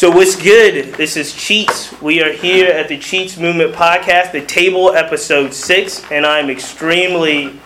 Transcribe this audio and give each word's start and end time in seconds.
So 0.00 0.10
what's 0.10 0.34
good? 0.34 0.94
This 0.94 1.14
is 1.18 1.34
Cheats. 1.34 1.92
We 2.00 2.22
are 2.22 2.32
here 2.32 2.70
at 2.70 2.88
the 2.88 2.96
Cheats 2.96 3.36
Movement 3.36 3.74
Podcast, 3.74 4.32
the 4.32 4.40
table 4.40 4.94
episode 4.94 5.52
six, 5.52 6.10
and 6.10 6.24
I'm 6.24 6.48
extremely 6.48 7.60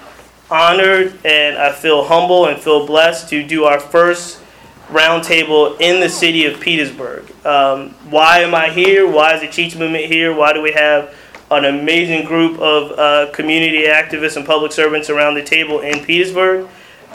honored 0.51 1.17
and 1.25 1.57
I 1.57 1.71
feel 1.71 2.03
humble 2.03 2.47
and 2.47 2.61
feel 2.61 2.89
blessed 2.89 3.29
to 3.29 3.47
do 3.47 3.67
our 3.67 3.79
first 3.79 4.41
roundtable 4.89 5.81
in 5.81 6.01
the 6.01 6.09
city 6.09 6.45
of 6.47 6.59
Petersburg. 6.59 7.31
Um, 7.47 7.91
why 8.11 8.41
am 8.41 8.53
I 8.53 8.71
here? 8.71 9.09
Why 9.09 9.37
is 9.37 9.41
the 9.41 9.47
Cheats 9.47 9.77
Movement 9.77 10.07
here? 10.07 10.35
Why 10.35 10.53
do 10.53 10.61
we 10.61 10.73
have 10.73 11.15
an 11.53 11.67
amazing 11.67 12.27
group 12.27 12.59
of 12.59 12.99
uh, 12.99 13.31
community 13.33 13.85
activists 13.85 14.37
and 14.37 14.45
public 14.45 14.73
servants 14.73 15.09
around 15.09 15.35
the 15.35 15.45
table 15.45 15.83
in 15.83 16.05
Petersburg? 16.05 16.67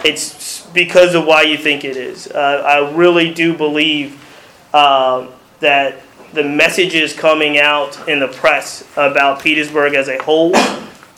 It's 0.05 0.65
because 0.67 1.13
of 1.13 1.25
why 1.25 1.41
you 1.41 1.57
think 1.57 1.83
it 1.83 1.97
is. 1.97 2.27
Uh, 2.27 2.63
I 2.65 2.89
really 2.95 3.33
do 3.33 3.53
believe 3.53 4.17
um, 4.73 5.29
that 5.59 6.01
the 6.33 6.43
messages 6.43 7.13
coming 7.13 7.57
out 7.57 8.07
in 8.07 8.19
the 8.19 8.27
press 8.27 8.87
about 8.95 9.41
Petersburg 9.41 9.95
as 9.95 10.07
a 10.07 10.21
whole 10.21 10.55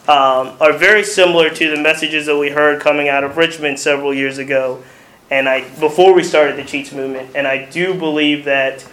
um, 0.08 0.56
are 0.60 0.74
very 0.74 1.04
similar 1.04 1.50
to 1.50 1.76
the 1.76 1.82
messages 1.82 2.26
that 2.26 2.38
we 2.38 2.50
heard 2.50 2.82
coming 2.82 3.08
out 3.08 3.24
of 3.24 3.38
Richmond 3.38 3.80
several 3.80 4.14
years 4.14 4.38
ago, 4.38 4.84
and 5.30 5.48
I 5.48 5.70
before 5.80 6.14
we 6.14 6.24
started 6.24 6.58
the 6.58 6.64
Cheats 6.64 6.92
movement. 6.92 7.36
And 7.36 7.46
I 7.46 7.70
do 7.70 7.94
believe 7.94 8.46
that 8.46 8.86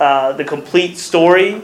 uh, 0.00 0.32
the 0.32 0.44
complete 0.44 0.96
story 0.96 1.62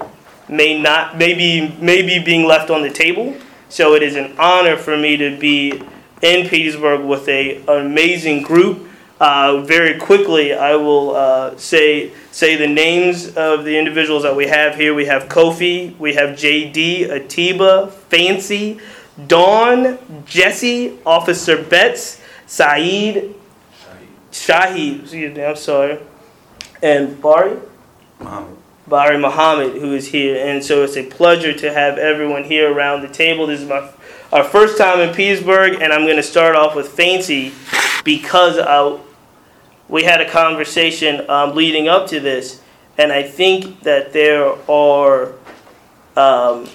may 0.48 0.80
not 0.80 1.16
maybe 1.16 1.74
maybe 1.80 2.22
being 2.22 2.46
left 2.46 2.70
on 2.70 2.82
the 2.82 2.90
table. 2.90 3.36
So 3.68 3.94
it 3.94 4.02
is 4.02 4.16
an 4.16 4.34
honor 4.38 4.76
for 4.76 4.96
me 4.96 5.16
to 5.16 5.38
be 5.38 5.82
in 6.20 6.48
Petersburg 6.48 7.00
with 7.00 7.26
a, 7.28 7.56
an 7.56 7.86
amazing 7.86 8.42
group. 8.42 8.88
Uh, 9.22 9.60
very 9.60 10.00
quickly, 10.00 10.52
I 10.52 10.74
will 10.74 11.14
uh, 11.14 11.56
say 11.56 12.10
say 12.32 12.56
the 12.56 12.66
names 12.66 13.36
of 13.36 13.64
the 13.64 13.78
individuals 13.78 14.24
that 14.24 14.34
we 14.34 14.48
have 14.48 14.74
here. 14.74 14.94
We 14.94 15.06
have 15.06 15.28
Kofi, 15.28 15.96
we 15.96 16.14
have 16.14 16.30
JD, 16.30 17.08
Atiba, 17.08 17.92
Fancie, 18.10 18.80
Dawn, 19.28 19.96
Jesse, 20.26 20.98
Officer 21.06 21.62
Betts, 21.62 22.20
Saeed, 22.48 23.32
Shahid, 24.32 25.02
excuse 25.02 25.36
me, 25.36 25.44
I'm 25.44 25.54
sorry, 25.54 26.00
and 26.82 27.22
Bari. 27.22 27.58
Muhammad. 28.18 28.56
Bari 28.88 29.18
Muhammad, 29.18 29.80
who 29.80 29.94
is 29.94 30.08
here. 30.08 30.44
And 30.44 30.64
so 30.64 30.82
it's 30.82 30.96
a 30.96 31.04
pleasure 31.04 31.52
to 31.52 31.72
have 31.72 31.96
everyone 31.96 32.42
here 32.42 32.74
around 32.74 33.02
the 33.02 33.08
table. 33.08 33.46
This 33.46 33.60
is 33.60 33.68
my 33.68 33.88
our 34.32 34.42
first 34.42 34.76
time 34.78 34.98
in 34.98 35.14
Petersburg, 35.14 35.80
and 35.80 35.92
I'm 35.92 36.06
going 36.06 36.16
to 36.16 36.24
start 36.24 36.56
off 36.56 36.74
with 36.74 36.88
Fancie 36.96 37.52
because 38.02 38.58
uh, 38.58 38.98
we 39.92 40.04
had 40.04 40.22
a 40.22 40.28
conversation 40.28 41.28
um, 41.28 41.54
leading 41.54 41.86
up 41.86 42.06
to 42.08 42.18
this, 42.18 42.62
and 42.96 43.12
I 43.12 43.22
think 43.22 43.80
that 43.80 44.14
there 44.14 44.54
are 44.70 45.34
um, 46.16 46.66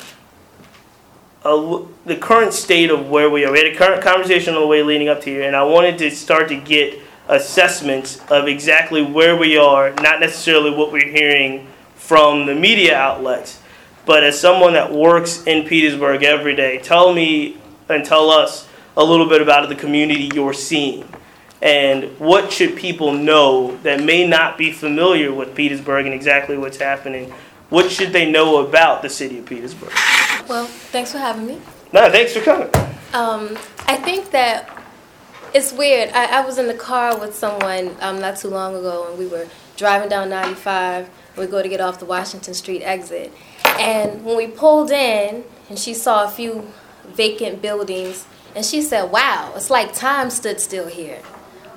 a, 1.44 1.84
the 2.06 2.16
current 2.16 2.54
state 2.54 2.92
of 2.92 3.10
where 3.10 3.28
we 3.28 3.44
are. 3.44 3.52
We 3.52 3.58
had 3.58 3.74
a 3.74 3.76
current 3.76 4.04
conversation 4.04 4.54
on 4.54 4.62
the 4.62 4.68
way 4.68 4.84
leading 4.84 5.10
up 5.10 5.22
to 5.22 5.32
here, 5.32 5.48
and 5.48 5.56
I 5.56 5.64
wanted 5.64 5.98
to 5.98 6.12
start 6.12 6.48
to 6.50 6.58
get 6.58 7.00
assessments 7.28 8.22
of 8.30 8.48
exactly 8.48 9.02
where 9.02 9.36
we 9.36 9.58
are, 9.58 9.94
not 9.96 10.20
necessarily 10.20 10.70
what 10.70 10.92
we're 10.92 11.12
hearing 11.12 11.68
from 11.96 12.46
the 12.46 12.54
media 12.54 12.96
outlets, 12.96 13.60
but 14.06 14.24
as 14.24 14.40
someone 14.40 14.74
that 14.74 14.94
works 14.94 15.44
in 15.48 15.68
Petersburg 15.68 16.22
every 16.22 16.56
day, 16.56 16.78
tell 16.78 17.12
me 17.14 17.58
and 17.90 18.06
tell 18.06 18.30
us 18.30 18.68
a 18.96 19.04
little 19.04 19.28
bit 19.28 19.42
about 19.42 19.68
the 19.70 19.76
community 19.76 20.30
you're 20.36 20.54
seeing. 20.54 21.04
And 21.62 22.18
what 22.20 22.52
should 22.52 22.76
people 22.76 23.14
know 23.14 23.78
that 23.78 24.04
may 24.04 24.28
not 24.28 24.58
be 24.58 24.72
familiar 24.72 25.34
with 25.34 25.56
Petersburg 25.56 26.06
and 26.06 26.14
exactly 26.14 26.58
what's 26.58 26.78
happening? 26.78 27.34
What 27.70 27.92
should 27.92 28.14
they 28.14 28.30
know 28.30 28.66
about 28.66 29.02
the 29.02 29.10
city 29.10 29.40
of 29.40 29.46
Petersburg? 29.46 29.92
Well, 30.48 30.66
thanks 30.66 31.12
for 31.12 31.18
having 31.18 31.48
me. 31.48 31.60
No, 31.92 32.10
thanks 32.12 32.34
for 32.34 32.42
coming. 32.42 32.70
Um, 33.14 33.58
I 33.88 33.96
think 33.96 34.32
that 34.32 34.70
it's 35.54 35.74
weird. 35.74 36.10
I, 36.10 36.42
I 36.42 36.46
was 36.46 36.58
in 36.58 36.68
the 36.68 36.74
car 36.74 37.18
with 37.18 37.36
someone 37.36 37.96
um, 38.02 38.20
not 38.20 38.38
too 38.38 38.50
long 38.50 38.76
ago, 38.76 39.08
and 39.10 39.18
we 39.18 39.28
were 39.28 39.48
driving 39.76 40.10
down 40.10 40.30
95. 40.30 41.10
We 41.38 41.48
go 41.48 41.62
to 41.62 41.70
get 41.70 41.82
off 41.82 42.00
the 42.00 42.06
Washington 42.06 42.54
Street 42.54 42.82
exit, 42.82 43.34
and 43.80 44.24
when 44.24 44.38
we 44.38 44.48
pulled 44.48 44.92
in, 44.92 45.44
and 45.70 45.78
she 45.78 45.94
saw 45.94 46.26
a 46.26 46.30
few 46.30 46.68
vacant 47.06 47.62
buildings, 47.62 48.26
and 48.56 48.66
she 48.66 48.82
said, 48.82 49.12
"Wow, 49.12 49.54
it's 49.56 49.70
like 49.70 49.94
time 49.94 50.30
stood 50.30 50.60
still 50.60 50.88
here. 50.88 51.22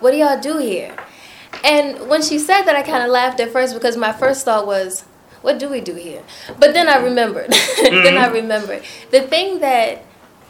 What 0.01 0.11
do 0.13 0.17
y'all 0.17 0.41
do 0.41 0.59
here?" 0.59 0.95
And 1.65 2.09
when 2.09 2.23
she 2.23 2.39
said 2.39 2.63
that, 2.63 2.77
I 2.77 2.83
kind 2.83 3.03
of 3.03 3.11
laughed 3.11 3.41
at 3.41 3.51
first 3.51 3.75
because 3.75 3.97
my 3.97 4.13
first 4.13 4.45
thought 4.45 4.67
was, 4.67 5.05
"What 5.43 5.59
do 5.59 5.69
we 5.69 5.81
do 5.81 5.95
here?" 5.95 6.23
But 6.59 6.75
then 6.75 6.89
I 6.89 6.97
remembered. 6.97 7.53
then 7.83 8.17
I 8.17 8.29
remembered 8.29 8.83
the 9.11 9.23
thing 9.23 9.61
that 9.61 10.05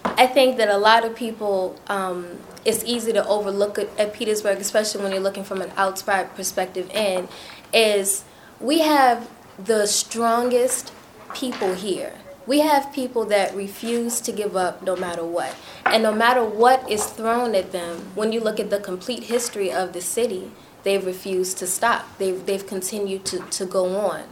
I 0.04 0.26
think 0.26 0.56
that 0.58 0.68
a 0.68 0.78
lot 0.78 1.04
of 1.04 1.14
people. 1.14 1.76
Um, 1.88 2.38
it's 2.62 2.84
easy 2.84 3.10
to 3.14 3.26
overlook 3.26 3.78
at, 3.78 3.88
at 3.98 4.12
Petersburg, 4.12 4.58
especially 4.58 5.02
when 5.02 5.12
you're 5.12 5.22
looking 5.22 5.44
from 5.44 5.62
an 5.62 5.72
outside 5.78 6.34
perspective 6.36 6.90
in, 6.90 7.26
is 7.72 8.22
we 8.60 8.80
have 8.80 9.30
the 9.64 9.86
strongest 9.86 10.92
people 11.34 11.74
here. 11.74 12.12
We 12.50 12.58
have 12.62 12.92
people 12.92 13.26
that 13.26 13.54
refuse 13.54 14.20
to 14.22 14.32
give 14.32 14.56
up 14.56 14.82
no 14.82 14.96
matter 14.96 15.24
what. 15.24 15.54
And 15.86 16.02
no 16.02 16.12
matter 16.12 16.44
what 16.44 16.90
is 16.90 17.06
thrown 17.06 17.54
at 17.54 17.70
them, 17.70 18.10
when 18.16 18.32
you 18.32 18.40
look 18.40 18.58
at 18.58 18.70
the 18.70 18.80
complete 18.80 19.22
history 19.22 19.70
of 19.70 19.92
the 19.92 20.00
city, 20.00 20.50
they've 20.82 21.06
refused 21.06 21.58
to 21.58 21.68
stop. 21.68 22.18
They've, 22.18 22.44
they've 22.44 22.66
continued 22.66 23.24
to, 23.26 23.38
to 23.38 23.64
go 23.64 23.94
on. 23.94 24.24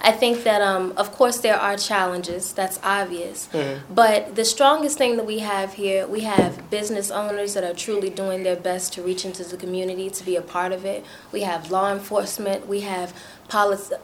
I 0.00 0.12
think 0.12 0.44
that, 0.44 0.62
um, 0.62 0.92
of 0.96 1.10
course, 1.10 1.38
there 1.38 1.58
are 1.58 1.76
challenges. 1.76 2.52
That's 2.52 2.78
obvious. 2.84 3.48
Mm-hmm. 3.52 3.92
But 3.92 4.36
the 4.36 4.44
strongest 4.44 4.96
thing 4.96 5.16
that 5.16 5.26
we 5.26 5.40
have 5.40 5.74
here, 5.74 6.06
we 6.06 6.20
have 6.20 6.70
business 6.70 7.10
owners 7.10 7.54
that 7.54 7.64
are 7.64 7.74
truly 7.74 8.10
doing 8.10 8.44
their 8.44 8.54
best 8.54 8.92
to 8.92 9.02
reach 9.02 9.24
into 9.24 9.42
the 9.42 9.56
community, 9.56 10.08
to 10.08 10.24
be 10.24 10.36
a 10.36 10.40
part 10.40 10.70
of 10.70 10.84
it. 10.84 11.04
We 11.32 11.40
have 11.40 11.72
law 11.72 11.92
enforcement. 11.92 12.68
We 12.68 12.82
have 12.82 13.12
policy 13.48 13.94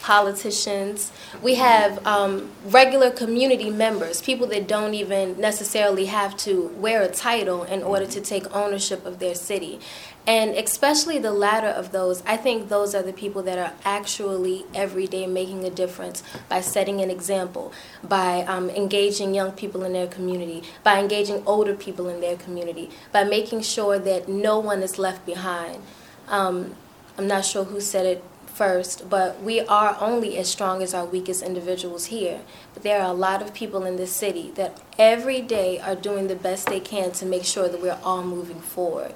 politicians. 0.00 1.12
We 1.42 1.56
have 1.56 2.04
um, 2.06 2.50
regular 2.64 3.10
community 3.10 3.70
members, 3.70 4.22
people 4.22 4.46
that 4.48 4.66
don't 4.66 4.94
even 4.94 5.38
necessarily 5.38 6.06
have 6.06 6.36
to 6.38 6.68
wear 6.76 7.02
a 7.02 7.08
title 7.08 7.64
in 7.64 7.82
order 7.82 8.06
to 8.06 8.20
take 8.20 8.54
ownership 8.54 9.04
of 9.04 9.18
their 9.18 9.34
city. 9.34 9.80
And 10.26 10.50
especially 10.50 11.18
the 11.18 11.32
latter 11.32 11.68
of 11.68 11.92
those, 11.92 12.22
I 12.26 12.36
think 12.36 12.68
those 12.68 12.94
are 12.94 13.02
the 13.02 13.12
people 13.12 13.42
that 13.42 13.58
are 13.58 13.72
actually 13.84 14.64
every 14.74 15.06
day 15.06 15.26
making 15.26 15.64
a 15.64 15.70
difference 15.70 16.22
by 16.48 16.60
setting 16.60 17.00
an 17.00 17.10
example, 17.10 17.72
by 18.02 18.42
um, 18.42 18.70
engaging 18.70 19.34
young 19.34 19.52
people 19.52 19.82
in 19.82 19.92
their 19.92 20.06
community, 20.06 20.62
by 20.82 20.98
engaging 20.98 21.42
older 21.46 21.74
people 21.74 22.08
in 22.08 22.20
their 22.20 22.36
community, 22.36 22.90
by 23.12 23.24
making 23.24 23.62
sure 23.62 23.98
that 23.98 24.28
no 24.28 24.58
one 24.58 24.82
is 24.82 24.98
left 24.98 25.24
behind. 25.26 25.82
Um, 26.28 26.76
I'm 27.18 27.26
not 27.26 27.44
sure 27.44 27.64
who 27.64 27.80
said 27.80 28.06
it 28.06 28.24
first, 28.50 29.08
but 29.08 29.42
we 29.42 29.60
are 29.60 29.96
only 30.00 30.36
as 30.36 30.48
strong 30.48 30.82
as 30.82 30.94
our 30.94 31.04
weakest 31.04 31.42
individuals 31.42 32.06
here. 32.06 32.40
But 32.74 32.82
there 32.82 33.00
are 33.00 33.10
a 33.10 33.14
lot 33.14 33.42
of 33.42 33.54
people 33.54 33.84
in 33.84 33.96
this 33.96 34.14
city 34.14 34.50
that 34.56 34.80
every 34.98 35.40
day 35.40 35.78
are 35.78 35.94
doing 35.94 36.28
the 36.28 36.36
best 36.36 36.66
they 36.66 36.80
can 36.80 37.12
to 37.12 37.26
make 37.26 37.44
sure 37.44 37.68
that 37.68 37.80
we're 37.80 37.98
all 38.04 38.22
moving 38.22 38.60
forward. 38.60 39.14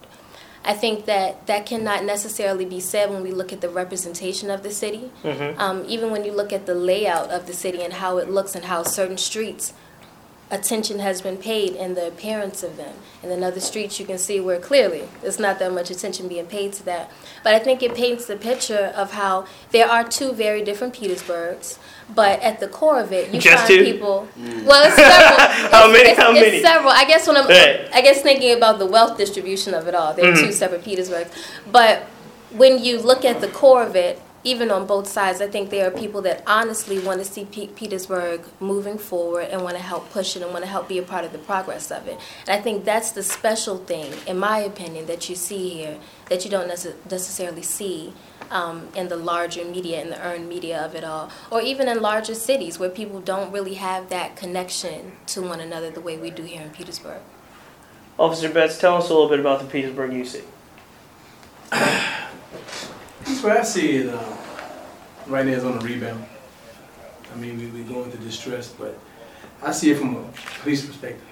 I 0.65 0.73
think 0.73 1.05
that 1.05 1.47
that 1.47 1.67
cannot 1.67 2.05
necessarily 2.05 2.65
be 2.65 2.81
said 2.81 3.11
when 3.11 3.23
we 3.23 3.33
look 3.33 3.53
at 3.53 3.61
the 3.61 3.69
representation 3.69 4.51
of 4.51 4.63
the 4.63 4.71
city. 4.71 5.11
Mm-hmm. 5.23 5.61
Um, 5.61 5.85
even 5.87 6.11
when 6.11 6.25
you 6.25 6.33
look 6.33 6.53
at 6.53 6.65
the 6.65 6.75
layout 6.75 7.31
of 7.31 7.47
the 7.47 7.53
city 7.53 7.83
and 7.83 7.93
how 7.93 8.17
it 8.17 8.31
looks 8.31 8.55
and 8.55 8.65
how 8.65 8.83
certain 8.83 9.19
streets 9.19 9.75
attention 10.51 10.99
has 10.99 11.21
been 11.23 11.37
paid 11.37 11.75
in 11.75 11.95
the 11.95 12.07
appearance 12.07 12.63
of 12.63 12.77
them. 12.77 12.95
And 13.23 13.31
then 13.31 13.43
other 13.43 13.61
streets 13.61 13.99
you 13.99 14.07
can 14.07 14.19
see 14.19 14.39
where 14.41 14.61
clearly 14.61 15.09
there's 15.23 15.39
not 15.39 15.59
that 15.59 15.73
much 15.73 15.91
attention 15.91 16.29
being 16.29 16.47
paid 16.47 16.73
to 16.75 16.85
that. 16.85 17.11
But 17.43 17.55
I 17.55 17.59
think 17.59 17.83
it 17.83 17.95
paints 17.95 18.27
the 18.27 18.37
picture 18.37 18.93
of 18.95 19.13
how 19.13 19.47
there 19.71 19.89
are 19.89 20.05
two 20.05 20.33
very 20.33 20.63
different 20.63 20.95
Petersburgs, 20.95 21.79
but 22.15 22.41
at 22.43 22.61
the 22.61 22.69
core 22.69 23.01
of 23.01 23.13
it, 23.13 23.33
you 23.33 23.41
Just 23.41 23.67
find 23.67 23.69
two? 23.69 23.85
people. 23.85 24.29
Well, 24.65 24.87
it's 24.87 24.97
several. 24.97 25.39
how 25.71 25.89
it's, 25.89 25.93
many? 25.93 26.09
It's, 26.11 26.19
how 26.21 26.31
it's 26.33 26.41
many? 26.41 26.61
several. 26.63 26.91
I 26.91 27.05
guess 27.07 27.27
when 27.27 27.37
I'm, 27.39 27.49
Right. 27.49 27.89
I 27.95 28.01
guess 28.03 28.21
thinking 28.23 28.55
about 28.57 28.79
the 28.79 28.87
wealth 28.87 29.17
distribution 29.17 29.73
of 29.75 29.89
it 29.89 29.95
all, 29.95 30.13
there 30.15 30.27
are 30.31 30.35
Mm-hmm. 30.35 30.47
two 30.47 30.53
separate 30.53 30.85
Petersburgs. 30.85 31.31
But 31.73 32.03
when 32.53 32.83
you 32.85 33.01
look 33.01 33.25
at 33.25 33.41
the 33.41 33.49
core 33.49 33.83
of 33.83 33.97
it, 33.97 34.21
even 34.45 34.71
on 34.71 34.87
both 34.87 35.09
sides, 35.09 35.41
I 35.41 35.49
think 35.49 35.71
there 35.71 35.89
are 35.89 35.91
people 35.91 36.21
that 36.23 36.43
honestly 36.47 36.99
want 36.99 37.19
to 37.19 37.25
see 37.25 37.47
P- 37.47 37.69
Petersburg 37.69 38.43
moving 38.61 38.99
forward 38.99 39.49
and 39.51 39.63
want 39.63 39.77
to 39.77 39.83
help 39.83 40.11
push 40.11 40.37
it 40.37 40.43
and 40.43 40.53
want 40.53 40.65
to 40.65 40.71
help 40.71 40.87
be 40.87 40.99
a 40.99 41.03
part 41.03 41.25
of 41.25 41.33
the 41.33 41.39
progress 41.39 41.91
of 41.91 42.07
it. 42.07 42.19
And 42.47 42.51
I 42.51 42.63
think 42.63 42.85
that's 42.85 43.13
the 43.13 43.23
special 43.23 43.79
thing, 43.79 44.13
in 44.27 44.39
my 44.39 44.59
opinion, 44.59 45.07
that 45.07 45.31
you 45.31 45.35
see 45.35 45.71
here 45.71 45.99
that 46.29 46.45
you 46.45 46.51
don't 46.51 46.69
necess- 46.69 46.95
necessarily 47.11 47.63
see 47.63 48.13
um, 48.51 48.89
in 48.95 49.09
the 49.09 49.17
larger 49.17 49.65
media, 49.65 50.03
in 50.03 50.11
the 50.11 50.21
earned 50.23 50.47
media 50.47 50.85
of 50.85 50.95
it 50.95 51.05
all, 51.05 51.31
or 51.51 51.63
even 51.63 51.89
in 51.89 52.03
larger 52.03 52.35
cities 52.35 52.79
where 52.79 52.91
people 52.91 53.21
don't 53.21 53.51
really 53.51 53.75
have 53.75 54.11
that 54.11 54.37
connection 54.37 55.13
to 55.27 55.41
one 55.41 55.61
another 55.61 55.91
the 55.91 56.03
way 56.03 56.19
we 56.19 56.29
do 56.31 56.43
here 56.43 56.61
in 56.61 56.69
Petersburg. 56.69 57.23
Officer 58.19 58.51
Betts, 58.51 58.79
tell 58.79 58.99
us 58.99 59.09
a 59.09 59.13
little 59.15 59.29
bit 59.29 59.41
about 59.41 59.61
the 59.61 59.67
Petersburg 59.67 60.13
you 60.13 60.27
see. 60.27 60.43
That's 63.25 63.43
where 63.43 63.59
I 63.59 63.63
see 63.63 63.97
it. 63.97 64.09
Uh, 64.09 64.37
right 65.27 65.47
now 65.47 65.53
is 65.53 65.65
on 65.65 65.79
the 65.79 65.85
rebound. 65.85 66.25
I 67.33 67.37
mean, 67.37 67.59
we, 67.59 67.67
we 67.67 67.83
going 67.83 68.11
through 68.11 68.25
distress, 68.25 68.69
but 68.69 68.99
I 69.63 69.73
see 69.73 69.91
it 69.91 69.99
from 69.99 70.17
a 70.17 70.25
police 70.63 70.85
perspective. 70.85 71.27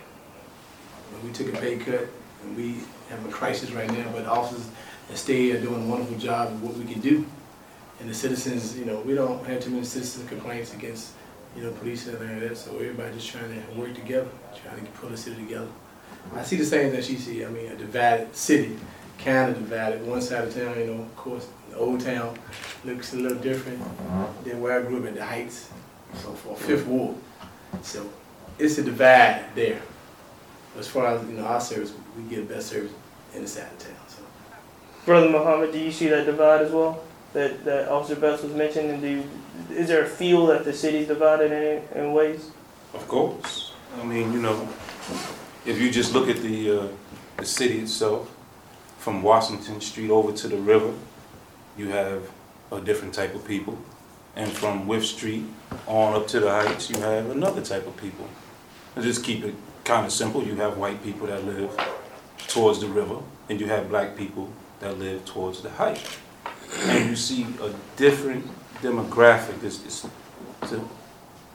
We 1.23 1.31
took 1.33 1.55
a 1.55 1.59
pay 1.59 1.77
cut, 1.77 2.09
and 2.43 2.57
we 2.57 2.79
have 3.11 3.25
a 3.27 3.29
crisis 3.29 3.71
right 3.71 3.91
now, 3.93 4.11
but 4.11 4.25
officers 4.27 4.69
stay 5.15 5.53
are 5.53 5.61
doing 5.61 5.85
a 5.85 5.87
wonderful 5.87 6.17
job 6.17 6.49
of 6.49 6.63
what 6.63 6.75
we 6.77 6.91
can 6.91 7.01
do. 7.01 7.27
And 8.01 8.09
the 8.09 8.15
citizens, 8.15 8.77
you 8.77 8.87
know, 8.87 9.01
we 9.01 9.15
don't 9.15 9.45
have 9.47 9.63
too 9.63 9.71
many 9.71 9.85
citizen 9.85 10.27
complaints 10.27 10.73
against, 10.73 11.13
you 11.55 11.63
know, 11.63 11.71
police 11.73 12.07
and 12.07 12.17
everything 12.17 12.41
like 12.41 12.49
that, 12.49 12.57
so 12.57 12.73
everybody 12.75 13.15
just 13.15 13.29
trying 13.29 13.55
to 13.55 13.79
work 13.79 13.95
together, 13.95 14.29
trying 14.63 14.85
to 14.85 14.91
pull 14.93 15.11
the 15.11 15.17
city 15.17 15.37
together. 15.37 15.69
I 16.35 16.43
see 16.43 16.57
the 16.57 16.65
same 16.65 16.93
that 16.93 17.05
she 17.05 17.17
see, 17.17 17.45
I 17.45 17.49
mean, 17.51 17.71
a 17.71 17.77
divided 17.77 18.35
city, 18.35 18.79
kind 19.19 19.51
of 19.51 19.59
divided, 19.59 20.07
one 20.07 20.23
side 20.23 20.45
of 20.45 20.55
town, 20.55 20.79
you 20.79 20.87
know, 20.87 21.03
of 21.03 21.17
course, 21.17 21.47
old 21.77 22.01
town 22.01 22.39
looks 22.85 23.15
a 23.15 23.17
little 23.17 23.39
different 23.39 23.81
than 24.45 24.61
where 24.61 24.79
I 24.79 24.83
grew 24.83 24.99
up 24.99 25.07
in 25.07 25.15
the 25.15 25.25
Heights, 25.25 25.71
so 26.15 26.33
for 26.33 26.57
Fifth 26.57 26.87
Ward. 26.87 27.17
So 27.83 28.09
it's 28.59 28.79
a 28.79 28.83
divide 28.83 29.45
there. 29.55 29.81
As 30.79 30.89
far 30.89 31.07
as, 31.07 31.27
you 31.27 31.35
know, 31.35 31.45
our 31.45 31.61
service, 31.61 31.93
we 32.17 32.23
get 32.25 32.49
best 32.49 32.69
service 32.69 32.93
in 33.35 33.43
the 33.43 33.49
side 33.49 33.71
of 33.73 33.79
town, 33.79 33.95
so. 34.09 34.23
Brother 35.05 35.29
Muhammad, 35.29 35.73
do 35.73 35.79
you 35.79 35.93
see 35.93 36.09
that 36.09 36.27
divide 36.27 36.63
as 36.63 36.73
well? 36.73 37.03
That, 37.33 37.65
that 37.65 37.89
Officer 37.89 38.17
Betts 38.17 38.43
was 38.43 38.53
mentioning? 38.53 39.01
Do 39.01 39.09
you, 39.09 39.25
is 39.71 39.89
there 39.89 40.05
a 40.05 40.09
feel 40.09 40.47
that 40.47 40.65
the 40.65 40.73
city's 40.73 41.09
divided 41.09 41.51
in, 41.51 41.99
in 41.99 42.13
ways? 42.13 42.51
Of 42.95 43.09
course. 43.09 43.73
I 44.01 44.05
mean, 44.05 44.33
you 44.33 44.41
know, 44.41 44.69
if 45.67 45.81
you 45.81 45.91
just 45.91 46.13
look 46.13 46.29
at 46.29 46.39
the, 46.39 46.79
uh, 46.79 46.89
the 47.37 47.45
city 47.45 47.81
itself, 47.81 48.31
from 48.99 49.21
Washington 49.21 49.81
Street 49.81 50.11
over 50.11 50.31
to 50.31 50.47
the 50.47 50.57
river, 50.57 50.93
you 51.77 51.89
have 51.89 52.31
a 52.71 52.81
different 52.81 53.15
type 53.15 53.35
of 53.35 53.47
people. 53.47 53.79
And 54.35 54.51
from 54.51 54.87
Wythe 54.87 55.03
Street 55.03 55.45
on 55.87 56.15
up 56.15 56.27
to 56.29 56.41
the 56.41 56.51
Heights, 56.51 56.91
you 56.91 56.99
have 57.01 57.31
another 57.31 57.63
type 57.63 57.87
of 57.87 57.97
people. 57.97 58.29
And 58.95 59.05
just 59.05 59.25
keep 59.25 59.45
it 59.45 59.55
kind 59.85 60.07
of 60.07 60.13
simple. 60.13 60.43
You 60.43 60.55
have 60.57 60.79
white 60.79 61.03
people 61.03 61.27
that 61.27 61.45
live 61.45 61.71
towards 62.49 62.81
the 62.81 62.87
river, 62.87 63.19
and 63.49 63.61
you 63.61 63.67
have 63.67 63.89
black 63.89 64.17
people 64.17 64.51
that 64.81 64.99
live 64.99 65.25
towards 65.25 65.63
the 65.63 65.71
Heights. 65.71 66.19
And 66.85 67.11
you 67.11 67.17
see 67.17 67.47
a 67.63 67.73
different 67.97 68.47
demographic. 68.81 69.63
It's, 69.63 69.85
it's, 69.85 70.07
it's, 70.63 70.73
a, 70.73 70.85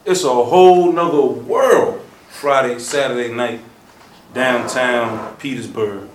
it's 0.04 0.24
a 0.24 0.28
whole 0.28 0.92
nother 0.92 1.22
world 1.22 2.04
Friday, 2.28 2.78
Saturday 2.78 3.32
night, 3.32 3.60
downtown 4.34 5.34
Petersburg, 5.36 6.08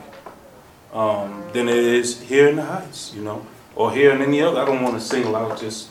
um, 0.94 1.44
than 1.52 1.68
it 1.68 1.76
is 1.76 2.22
here 2.22 2.48
in 2.48 2.56
the 2.56 2.64
Heights, 2.64 3.14
you 3.14 3.22
know, 3.22 3.46
or 3.75 3.92
here 3.92 4.12
in 4.12 4.22
any 4.22 4.42
other. 4.42 4.62
I 4.62 4.66
don't 4.66 4.84
want 4.84 4.96
to 4.96 5.02
single 5.02 5.36
out 5.36 5.60
just 5.60 5.90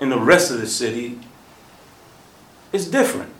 in 0.00 0.10
the 0.10 0.18
rest 0.18 0.50
of 0.50 0.60
the 0.60 0.66
city. 0.66 1.18
It's 2.72 2.86
different. 2.86 3.32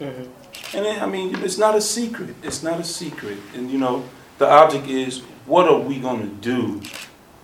Mm-hmm. 0.00 0.76
And 0.76 0.86
I 0.86 1.06
mean, 1.06 1.36
it's 1.36 1.58
not 1.58 1.74
a 1.74 1.80
secret. 1.80 2.36
It's 2.42 2.62
not 2.62 2.80
a 2.80 2.84
secret. 2.84 3.38
And 3.54 3.70
you 3.70 3.78
know, 3.78 4.04
the 4.38 4.48
object 4.48 4.88
is 4.88 5.20
what 5.46 5.68
are 5.68 5.78
we 5.78 5.98
going 5.98 6.20
to 6.20 6.34
do? 6.34 6.82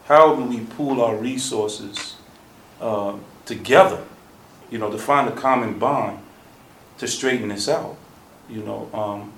How 0.06 0.34
do 0.34 0.44
we 0.44 0.61
pool 0.61 1.00
our 1.00 1.17
resources 1.17 2.17
uh, 2.81 3.17
together? 3.46 4.02
You 4.70 4.78
know, 4.78 4.90
to 4.90 4.99
find 4.99 5.28
a 5.28 5.32
common 5.32 5.78
bond 5.78 6.19
to 6.99 7.06
straighten 7.06 7.49
this 7.49 7.69
out. 7.69 7.96
You 8.49 8.62
know, 8.62 8.90
um, 8.93 9.32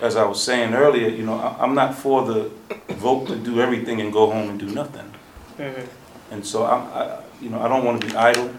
as 0.00 0.16
I 0.16 0.24
was 0.24 0.42
saying 0.42 0.74
earlier, 0.74 1.08
you 1.08 1.24
know, 1.24 1.34
I, 1.34 1.56
I'm 1.62 1.74
not 1.74 1.94
for 1.94 2.24
the 2.24 2.50
vote 2.94 3.26
to 3.28 3.36
do 3.36 3.60
everything 3.60 4.00
and 4.00 4.12
go 4.12 4.30
home 4.30 4.50
and 4.50 4.58
do 4.58 4.66
nothing. 4.66 5.12
Mm-hmm. 5.58 6.34
And 6.34 6.46
so 6.46 6.64
I, 6.64 6.76
I 6.76 7.20
you 7.40 7.50
know, 7.50 7.60
I 7.60 7.68
don't 7.68 7.84
want 7.84 8.00
to 8.00 8.06
be 8.06 8.14
idle, 8.16 8.50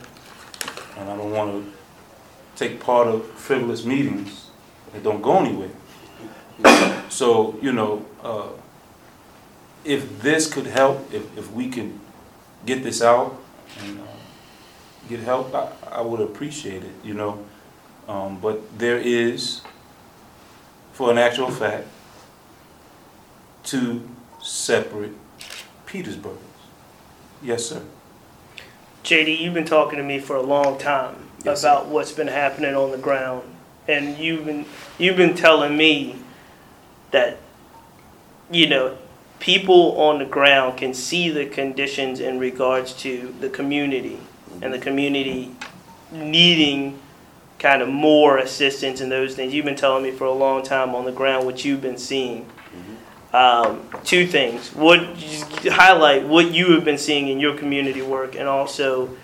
and 0.97 1.09
I 1.09 1.15
don't 1.17 1.31
want 1.31 1.51
to 1.51 1.71
take 2.55 2.79
part 2.79 3.07
of 3.07 3.25
frivolous 3.31 3.85
meetings 3.85 4.49
that 4.91 5.03
don't 5.03 5.21
go 5.21 5.39
anywhere. 5.39 5.69
So, 7.09 7.57
you 7.61 7.71
know, 7.71 8.05
uh, 8.21 8.49
if 9.83 10.21
this 10.21 10.51
could 10.51 10.67
help, 10.67 11.13
if, 11.13 11.37
if 11.37 11.51
we 11.51 11.69
can 11.69 11.99
get 12.65 12.83
this 12.83 13.01
out 13.01 13.41
and 13.81 13.99
uh, 13.99 14.03
get 15.07 15.21
help, 15.21 15.53
I, 15.55 15.69
I 15.91 16.01
would 16.01 16.21
appreciate 16.21 16.83
it, 16.83 16.91
you 17.03 17.13
know. 17.13 17.43
Um, 18.07 18.39
but 18.39 18.77
there 18.77 18.97
is, 18.97 19.61
for 20.99 21.09
an 21.09 21.17
actual 21.17 21.49
fact, 21.49 21.87
two 23.63 24.05
separate 24.41 25.13
Petersburgs. 25.85 26.41
Yes, 27.41 27.67
sir. 27.67 27.83
JD, 29.05 29.39
you've 29.39 29.53
been 29.53 29.63
talking 29.63 29.97
to 29.97 30.03
me 30.03 30.19
for 30.19 30.35
a 30.35 30.41
long 30.41 30.77
time 30.77 31.15
Yes, 31.45 31.63
about 31.63 31.87
what's 31.87 32.11
been 32.11 32.27
happening 32.27 32.75
on 32.75 32.91
the 32.91 32.97
ground, 32.97 33.43
and 33.87 34.17
you've 34.17 34.43
been 34.43 34.65
you've 34.97 35.15
been 35.15 35.35
telling 35.35 35.77
me 35.77 36.17
that 37.11 37.37
you 38.51 38.67
know 38.67 38.97
people 39.39 39.97
on 40.01 40.19
the 40.19 40.25
ground 40.25 40.79
can 40.79 40.93
see 40.93 41.29
the 41.29 41.45
conditions 41.45 42.19
in 42.19 42.39
regards 42.39 42.91
to 43.03 43.33
the 43.39 43.47
community 43.47 44.19
and 44.61 44.73
the 44.73 44.79
community 44.79 45.55
needing 46.11 46.99
kind 47.59 47.81
of 47.81 47.89
more 47.89 48.37
assistance 48.37 49.01
and 49.01 49.11
those 49.11 49.35
things. 49.35 49.53
You've 49.53 49.65
been 49.65 49.75
telling 49.75 50.03
me 50.03 50.11
for 50.11 50.25
a 50.25 50.33
long 50.33 50.63
time 50.63 50.95
on 50.95 51.05
the 51.05 51.11
ground 51.11 51.45
what 51.45 51.63
you've 51.63 51.81
been 51.81 51.97
seeing. 51.97 52.49
Um, 53.31 53.87
two 54.03 54.25
things. 54.25 54.73
What 54.73 55.01
highlight 55.65 56.27
what 56.27 56.51
you 56.51 56.71
have 56.71 56.83
been 56.83 56.97
seeing 56.97 57.27
in 57.27 57.39
your 57.39 57.55
community 57.55 58.01
work, 58.01 58.35
and 58.35 58.47
also 58.47 59.15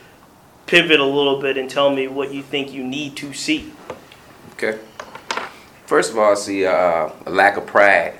pivot 0.67 0.99
a 0.99 1.05
little 1.05 1.41
bit 1.41 1.57
and 1.57 1.67
tell 1.67 1.89
me 1.89 2.07
what 2.07 2.31
you 2.31 2.43
think 2.43 2.71
you 2.71 2.83
need 2.83 3.15
to 3.17 3.33
see. 3.33 3.73
Okay. 4.53 4.77
First 5.87 6.11
of 6.11 6.19
all, 6.19 6.33
I 6.33 6.35
see 6.35 6.65
uh, 6.65 7.09
a 7.25 7.29
lack 7.29 7.57
of 7.57 7.65
pride 7.65 8.19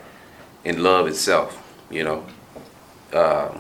in 0.64 0.82
love 0.82 1.08
itself. 1.08 1.62
You 1.92 2.04
know, 2.04 2.26
uh, 3.14 3.56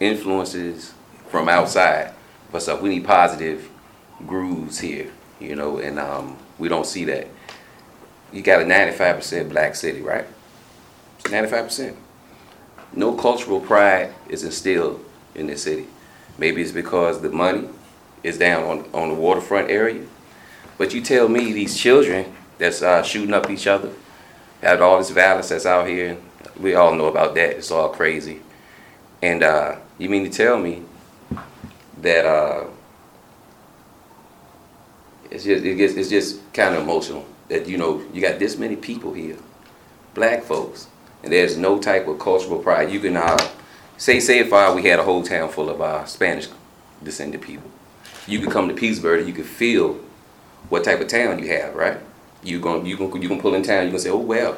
influences 0.00 0.92
from 1.28 1.48
outside. 1.48 2.14
But 2.50 2.62
so 2.62 2.80
we 2.80 2.88
need 2.88 3.04
positive 3.04 3.70
grooves 4.26 4.80
here. 4.80 5.10
You 5.40 5.56
know, 5.56 5.78
and 5.78 5.98
um, 5.98 6.36
we 6.58 6.68
don't 6.68 6.86
see 6.86 7.04
that. 7.06 7.28
You 8.32 8.42
got 8.42 8.62
a 8.62 8.64
95% 8.64 9.50
black 9.50 9.74
city, 9.74 10.00
right? 10.00 10.26
95%. 11.24 11.96
No 12.94 13.14
cultural 13.14 13.60
pride 13.60 14.14
is 14.28 14.44
instilled 14.44 15.04
in 15.34 15.46
this 15.46 15.62
city. 15.64 15.86
Maybe 16.38 16.62
it's 16.62 16.72
because 16.72 17.20
the 17.20 17.30
money 17.30 17.68
is 18.22 18.38
down 18.38 18.64
on, 18.64 18.90
on 18.92 19.08
the 19.08 19.14
waterfront 19.14 19.70
area. 19.70 20.04
But 20.78 20.94
you 20.94 21.00
tell 21.00 21.28
me 21.28 21.52
these 21.52 21.76
children 21.76 22.34
that's 22.58 22.82
uh, 22.82 23.02
shooting 23.02 23.34
up 23.34 23.50
each 23.50 23.66
other, 23.66 23.92
have 24.62 24.80
all 24.80 24.98
this 24.98 25.10
violence 25.10 25.50
that's 25.50 25.66
out 25.66 25.86
here, 25.86 26.16
we 26.58 26.74
all 26.74 26.94
know 26.94 27.06
about 27.06 27.34
that. 27.34 27.50
It's 27.56 27.70
all 27.70 27.88
crazy. 27.88 28.40
And 29.22 29.42
uh, 29.42 29.76
you 29.98 30.08
mean 30.08 30.24
to 30.24 30.30
tell 30.30 30.58
me 30.58 30.82
that 32.00 32.26
uh, 32.26 32.66
it's 35.34 35.44
just 35.44 35.64
it 35.64 35.74
gets, 35.74 35.94
it's 35.94 36.08
just 36.08 36.40
kind 36.52 36.74
of 36.74 36.82
emotional 36.82 37.26
that 37.48 37.66
you 37.66 37.76
know 37.76 38.02
you 38.12 38.20
got 38.20 38.38
this 38.38 38.56
many 38.56 38.76
people 38.76 39.12
here, 39.12 39.36
black 40.14 40.44
folks, 40.44 40.86
and 41.22 41.32
there's 41.32 41.56
no 41.56 41.78
type 41.78 42.06
of 42.06 42.18
cultural 42.18 42.60
pride. 42.60 42.90
You 42.90 43.00
can 43.00 43.16
uh, 43.16 43.38
say 43.96 44.20
say 44.20 44.38
if 44.38 44.52
uh, 44.52 44.72
we 44.74 44.84
had 44.84 44.98
a 44.98 45.02
whole 45.02 45.22
town 45.22 45.48
full 45.48 45.68
of 45.68 45.80
uh, 45.80 46.04
Spanish 46.04 46.48
descended 47.02 47.42
people, 47.42 47.68
you 48.26 48.38
could 48.38 48.50
come 48.50 48.68
to 48.68 48.74
Petersburg 48.74 49.20
and 49.20 49.28
you 49.28 49.34
could 49.34 49.46
feel 49.46 49.98
what 50.68 50.84
type 50.84 51.00
of 51.00 51.08
town 51.08 51.38
you 51.38 51.48
have, 51.48 51.74
right? 51.74 51.98
You 52.42 52.60
going 52.60 52.86
you 52.86 52.96
can 52.96 53.20
you 53.20 53.28
can 53.28 53.40
pull 53.40 53.54
in 53.54 53.62
town. 53.62 53.84
You 53.84 53.90
can 53.90 53.98
say, 53.98 54.10
oh 54.10 54.18
well, 54.18 54.56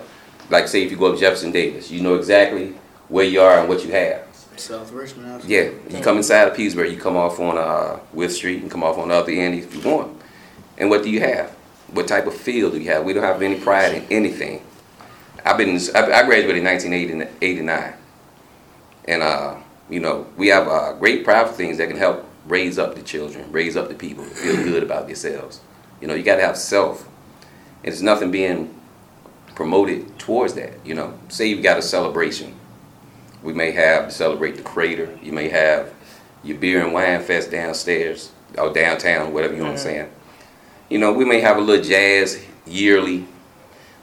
like 0.50 0.68
say 0.68 0.82
if 0.82 0.90
you 0.90 0.98
go 0.98 1.12
up 1.12 1.18
Jefferson 1.18 1.52
Davis, 1.52 1.90
you 1.90 2.02
know 2.02 2.16
exactly 2.16 2.74
where 3.08 3.24
you 3.24 3.40
are 3.40 3.60
and 3.60 3.68
what 3.68 3.84
you 3.84 3.92
have. 3.92 4.24
South 4.56 4.90
Richmond. 4.92 5.44
Yeah, 5.44 5.70
you 5.90 6.00
come 6.00 6.16
inside 6.16 6.48
of 6.48 6.56
Petersburg, 6.56 6.90
you 6.90 6.98
come 6.98 7.16
off 7.16 7.38
on 7.40 7.58
uh, 7.58 8.00
Wythe 8.12 8.30
Street 8.30 8.62
and 8.62 8.70
come 8.70 8.82
off 8.82 8.96
on 8.98 9.08
the 9.08 9.14
other 9.14 9.32
end 9.32 9.54
if 9.54 9.74
you 9.74 9.82
want. 9.82 10.15
And 10.78 10.90
what 10.90 11.02
do 11.02 11.10
you 11.10 11.20
have? 11.20 11.50
What 11.92 12.08
type 12.08 12.26
of 12.26 12.34
field 12.34 12.72
do 12.72 12.80
you 12.80 12.90
have? 12.90 13.04
We 13.04 13.12
don't 13.12 13.22
have 13.22 13.40
any 13.42 13.58
pride 13.60 13.94
in 13.94 14.06
anything. 14.10 14.62
I've 15.44 15.56
been 15.56 15.76
I 15.94 16.24
graduated 16.24 16.56
in 16.56 16.64
1989, 16.64 17.94
and 19.06 19.22
uh, 19.22 19.56
you 19.88 20.00
know 20.00 20.26
we 20.36 20.48
have 20.48 20.66
uh, 20.66 20.94
great 20.94 21.24
private 21.24 21.54
things 21.54 21.78
that 21.78 21.88
can 21.88 21.96
help 21.96 22.28
raise 22.46 22.78
up 22.78 22.96
the 22.96 23.02
children, 23.02 23.50
raise 23.52 23.76
up 23.76 23.88
the 23.88 23.94
people, 23.94 24.24
feel 24.24 24.56
good 24.56 24.82
about 24.82 25.06
themselves. 25.06 25.60
You 26.00 26.08
know, 26.08 26.14
you 26.14 26.22
got 26.22 26.36
to 26.36 26.42
have 26.42 26.56
self, 26.56 27.06
and 27.84 27.92
there's 27.92 28.02
nothing 28.02 28.30
being 28.30 28.74
promoted 29.54 30.18
towards 30.18 30.54
that. 30.54 30.84
You 30.84 30.94
know, 30.94 31.18
say 31.28 31.46
you've 31.46 31.62
got 31.62 31.78
a 31.78 31.82
celebration. 31.82 32.54
We 33.42 33.52
may 33.52 33.70
have 33.70 34.06
to 34.06 34.10
celebrate 34.10 34.56
the 34.56 34.62
crater. 34.62 35.16
You 35.22 35.32
may 35.32 35.48
have 35.48 35.94
your 36.42 36.58
beer 36.58 36.82
and 36.82 36.92
wine 36.92 37.22
fest 37.22 37.50
downstairs 37.50 38.32
or 38.58 38.72
downtown, 38.72 39.32
whatever 39.32 39.54
you 39.54 39.62
want 39.62 39.76
to 39.76 39.82
say. 39.82 40.08
You 40.88 40.98
know, 40.98 41.12
we 41.12 41.24
may 41.24 41.40
have 41.40 41.56
a 41.56 41.60
little 41.60 41.84
jazz 41.84 42.44
yearly, 42.66 43.26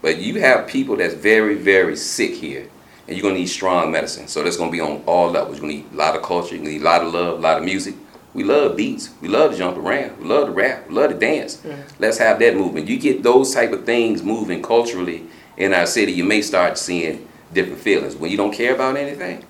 but 0.02 0.18
you 0.18 0.40
have 0.42 0.68
people 0.68 0.98
that's 0.98 1.14
very, 1.14 1.56
very 1.56 1.96
sick 1.96 2.34
here, 2.36 2.70
and 3.08 3.16
you're 3.16 3.24
gonna 3.24 3.40
need 3.40 3.48
strong 3.48 3.92
medicine. 3.92 4.28
So 4.28 4.44
that's 4.44 4.58
gonna 4.58 4.72
be 4.72 4.82
on 4.82 5.02
all 5.06 5.30
levels. 5.32 5.58
You're 5.58 5.62
gonna 5.62 5.74
need 5.74 5.94
a 5.94 5.96
lot 5.96 6.16
of 6.16 6.24
culture, 6.24 6.56
you 6.56 6.62
need 6.62 6.82
a 6.82 6.84
lot 6.84 7.02
of 7.02 7.14
love, 7.14 7.40
a 7.40 7.42
lot 7.42 7.58
of 7.60 7.64
music, 7.64 7.96
We 8.34 8.44
love 8.44 8.76
beats. 8.76 9.12
We 9.22 9.28
love 9.28 9.52
to 9.52 9.58
jump 9.58 9.78
around. 9.78 10.18
We 10.18 10.26
love 10.26 10.48
to 10.48 10.52
rap. 10.52 10.90
We 10.90 10.96
love 10.96 11.12
to 11.12 11.18
dance. 11.18 11.62
Let's 12.00 12.18
have 12.18 12.40
that 12.40 12.56
movement. 12.56 12.88
You 12.88 12.98
get 12.98 13.22
those 13.22 13.54
type 13.54 13.72
of 13.72 13.86
things 13.86 14.24
moving 14.24 14.64
culturally 14.64 15.28
in 15.56 15.72
our 15.74 15.86
city, 15.86 16.12
you 16.12 16.24
may 16.24 16.42
start 16.42 16.78
seeing 16.78 17.28
different 17.54 17.80
feelings. 17.80 18.16
When 18.16 18.32
you 18.32 18.38
don't 18.38 18.52
care 18.52 18.74
about 18.74 18.98
anything, 18.98 19.46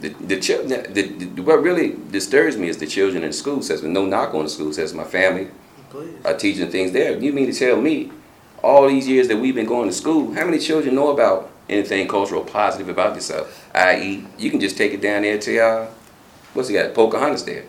the, 0.00 0.10
the, 0.10 0.36
the, 0.36 1.02
the 1.02 1.42
what 1.42 1.60
really 1.60 1.96
disturbs 2.12 2.56
me 2.56 2.68
is 2.68 2.76
the 2.78 2.86
children 2.86 3.24
in 3.24 3.30
the 3.30 3.36
school 3.36 3.62
system. 3.62 3.92
No 3.92 4.06
knock 4.06 4.32
on 4.32 4.44
the 4.44 4.50
school 4.50 4.72
system. 4.72 4.98
My 4.98 5.04
family 5.04 5.48
Please. 5.90 6.24
are 6.24 6.36
teaching 6.36 6.70
things 6.70 6.92
there. 6.92 7.18
You 7.18 7.32
mean 7.32 7.46
to 7.46 7.52
tell 7.52 7.80
me, 7.80 8.10
all 8.62 8.88
these 8.88 9.06
years 9.06 9.28
that 9.28 9.36
we've 9.36 9.54
been 9.54 9.66
going 9.66 9.88
to 9.88 9.94
school, 9.94 10.32
how 10.34 10.44
many 10.44 10.58
children 10.58 10.94
know 10.94 11.10
about 11.10 11.50
anything 11.68 12.08
cultural 12.08 12.44
positive 12.44 12.88
about 12.88 13.14
yourself? 13.14 13.68
I.e., 13.74 14.24
you 14.36 14.50
can 14.50 14.60
just 14.60 14.76
take 14.76 14.92
it 14.92 15.00
down 15.00 15.22
there 15.22 15.38
to 15.38 15.58
uh, 15.58 15.90
what's 16.54 16.68
he 16.68 16.74
got? 16.74 16.94
Pocahontas 16.94 17.44
there. 17.44 17.64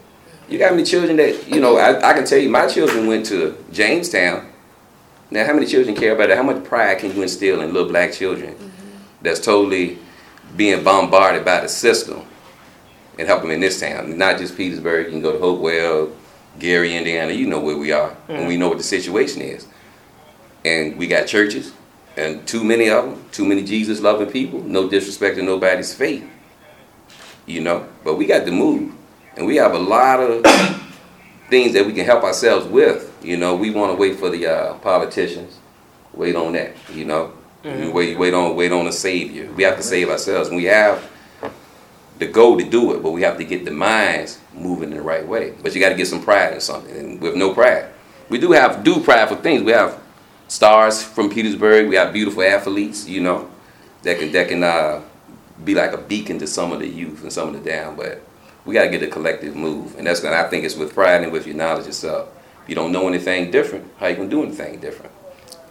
You 0.47 0.57
got 0.57 0.71
many 0.71 0.83
children 0.83 1.17
that 1.17 1.47
you 1.47 1.61
know? 1.61 1.77
I, 1.77 2.09
I 2.09 2.13
can 2.13 2.25
tell 2.25 2.39
you, 2.39 2.49
my 2.49 2.67
children 2.67 3.05
went 3.07 3.27
to 3.27 3.63
Jamestown. 3.71 4.47
Now, 5.29 5.45
how 5.45 5.53
many 5.53 5.67
children 5.67 5.95
care 5.95 6.13
about 6.13 6.29
that? 6.29 6.38
How 6.38 6.43
much 6.43 6.63
pride 6.63 6.97
can 6.97 7.15
you 7.15 7.21
instill 7.21 7.61
in 7.61 7.71
little 7.71 7.88
black 7.88 8.13
children 8.13 8.55
that's 9.21 9.39
totally 9.39 9.99
being 10.55 10.83
bombarded 10.83 11.45
by 11.45 11.61
the 11.61 11.69
system 11.69 12.23
and 13.19 13.27
help 13.27 13.43
them 13.43 13.51
in 13.51 13.59
this 13.59 13.79
town? 13.79 14.17
Not 14.17 14.39
just 14.39 14.57
Petersburg. 14.57 15.05
You 15.05 15.11
can 15.11 15.21
go 15.21 15.33
to 15.33 15.39
Hopewell, 15.39 16.11
Gary, 16.58 16.96
Indiana. 16.96 17.32
You 17.32 17.48
know 17.48 17.60
where 17.60 17.77
we 17.77 17.91
are, 17.91 18.15
and 18.27 18.48
we 18.48 18.58
know 18.58 18.70
what 18.70 18.77
the 18.77 18.84
situation 18.84 19.41
is. 19.41 19.68
And 20.65 20.98
we 20.98 21.08
got 21.08 21.27
churches, 21.27 21.72
and 22.18 22.46
too 22.48 22.63
many 22.63 22.89
of 22.89 23.06
them, 23.06 23.25
too 23.32 23.46
many 23.46 23.63
Jesus 23.63 24.01
loving 24.01 24.29
people. 24.29 24.62
No 24.63 24.89
disrespect 24.89 25.38
to 25.38 25.44
nobody's 25.44 25.94
faith, 25.94 26.27
you 27.46 27.62
know. 27.62 27.88
But 28.03 28.15
we 28.15 28.25
got 28.25 28.46
to 28.46 28.51
move, 28.51 28.94
and 29.38 29.46
we 29.46 29.56
have 29.58 29.74
a 29.74 29.79
lot 29.79 30.20
of 30.20 30.44
things 31.50 31.74
that 31.74 31.86
we 31.86 31.94
can 31.94 32.06
help 32.06 32.24
ourselves 32.24 32.65
with. 32.65 33.15
You 33.24 33.38
know, 33.38 33.56
we 33.56 33.70
want 33.70 33.94
to 33.94 33.98
wait 33.98 34.18
for 34.18 34.29
the 34.29 34.48
uh, 34.48 34.74
politicians. 34.75 35.60
Wait 36.13 36.36
on 36.36 36.53
that, 36.53 36.75
you 36.94 37.06
know. 37.06 37.34
We 37.63 37.89
wait, 37.89 38.18
wait 38.18 38.34
on, 38.34 38.56
wait 38.56 38.72
on 38.72 38.88
a 38.88 38.91
savior. 38.91 39.51
We 39.51 39.63
have 39.63 39.75
to 39.77 39.84
save 39.84 40.10
ourselves, 40.10 40.48
and 40.48 40.58
we 40.58 40.65
have 40.65 41.10
the 42.19 42.27
goal 42.27 42.57
to 42.57 42.63
do 42.63 42.93
it, 42.93 43.01
but 43.01 43.11
we 43.11 43.21
have 43.21 43.38
to 43.38 43.45
get 43.45 43.65
the 43.65 43.71
minds 43.71 44.39
moving 44.53 44.91
in 44.91 44.97
the 44.97 45.01
right 45.01 45.25
way. 45.25 45.53
But 45.63 45.73
you 45.73 45.81
got 45.81 45.89
to 45.89 45.95
get 45.95 46.07
some 46.07 46.21
pride 46.21 46.53
in 46.53 46.61
something, 46.61 46.95
and 46.95 47.21
with 47.21 47.35
no 47.35 47.53
pride, 47.53 47.88
we 48.27 48.38
do 48.38 48.51
have 48.51 48.83
do 48.83 49.01
prideful 49.01 49.38
things. 49.38 49.63
We 49.63 49.71
have 49.71 49.99
stars 50.47 51.01
from 51.01 51.29
Petersburg. 51.29 51.88
We 51.88 51.95
have 51.95 52.13
beautiful 52.13 52.43
athletes, 52.43 53.07
you 53.07 53.21
know, 53.21 53.49
that 54.03 54.19
can 54.19 54.31
that 54.33 54.49
can 54.49 54.63
uh, 54.63 55.01
be 55.63 55.73
like 55.73 55.93
a 55.93 55.97
beacon 55.97 56.38
to 56.39 56.47
some 56.47 56.71
of 56.73 56.79
the 56.79 56.88
youth 56.88 57.23
and 57.23 57.31
some 57.31 57.47
of 57.47 57.63
the 57.63 57.69
down. 57.69 57.95
But 57.95 58.21
we 58.65 58.73
got 58.73 58.83
to 58.83 58.89
get 58.89 59.01
a 59.01 59.07
collective 59.07 59.55
move, 59.55 59.97
and 59.97 60.05
that's 60.05 60.19
gonna. 60.19 60.35
I 60.35 60.49
think 60.49 60.65
it's 60.65 60.75
with 60.75 60.93
pride 60.93 61.23
and 61.23 61.31
with 61.31 61.47
your 61.47 61.55
knowledge 61.55 61.85
yourself. 61.85 62.29
If 62.63 62.69
you 62.69 62.75
don't 62.75 62.91
know 62.91 63.07
anything 63.07 63.49
different, 63.49 63.89
how 63.97 64.07
you 64.07 64.17
gonna 64.17 64.29
do 64.29 64.43
anything 64.43 64.79
different? 64.79 65.13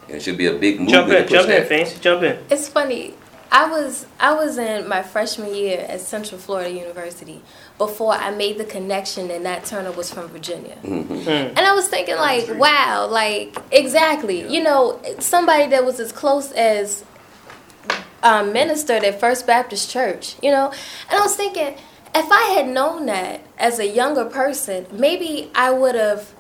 And 0.07 0.17
it 0.17 0.23
should 0.23 0.38
be 0.38 0.47
a 0.47 0.55
big 0.55 0.81
movement. 0.81 0.90
Jump 0.90 1.12
in, 1.12 1.28
jump 1.28 1.49
in. 1.50 1.64
Fancie, 1.64 2.00
jump 2.00 2.23
in. 2.23 2.38
It's 2.49 2.69
funny. 2.69 3.14
I 3.50 3.71
was 3.71 4.07
I 4.21 4.35
was 4.35 4.59
in 4.59 4.88
my 4.88 5.02
freshman 5.02 5.55
year 5.55 5.81
at 5.88 6.00
Central 6.00 6.38
Florida 6.38 6.71
University 6.71 7.40
before 7.78 8.12
I 8.12 8.31
made 8.31 8.59
the 8.59 8.64
connection 8.64 9.28
that 9.28 9.40
Nat 9.40 9.64
Turner 9.64 9.93
was 9.93 10.12
from 10.12 10.28
Virginia. 10.28 10.76
And 10.85 11.59
I 11.59 11.75
was 11.75 11.88
thinking 11.88 12.17
like, 12.17 12.49
wow, 12.59 13.07
like 13.11 13.57
exactly. 13.71 14.47
You 14.52 14.62
know, 14.62 15.00
somebody 15.19 15.67
that 15.69 15.85
was 15.85 15.99
as 15.99 16.12
close 16.12 16.52
as 16.52 17.05
um, 18.23 18.52
ministered 18.52 19.05
at 19.05 19.21
First 19.21 19.47
Baptist 19.47 19.90
Church, 19.90 20.37
you 20.43 20.50
know? 20.50 20.73
And 21.11 21.19
I 21.19 21.21
was 21.21 21.37
thinking, 21.37 21.75
if 22.14 22.33
I 22.33 22.55
had 22.55 22.69
known 22.69 23.07
that 23.07 23.40
as 23.59 23.78
a 23.78 23.87
younger 23.87 24.25
person, 24.25 24.87
maybe 24.93 25.50
I 25.55 25.71
would 25.71 25.95
have 25.95 26.35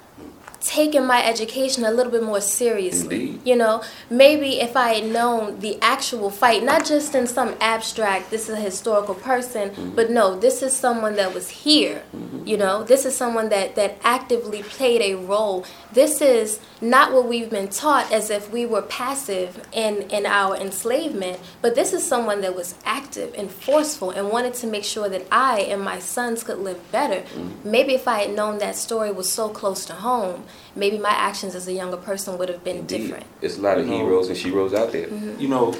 taken 0.60 1.06
my 1.06 1.24
education 1.24 1.84
a 1.84 1.90
little 1.90 2.10
bit 2.10 2.22
more 2.22 2.40
seriously. 2.40 3.20
Indeed. 3.20 3.40
You 3.44 3.56
know, 3.56 3.82
maybe 4.10 4.60
if 4.60 4.76
I 4.76 4.94
had 4.94 5.06
known 5.06 5.60
the 5.60 5.78
actual 5.80 6.30
fight, 6.30 6.62
not 6.62 6.84
just 6.84 7.14
in 7.14 7.26
some 7.26 7.54
abstract, 7.60 8.30
this 8.30 8.48
is 8.48 8.56
a 8.56 8.60
historical 8.60 9.14
person, 9.14 9.70
mm-hmm. 9.70 9.94
but 9.94 10.10
no, 10.10 10.38
this 10.38 10.62
is 10.62 10.72
someone 10.72 11.14
that 11.16 11.32
was 11.32 11.48
here. 11.48 12.02
Mm-hmm. 12.14 12.46
You 12.46 12.56
know, 12.56 12.82
this 12.82 13.04
is 13.04 13.16
someone 13.16 13.48
that, 13.50 13.76
that 13.76 13.98
actively 14.02 14.62
played 14.62 15.00
a 15.00 15.14
role. 15.14 15.64
This 15.92 16.20
is 16.20 16.60
not 16.80 17.12
what 17.12 17.28
we've 17.28 17.50
been 17.50 17.68
taught 17.68 18.10
as 18.12 18.30
if 18.30 18.50
we 18.50 18.66
were 18.66 18.82
passive 18.82 19.66
in, 19.72 20.02
in 20.10 20.26
our 20.26 20.56
enslavement, 20.56 21.38
but 21.62 21.74
this 21.74 21.92
is 21.92 22.06
someone 22.06 22.40
that 22.40 22.54
was 22.54 22.74
active 22.84 23.34
and 23.36 23.50
forceful 23.50 24.10
and 24.10 24.30
wanted 24.30 24.54
to 24.54 24.66
make 24.66 24.84
sure 24.84 25.08
that 25.08 25.26
I 25.30 25.60
and 25.60 25.82
my 25.82 25.98
sons 25.98 26.42
could 26.42 26.58
live 26.58 26.90
better. 26.90 27.20
Mm-hmm. 27.20 27.70
Maybe 27.70 27.94
if 27.94 28.08
I 28.08 28.20
had 28.20 28.34
known 28.34 28.58
that 28.58 28.76
story 28.76 29.12
was 29.12 29.30
so 29.30 29.48
close 29.48 29.84
to 29.86 29.94
home, 29.94 30.44
maybe 30.76 30.98
my 30.98 31.10
actions 31.10 31.54
as 31.54 31.66
a 31.68 31.72
younger 31.72 31.96
person 31.96 32.38
would 32.38 32.48
have 32.48 32.62
been 32.64 32.78
Indeed. 32.78 32.98
different. 33.02 33.26
It's 33.40 33.58
a 33.58 33.60
lot 33.60 33.78
of 33.78 33.86
No. 33.86 33.96
heroes 33.98 34.28
and 34.28 34.36
sheroes 34.36 34.74
out 34.74 34.92
there. 34.92 35.08
You 35.38 35.48
know, 35.48 35.74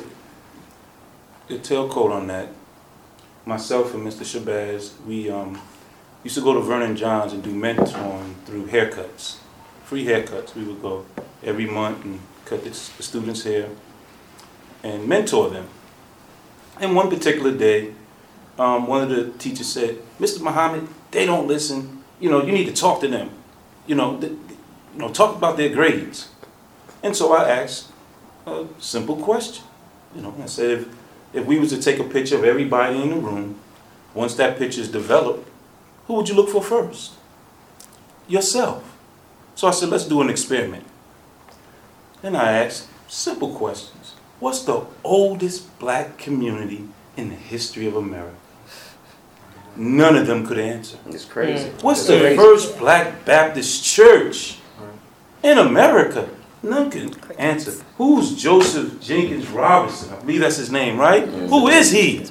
the 1.48 1.58
tailcoat 1.58 2.10
on 2.10 2.26
that, 2.28 2.48
myself 3.46 3.94
and 3.94 4.06
Mr. 4.06 4.22
Shabazz, 4.24 4.92
we 5.06 5.30
um, 5.30 5.60
used 6.22 6.36
to 6.36 6.42
go 6.42 6.52
to 6.54 6.60
Vernon 6.60 6.96
Johns 6.96 7.32
and 7.32 7.42
do 7.42 7.50
mentoring 7.52 8.34
through 8.44 8.66
haircuts. 8.66 9.36
Free 9.84 10.04
haircuts. 10.04 10.54
We 10.54 10.64
would 10.64 10.82
go 10.82 11.06
every 11.42 11.66
month 11.66 12.04
and 12.04 12.20
cut 12.44 12.62
the, 12.64 12.70
the 12.70 13.02
students' 13.02 13.44
hair 13.44 13.68
and 14.82 15.08
mentor 15.08 15.48
them. 15.50 15.66
And 16.80 16.94
one 16.94 17.08
particular 17.08 17.56
day, 17.56 17.94
um, 18.58 18.86
one 18.86 19.02
of 19.02 19.08
the 19.08 19.30
teachers 19.38 19.66
said, 19.66 19.98
Mr. 20.20 20.40
Muhammad, 20.42 20.86
they 21.10 21.24
don't 21.24 21.48
listen. 21.48 22.04
You 22.20 22.28
know, 22.30 22.42
you 22.44 22.52
need 22.52 22.66
to 22.66 22.72
talk 22.72 23.00
to 23.00 23.08
them. 23.08 23.30
You 23.86 23.94
know, 23.94 24.20
th- 24.20 24.32
you 24.98 25.04
know, 25.04 25.12
talk 25.12 25.36
about 25.36 25.56
their 25.56 25.68
grades. 25.68 26.28
And 27.04 27.14
so 27.14 27.32
I 27.32 27.48
asked 27.48 27.86
a 28.46 28.66
simple 28.80 29.14
question. 29.16 29.64
You 30.16 30.22
know, 30.22 30.34
I 30.42 30.46
said 30.46 30.70
if, 30.70 30.88
if 31.32 31.46
we 31.46 31.60
was 31.60 31.70
to 31.70 31.80
take 31.80 32.00
a 32.00 32.04
picture 32.04 32.36
of 32.36 32.42
everybody 32.42 33.00
in 33.00 33.10
the 33.10 33.16
room, 33.16 33.60
once 34.12 34.34
that 34.34 34.58
picture 34.58 34.80
is 34.80 34.90
developed, 34.90 35.48
who 36.08 36.14
would 36.14 36.28
you 36.28 36.34
look 36.34 36.48
for 36.48 36.60
first? 36.60 37.12
Yourself. 38.26 38.82
So 39.54 39.68
I 39.68 39.70
said, 39.70 39.88
let's 39.88 40.04
do 40.04 40.20
an 40.20 40.30
experiment. 40.30 40.84
Then 42.20 42.34
I 42.34 42.64
asked 42.64 42.88
simple 43.06 43.54
questions. 43.54 44.14
What's 44.40 44.62
the 44.64 44.84
oldest 45.04 45.78
black 45.78 46.18
community 46.18 46.88
in 47.16 47.28
the 47.28 47.36
history 47.36 47.86
of 47.86 47.94
America? 47.94 48.34
None 49.76 50.16
of 50.16 50.26
them 50.26 50.44
could 50.44 50.58
answer. 50.58 50.98
It's 51.06 51.24
crazy. 51.24 51.68
What's 51.82 52.00
It's 52.00 52.08
the 52.08 52.18
crazy. 52.18 52.36
first 52.36 52.78
black 52.78 53.24
Baptist 53.24 53.84
church 53.84 54.58
in 55.42 55.58
America? 55.58 56.28
None 56.62 56.90
can 56.90 57.14
answer. 57.38 57.72
Who's 57.96 58.40
Joseph 58.40 59.00
Jenkins 59.00 59.46
Robinson? 59.48 60.12
I 60.12 60.20
believe 60.20 60.40
that's 60.40 60.56
his 60.56 60.70
name, 60.72 60.98
right? 60.98 61.26
Who 61.26 61.68
is 61.68 61.92
he? 61.92 62.24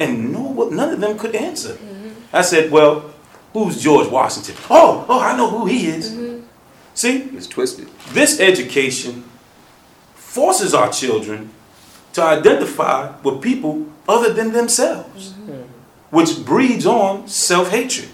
And 0.00 0.32
no, 0.32 0.68
none 0.68 0.92
of 0.94 1.00
them 1.00 1.16
could 1.18 1.34
answer. 1.36 1.74
Mm-hmm. 1.74 2.36
I 2.36 2.42
said, 2.42 2.72
well, 2.72 3.12
who's 3.52 3.80
George 3.80 4.08
Washington? 4.10 4.56
Oh, 4.68 5.06
oh, 5.08 5.20
I 5.20 5.36
know 5.36 5.48
who 5.48 5.66
he 5.66 5.86
is. 5.86 6.10
Mm-hmm. 6.10 6.44
See, 6.94 7.18
It's 7.36 7.46
twisted. 7.46 7.88
this 8.10 8.40
education 8.40 9.24
forces 10.14 10.74
our 10.74 10.90
children 10.90 11.50
to 12.14 12.22
identify 12.22 13.16
with 13.22 13.40
people 13.40 13.86
other 14.08 14.32
than 14.32 14.52
themselves, 14.52 15.30
mm-hmm. 15.30 15.62
which 16.10 16.44
breeds 16.44 16.84
on 16.84 17.28
self 17.28 17.70
hatred. 17.70 18.08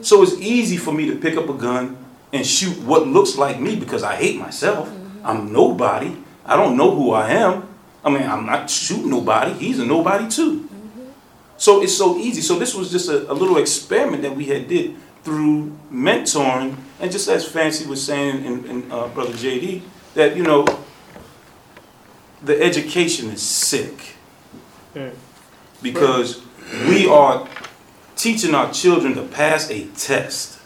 So 0.00 0.22
it's 0.22 0.32
easy 0.34 0.76
for 0.78 0.92
me 0.92 1.06
to 1.10 1.16
pick 1.16 1.36
up 1.36 1.48
a 1.48 1.52
gun 1.52 1.96
and 2.32 2.46
shoot 2.46 2.78
what 2.82 3.06
looks 3.06 3.36
like 3.36 3.60
me 3.60 3.76
because 3.76 4.02
I 4.02 4.16
hate 4.16 4.38
myself. 4.38 4.90
I'm 5.24 5.52
nobody. 5.52 6.16
I 6.44 6.56
don't 6.56 6.76
know 6.76 6.94
who 6.94 7.12
I 7.12 7.30
am. 7.30 7.68
I 8.04 8.10
mean, 8.10 8.22
I'm 8.22 8.46
not 8.46 8.70
shooting 8.70 9.10
nobody. 9.10 9.52
He's 9.54 9.78
a 9.78 9.84
nobody 9.84 10.28
too. 10.28 10.68
So 11.56 11.82
it's 11.82 11.96
so 11.96 12.16
easy. 12.16 12.40
So 12.40 12.58
this 12.58 12.74
was 12.74 12.90
just 12.90 13.08
a, 13.08 13.30
a 13.30 13.34
little 13.34 13.58
experiment 13.58 14.22
that 14.22 14.34
we 14.34 14.44
had 14.46 14.68
did 14.68 14.96
through 15.24 15.76
mentoring, 15.92 16.76
and 17.00 17.10
just 17.10 17.28
as 17.28 17.46
Fancie 17.46 17.86
was 17.86 18.02
saying, 18.04 18.46
and, 18.46 18.64
and 18.66 18.92
uh, 18.92 19.08
Brother 19.08 19.32
JD, 19.32 19.82
that 20.14 20.36
you 20.36 20.42
know, 20.44 20.64
the 22.42 22.60
education 22.62 23.30
is 23.30 23.42
sick 23.42 24.14
Mm. 24.94 25.12
because 25.82 26.40
we 26.88 27.06
are 27.06 27.46
teaching 28.16 28.54
our 28.54 28.72
children 28.72 29.14
to 29.14 29.22
pass 29.22 29.70
a 29.70 29.84
test. 29.88 30.57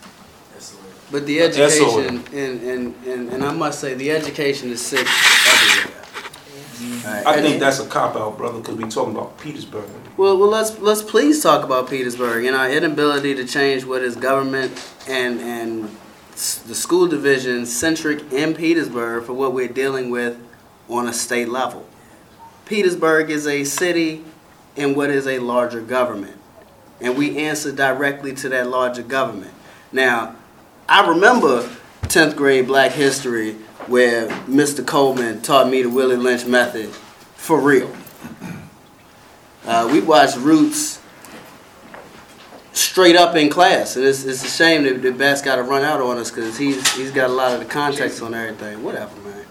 But 1.12 1.26
the 1.26 1.42
education, 1.42 2.24
and, 2.32 2.62
and, 2.62 3.06
and, 3.06 3.28
and 3.28 3.44
I 3.44 3.52
must 3.52 3.80
say, 3.80 3.92
the 3.92 4.10
education 4.10 4.70
is 4.70 4.80
sick 4.80 5.06
everywhere. 5.46 6.02
I 7.26 7.40
think 7.40 7.60
that's 7.60 7.80
a 7.80 7.86
cop 7.86 8.16
out, 8.16 8.38
brother, 8.38 8.60
because 8.60 8.76
we're 8.76 8.88
talking 8.88 9.14
about 9.14 9.38
Petersburg. 9.38 9.88
Well, 10.16 10.38
well, 10.38 10.48
let's 10.48 10.78
let's 10.78 11.02
please 11.02 11.42
talk 11.42 11.64
about 11.64 11.88
Petersburg 11.88 12.44
and 12.44 12.56
our 12.56 12.70
inability 12.70 13.34
to 13.34 13.46
change 13.46 13.84
what 13.84 14.02
is 14.02 14.16
government 14.16 14.72
and 15.06 15.38
and 15.40 15.96
the 16.32 16.74
school 16.74 17.06
division 17.06 17.66
centric 17.66 18.32
in 18.32 18.54
Petersburg 18.54 19.24
for 19.24 19.34
what 19.34 19.52
we're 19.52 19.68
dealing 19.68 20.10
with 20.10 20.38
on 20.88 21.08
a 21.08 21.12
state 21.12 21.48
level. 21.48 21.86
Petersburg 22.64 23.30
is 23.30 23.46
a 23.46 23.64
city 23.64 24.24
in 24.76 24.94
what 24.94 25.10
is 25.10 25.26
a 25.26 25.38
larger 25.38 25.82
government, 25.82 26.36
and 27.00 27.16
we 27.16 27.36
answer 27.36 27.70
directly 27.70 28.34
to 28.34 28.48
that 28.48 28.68
larger 28.68 29.02
government. 29.02 29.52
Now, 29.92 30.36
I 30.88 31.08
remember 31.08 31.68
10th 32.02 32.36
grade 32.36 32.66
black 32.66 32.92
history 32.92 33.54
where 33.86 34.28
Mr. 34.46 34.86
Coleman 34.86 35.40
taught 35.42 35.68
me 35.68 35.82
the 35.82 35.90
Willie 35.90 36.16
Lynch 36.16 36.46
method 36.46 36.90
for 37.36 37.60
real. 37.60 37.90
Uh, 39.64 39.88
we 39.90 40.00
watched 40.00 40.36
Roots 40.36 41.00
straight 42.72 43.16
up 43.16 43.36
in 43.36 43.48
class, 43.48 43.96
and 43.96 44.04
it's, 44.04 44.24
it's 44.24 44.44
a 44.44 44.48
shame 44.48 44.84
that, 44.84 45.02
that 45.02 45.18
Bass 45.18 45.42
got 45.42 45.56
to 45.56 45.62
run 45.62 45.82
out 45.82 46.00
on 46.00 46.18
us 46.18 46.30
because 46.30 46.58
he's 46.58 46.94
he's 46.94 47.12
got 47.12 47.30
a 47.30 47.32
lot 47.32 47.52
of 47.52 47.60
the 47.60 47.66
context 47.66 48.22
on 48.22 48.34
everything. 48.34 48.82
Whatever, 48.82 49.12
man. 49.20 49.46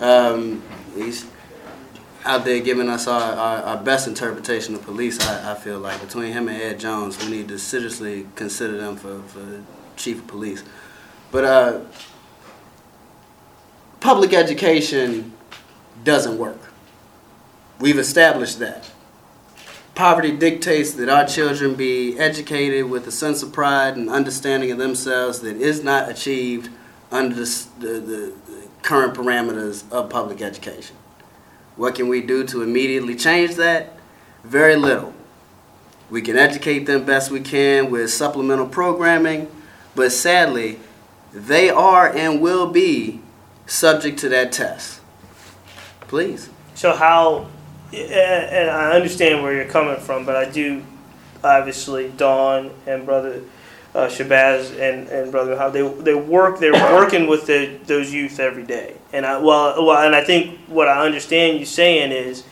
Um, 0.00 0.62
he's 0.94 1.26
out 2.24 2.44
there 2.44 2.60
giving 2.60 2.88
us 2.88 3.06
our, 3.06 3.32
our, 3.34 3.62
our 3.62 3.76
best 3.82 4.08
interpretation 4.08 4.74
of 4.74 4.82
police. 4.82 5.20
I, 5.20 5.52
I 5.52 5.54
feel 5.54 5.78
like 5.78 6.00
between 6.00 6.32
him 6.32 6.48
and 6.48 6.60
Ed 6.60 6.80
Jones, 6.80 7.22
we 7.24 7.30
need 7.30 7.48
to 7.48 7.58
seriously 7.58 8.26
consider 8.34 8.76
them 8.76 8.96
for, 8.96 9.22
for 9.22 9.62
chief 9.96 10.20
of 10.20 10.26
police. 10.26 10.62
But 11.30 11.44
uh, 11.44 11.80
public 14.00 14.32
education 14.32 15.32
doesn't 16.04 16.38
work. 16.38 16.60
We've 17.80 17.98
established 17.98 18.58
that. 18.60 18.90
Poverty 19.94 20.36
dictates 20.36 20.92
that 20.92 21.08
our 21.08 21.26
children 21.26 21.74
be 21.74 22.18
educated 22.18 22.90
with 22.90 23.06
a 23.06 23.10
sense 23.10 23.42
of 23.42 23.52
pride 23.52 23.96
and 23.96 24.10
understanding 24.10 24.70
of 24.70 24.78
themselves 24.78 25.40
that 25.40 25.56
is 25.56 25.82
not 25.82 26.10
achieved 26.10 26.70
under 27.10 27.34
the, 27.34 27.66
the, 27.78 27.86
the, 27.86 28.34
the 28.46 28.68
current 28.82 29.14
parameters 29.14 29.90
of 29.90 30.10
public 30.10 30.42
education. 30.42 30.96
What 31.76 31.94
can 31.94 32.08
we 32.08 32.20
do 32.20 32.44
to 32.46 32.62
immediately 32.62 33.14
change 33.14 33.54
that? 33.56 33.98
Very 34.44 34.76
little. 34.76 35.14
We 36.08 36.22
can 36.22 36.36
educate 36.36 36.80
them 36.86 37.04
best 37.04 37.30
we 37.30 37.40
can 37.40 37.90
with 37.90 38.10
supplemental 38.10 38.68
programming, 38.68 39.48
but 39.96 40.12
sadly, 40.12 40.78
they 41.32 41.68
are 41.70 42.08
and 42.08 42.40
will 42.40 42.68
be 42.70 43.20
subject 43.66 44.18
to 44.20 44.28
that 44.28 44.52
test. 44.52 45.00
Please. 46.02 46.50
So 46.74 46.94
how, 46.94 47.48
and 47.92 48.70
I 48.70 48.92
understand 48.92 49.42
where 49.42 49.52
you're 49.54 49.64
coming 49.64 49.96
from, 49.96 50.24
but 50.24 50.36
I 50.36 50.48
do, 50.48 50.84
obviously, 51.42 52.10
Dawn 52.10 52.70
and 52.86 53.04
brother 53.04 53.42
uh, 53.94 54.08
Shabazz 54.08 54.78
and, 54.78 55.08
and 55.08 55.32
brother 55.32 55.56
how 55.56 55.70
they 55.70 55.80
they 55.80 56.14
work 56.14 56.58
they're 56.58 56.74
working 56.74 57.26
with 57.26 57.46
the, 57.46 57.78
those 57.86 58.12
youth 58.12 58.38
every 58.38 58.62
day, 58.62 58.94
and 59.10 59.24
I 59.24 59.38
well 59.38 59.86
well 59.86 60.04
and 60.04 60.14
I 60.14 60.22
think 60.22 60.60
what 60.68 60.86
I 60.86 61.06
understand 61.06 61.58
you 61.58 61.64
saying 61.64 62.12
is 62.12 62.44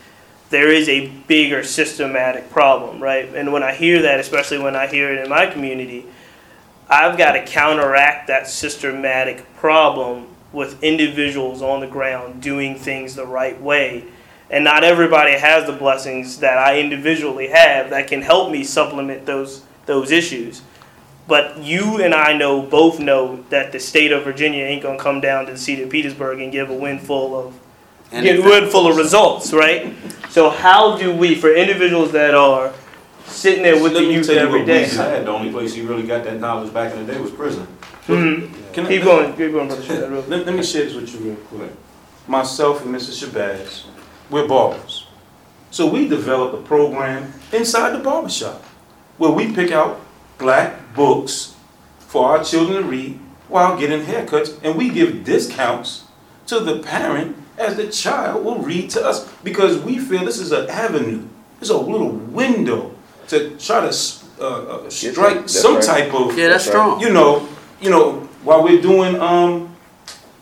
there 0.49 0.73
is 0.73 0.89
a 0.89 1.09
bigger 1.27 1.63
systematic 1.63 2.51
problem, 2.51 3.03
right? 3.03 3.29
And 3.35 3.53
when 3.53 3.63
I 3.63 3.75
hear 3.75 4.03
that, 4.03 4.21
especially 4.21 4.59
when 4.59 4.75
I 4.75 4.87
hear 4.87 5.13
it 5.13 5.23
in 5.23 5.29
my 5.29 5.47
community, 5.47 6.07
I've 6.89 7.17
got 7.17 7.33
to 7.33 7.45
counteract 7.45 8.27
that 8.29 8.47
systematic 8.47 9.45
problem 9.57 10.29
with 10.53 10.83
individuals 10.83 11.63
on 11.63 11.81
the 11.81 11.87
ground 11.87 12.41
doing 12.43 12.77
things 12.77 13.15
the 13.15 13.27
right 13.27 13.61
way. 13.61 14.05
And 14.51 14.65
not 14.65 14.85
everybody 14.85 15.33
has 15.33 15.67
the 15.67 15.73
blessings 15.73 16.39
that 16.41 16.59
I 16.59 16.79
individually 16.79 17.49
have 17.49 17.91
that 17.91 18.07
can 18.07 18.23
help 18.23 18.51
me 18.51 18.63
supplement 18.63 19.27
those 19.27 19.65
those 19.87 20.11
issues. 20.11 20.63
But 21.27 21.59
you 21.59 22.03
and 22.03 22.15
I 22.15 22.37
know 22.37 22.63
both 22.63 23.01
know 23.01 23.43
that 23.49 23.73
the 23.73 23.81
state 23.81 24.13
of 24.13 24.25
Virginia 24.25 24.65
ain't 24.65 24.83
gonna 24.83 24.99
come 24.99 25.21
down 25.21 25.47
to 25.47 25.53
the 25.53 25.59
seat 25.59 25.81
of 25.81 25.91
Petersburg 25.91 26.41
and 26.41 26.53
give 26.53 26.71
a 26.71 26.75
windful 26.75 27.37
of 27.37 27.61
get 28.11 28.39
a 28.39 28.43
windful 28.43 28.87
of 28.87 28.97
results, 28.97 29.53
right? 29.53 29.95
So 30.29 30.51
how 30.51 30.97
do 30.97 31.15
we, 31.15 31.35
for 31.35 31.53
individuals 31.53 32.13
that 32.13 32.35
are 32.35 32.73
sitting 33.27 33.63
there 33.63 33.83
with 33.83 33.93
Let 33.93 34.01
the 34.01 34.13
youth 34.13 34.29
you 34.29 34.35
every 34.37 34.65
day? 34.65 34.85
Had. 34.85 35.25
The 35.27 35.31
only 35.31 35.51
place 35.51 35.75
he 35.75 35.83
really 35.83 36.03
got 36.07 36.25
that 36.25 36.41
knowledge 36.41 36.73
back 36.73 36.93
in 36.95 37.05
the 37.07 37.13
day 37.13 37.21
was 37.21 37.31
prison. 37.31 37.67
Mhm. 38.07 38.51
Can 38.73 38.87
I- 38.87 38.89
Keep 38.89 39.05
going, 39.05 39.33
keep 39.35 39.53
going, 39.53 39.69
brother. 39.69 40.23
Let, 40.29 40.47
let 40.47 40.55
me 40.55 40.63
share 40.63 40.85
this 40.85 40.95
with 40.95 41.13
you 41.15 41.21
real 41.21 41.37
quick. 41.37 41.71
Myself 42.27 42.85
and 42.85 42.95
Mrs. 42.95 43.25
Shabazz, 43.25 43.83
we're 44.31 44.47
barbers. 44.47 45.07
So 45.71 45.87
we 45.87 46.09
developed 46.09 46.55
a 46.55 46.59
program 46.63 47.33
inside 47.53 47.93
the 47.95 47.99
barbershop 47.99 48.63
where 49.19 49.31
we 49.31 49.53
pick 49.53 49.73
out 49.73 50.01
black 50.39 50.95
books 50.95 51.55
for 51.99 52.27
our 52.29 52.45
children 52.45 52.83
to 52.83 52.89
read 52.89 53.19
while 53.49 53.77
getting 53.79 54.03
haircuts, 54.05 54.55
and 54.63 54.77
we 54.77 54.89
give 54.89 55.25
discounts 55.25 56.05
to 56.47 56.61
the 56.61 56.79
parent 56.79 57.37
as 57.59 57.77
the 57.77 57.87
child 57.89 58.45
will 58.45 58.59
read 58.59 58.91
to 58.91 59.05
us 59.05 59.29
because 59.45 59.79
we 59.79 59.99
feel 59.99 60.25
this 60.25 60.39
is 60.39 60.51
an 60.53 60.69
avenue, 60.71 61.23
it's 61.61 61.71
a 61.71 61.77
little 61.77 62.09
window 62.11 62.94
to 63.29 63.57
try 63.59 63.81
to 63.81 63.93
uh, 64.41 64.45
uh, 64.45 64.91
strike 64.91 65.41
that's 65.41 65.61
some 65.61 65.77
right. 65.77 65.85
type 65.85 66.15
of 66.15 66.37
Yeah, 66.37 66.49
that's 66.49 66.67
strong. 66.67 67.01
you 67.01 67.11
know, 67.13 67.49
you 67.81 67.91
know, 67.91 68.21
while 68.43 68.63
we're 68.63 68.81
doing 68.83 69.19
um, 69.21 69.75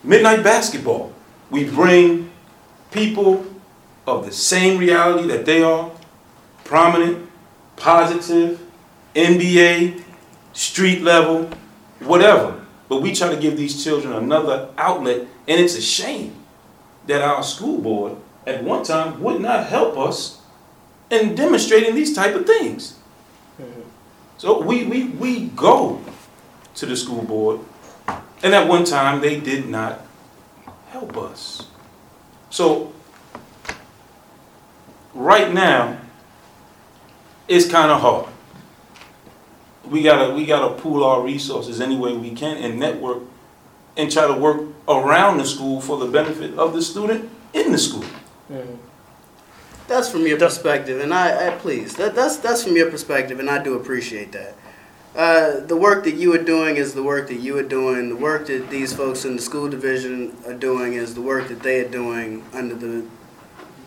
midnight 0.02 0.42
basketball, 0.42 1.12
we 1.50 1.64
bring 1.64 2.30
people 2.90 3.44
of 4.06 4.26
the 4.26 4.32
same 4.32 4.78
reality 4.78 5.28
that 5.28 5.44
they 5.46 5.62
are, 5.62 5.90
prominent, 6.64 7.28
positive, 7.76 8.60
NBA, 9.14 10.02
street 10.52 11.02
level, 11.02 11.48
whatever. 12.00 12.60
But 12.88 13.00
we 13.02 13.14
try 13.14 13.28
to 13.34 13.40
give 13.40 13.56
these 13.56 13.82
children 13.82 14.12
another 14.12 14.68
outlet, 14.76 15.20
and 15.48 15.60
it's 15.60 15.76
a 15.76 15.82
shame 15.82 16.34
that 17.06 17.22
our 17.22 17.42
school 17.42 17.78
board 17.80 18.16
at 18.46 18.62
one 18.64 18.82
time 18.84 19.20
would 19.22 19.40
not 19.40 19.66
help 19.66 19.96
us 19.96 20.41
in 21.12 21.34
demonstrating 21.34 21.94
these 21.94 22.14
type 22.14 22.34
of 22.34 22.46
things. 22.46 22.98
So 24.38 24.60
we, 24.60 24.84
we, 24.84 25.04
we 25.04 25.46
go 25.48 26.02
to 26.74 26.86
the 26.86 26.96
school 26.96 27.22
board, 27.22 27.60
and 28.42 28.54
at 28.54 28.66
one 28.66 28.84
time 28.84 29.20
they 29.20 29.38
did 29.38 29.68
not 29.68 30.04
help 30.88 31.16
us. 31.16 31.68
So 32.50 32.92
right 35.14 35.52
now, 35.52 35.98
it's 37.46 37.70
kind 37.70 37.92
of 37.92 38.00
hard. 38.00 38.28
We 39.84 40.02
gotta 40.02 40.32
we 40.32 40.46
gotta 40.46 40.74
pool 40.74 41.04
our 41.04 41.20
resources 41.20 41.80
any 41.80 41.96
way 41.96 42.16
we 42.16 42.30
can 42.30 42.56
and 42.56 42.78
network 42.78 43.18
and 43.96 44.10
try 44.10 44.26
to 44.26 44.32
work 44.32 44.62
around 44.88 45.38
the 45.38 45.44
school 45.44 45.80
for 45.80 45.98
the 45.98 46.06
benefit 46.06 46.58
of 46.58 46.72
the 46.72 46.80
student 46.80 47.30
in 47.52 47.72
the 47.72 47.78
school. 47.78 48.04
That's 49.92 50.08
from 50.08 50.26
your 50.26 50.38
perspective, 50.38 51.02
and 51.02 51.12
I, 51.12 51.48
I 51.48 51.50
please 51.58 51.96
that, 51.96 52.14
that's 52.14 52.38
that's 52.38 52.64
from 52.64 52.74
your 52.76 52.90
perspective, 52.90 53.38
and 53.40 53.50
I 53.50 53.62
do 53.62 53.74
appreciate 53.74 54.32
that. 54.32 54.54
Uh, 55.14 55.60
the 55.66 55.76
work 55.76 56.04
that 56.04 56.14
you 56.14 56.32
are 56.32 56.42
doing 56.42 56.76
is 56.76 56.94
the 56.94 57.02
work 57.02 57.28
that 57.28 57.40
you 57.40 57.58
are 57.58 57.62
doing. 57.62 58.08
The 58.08 58.16
work 58.16 58.46
that 58.46 58.70
these 58.70 58.94
folks 58.94 59.26
in 59.26 59.36
the 59.36 59.42
school 59.42 59.68
division 59.68 60.34
are 60.46 60.54
doing 60.54 60.94
is 60.94 61.14
the 61.14 61.20
work 61.20 61.48
that 61.48 61.62
they 61.62 61.84
are 61.84 61.88
doing 61.90 62.42
under 62.54 62.74
the 62.74 63.04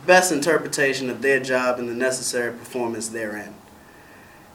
best 0.05 0.31
interpretation 0.31 1.09
of 1.09 1.23
their 1.23 1.39
job 1.39 1.79
and 1.79 1.89
the 1.89 1.95
necessary 1.95 2.51
performance 2.51 3.07
therein. 3.07 3.55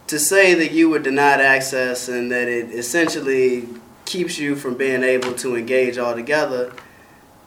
To 0.06 0.20
say 0.20 0.54
that 0.54 0.70
you 0.70 0.88
were 0.88 1.00
denied 1.00 1.40
access 1.40 2.08
and 2.08 2.30
that 2.30 2.46
it 2.46 2.70
essentially 2.70 3.66
keeps 4.04 4.38
you 4.38 4.54
from 4.54 4.76
being 4.76 5.02
able 5.02 5.32
to 5.32 5.56
engage 5.56 5.98
altogether, 5.98 6.72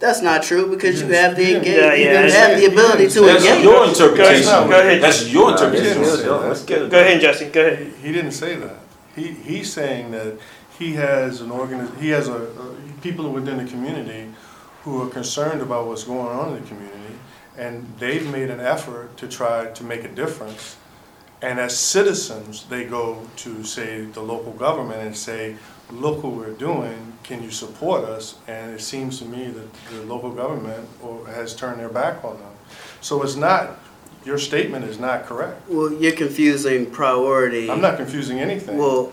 that's 0.04 0.22
not 0.22 0.44
true 0.44 0.70
because 0.70 1.02
you 1.02 1.08
have 1.14 1.36
the 1.38 1.56
engage, 1.56 1.78
Yeah, 1.78 1.94
you 1.94 2.06
yeah, 2.06 2.22
have 2.42 2.60
the 2.60 2.66
ability 2.66 3.08
to 3.16 3.22
That's 3.22 3.46
engage. 3.46 3.64
your 3.64 3.88
interpretation. 3.88 4.44
Go 4.44 4.60
ahead, 4.60 4.70
go 4.70 4.80
ahead. 4.80 5.02
That's 5.04 5.30
your 5.32 5.52
interpretation. 5.52 6.02
yeah, 6.04 6.18
yeah, 6.26 6.32
let's 6.50 6.64
get 6.66 6.82
it. 6.82 6.92
Go 6.92 7.00
ahead, 7.00 7.22
Justin. 7.22 7.52
Go 7.54 7.66
ahead. 7.66 7.94
He 8.04 8.12
didn't 8.12 8.34
say 8.34 8.56
that. 8.58 8.80
He, 9.16 9.28
he's 9.32 9.72
saying 9.72 10.12
that 10.12 10.38
he 10.78 10.94
has 10.96 11.40
an 11.40 11.52
organ, 11.52 11.90
he 12.02 12.10
has 12.10 12.28
a, 12.28 12.34
a- 12.36 12.76
people 13.02 13.30
within 13.32 13.58
the 13.64 13.66
community 13.72 14.28
who 14.84 15.02
are 15.02 15.10
concerned 15.10 15.62
about 15.62 15.88
what's 15.88 16.04
going 16.04 16.28
on 16.38 16.54
in 16.54 16.62
the 16.62 16.68
community, 16.68 17.16
and 17.58 17.88
they've 18.00 18.30
made 18.30 18.50
an 18.50 18.60
effort 18.60 19.16
to 19.18 19.28
try 19.30 19.68
to 19.68 19.84
make 19.86 20.04
a 20.04 20.10
difference. 20.10 20.76
And 21.42 21.60
as 21.62 21.78
citizens, 21.78 22.66
they 22.66 22.84
go 22.84 23.22
to, 23.38 23.64
say, 23.64 24.02
the 24.06 24.22
local 24.22 24.52
government 24.52 25.02
and 25.02 25.16
say, 25.16 25.56
look 25.92 26.24
what 26.24 26.34
we're 26.34 26.52
doing, 26.52 27.13
can 27.24 27.42
you 27.44 27.52
support 27.52 28.04
us? 28.04 28.36
And 28.48 28.74
it 28.74 28.82
seems 28.82 29.20
to 29.20 29.26
me 29.26 29.48
that 29.48 29.74
the 29.92 30.02
local 30.04 30.32
government 30.32 30.88
or- 31.02 31.26
has 31.28 31.56
turned 31.56 31.80
their 31.80 31.90
back 31.90 32.24
on 32.24 32.38
them. 32.38 32.52
So 33.02 33.22
it's 33.24 33.36
not, 33.36 33.80
your 34.26 34.38
statement 34.38 34.86
is 34.86 35.00
not 35.00 35.26
correct. 35.26 35.62
Well, 35.70 35.92
you're 35.94 36.12
confusing 36.14 36.86
priority. 36.92 37.70
I'm 37.70 37.82
not 37.82 37.98
confusing 37.98 38.40
anything. 38.40 38.78
Well, 38.78 39.12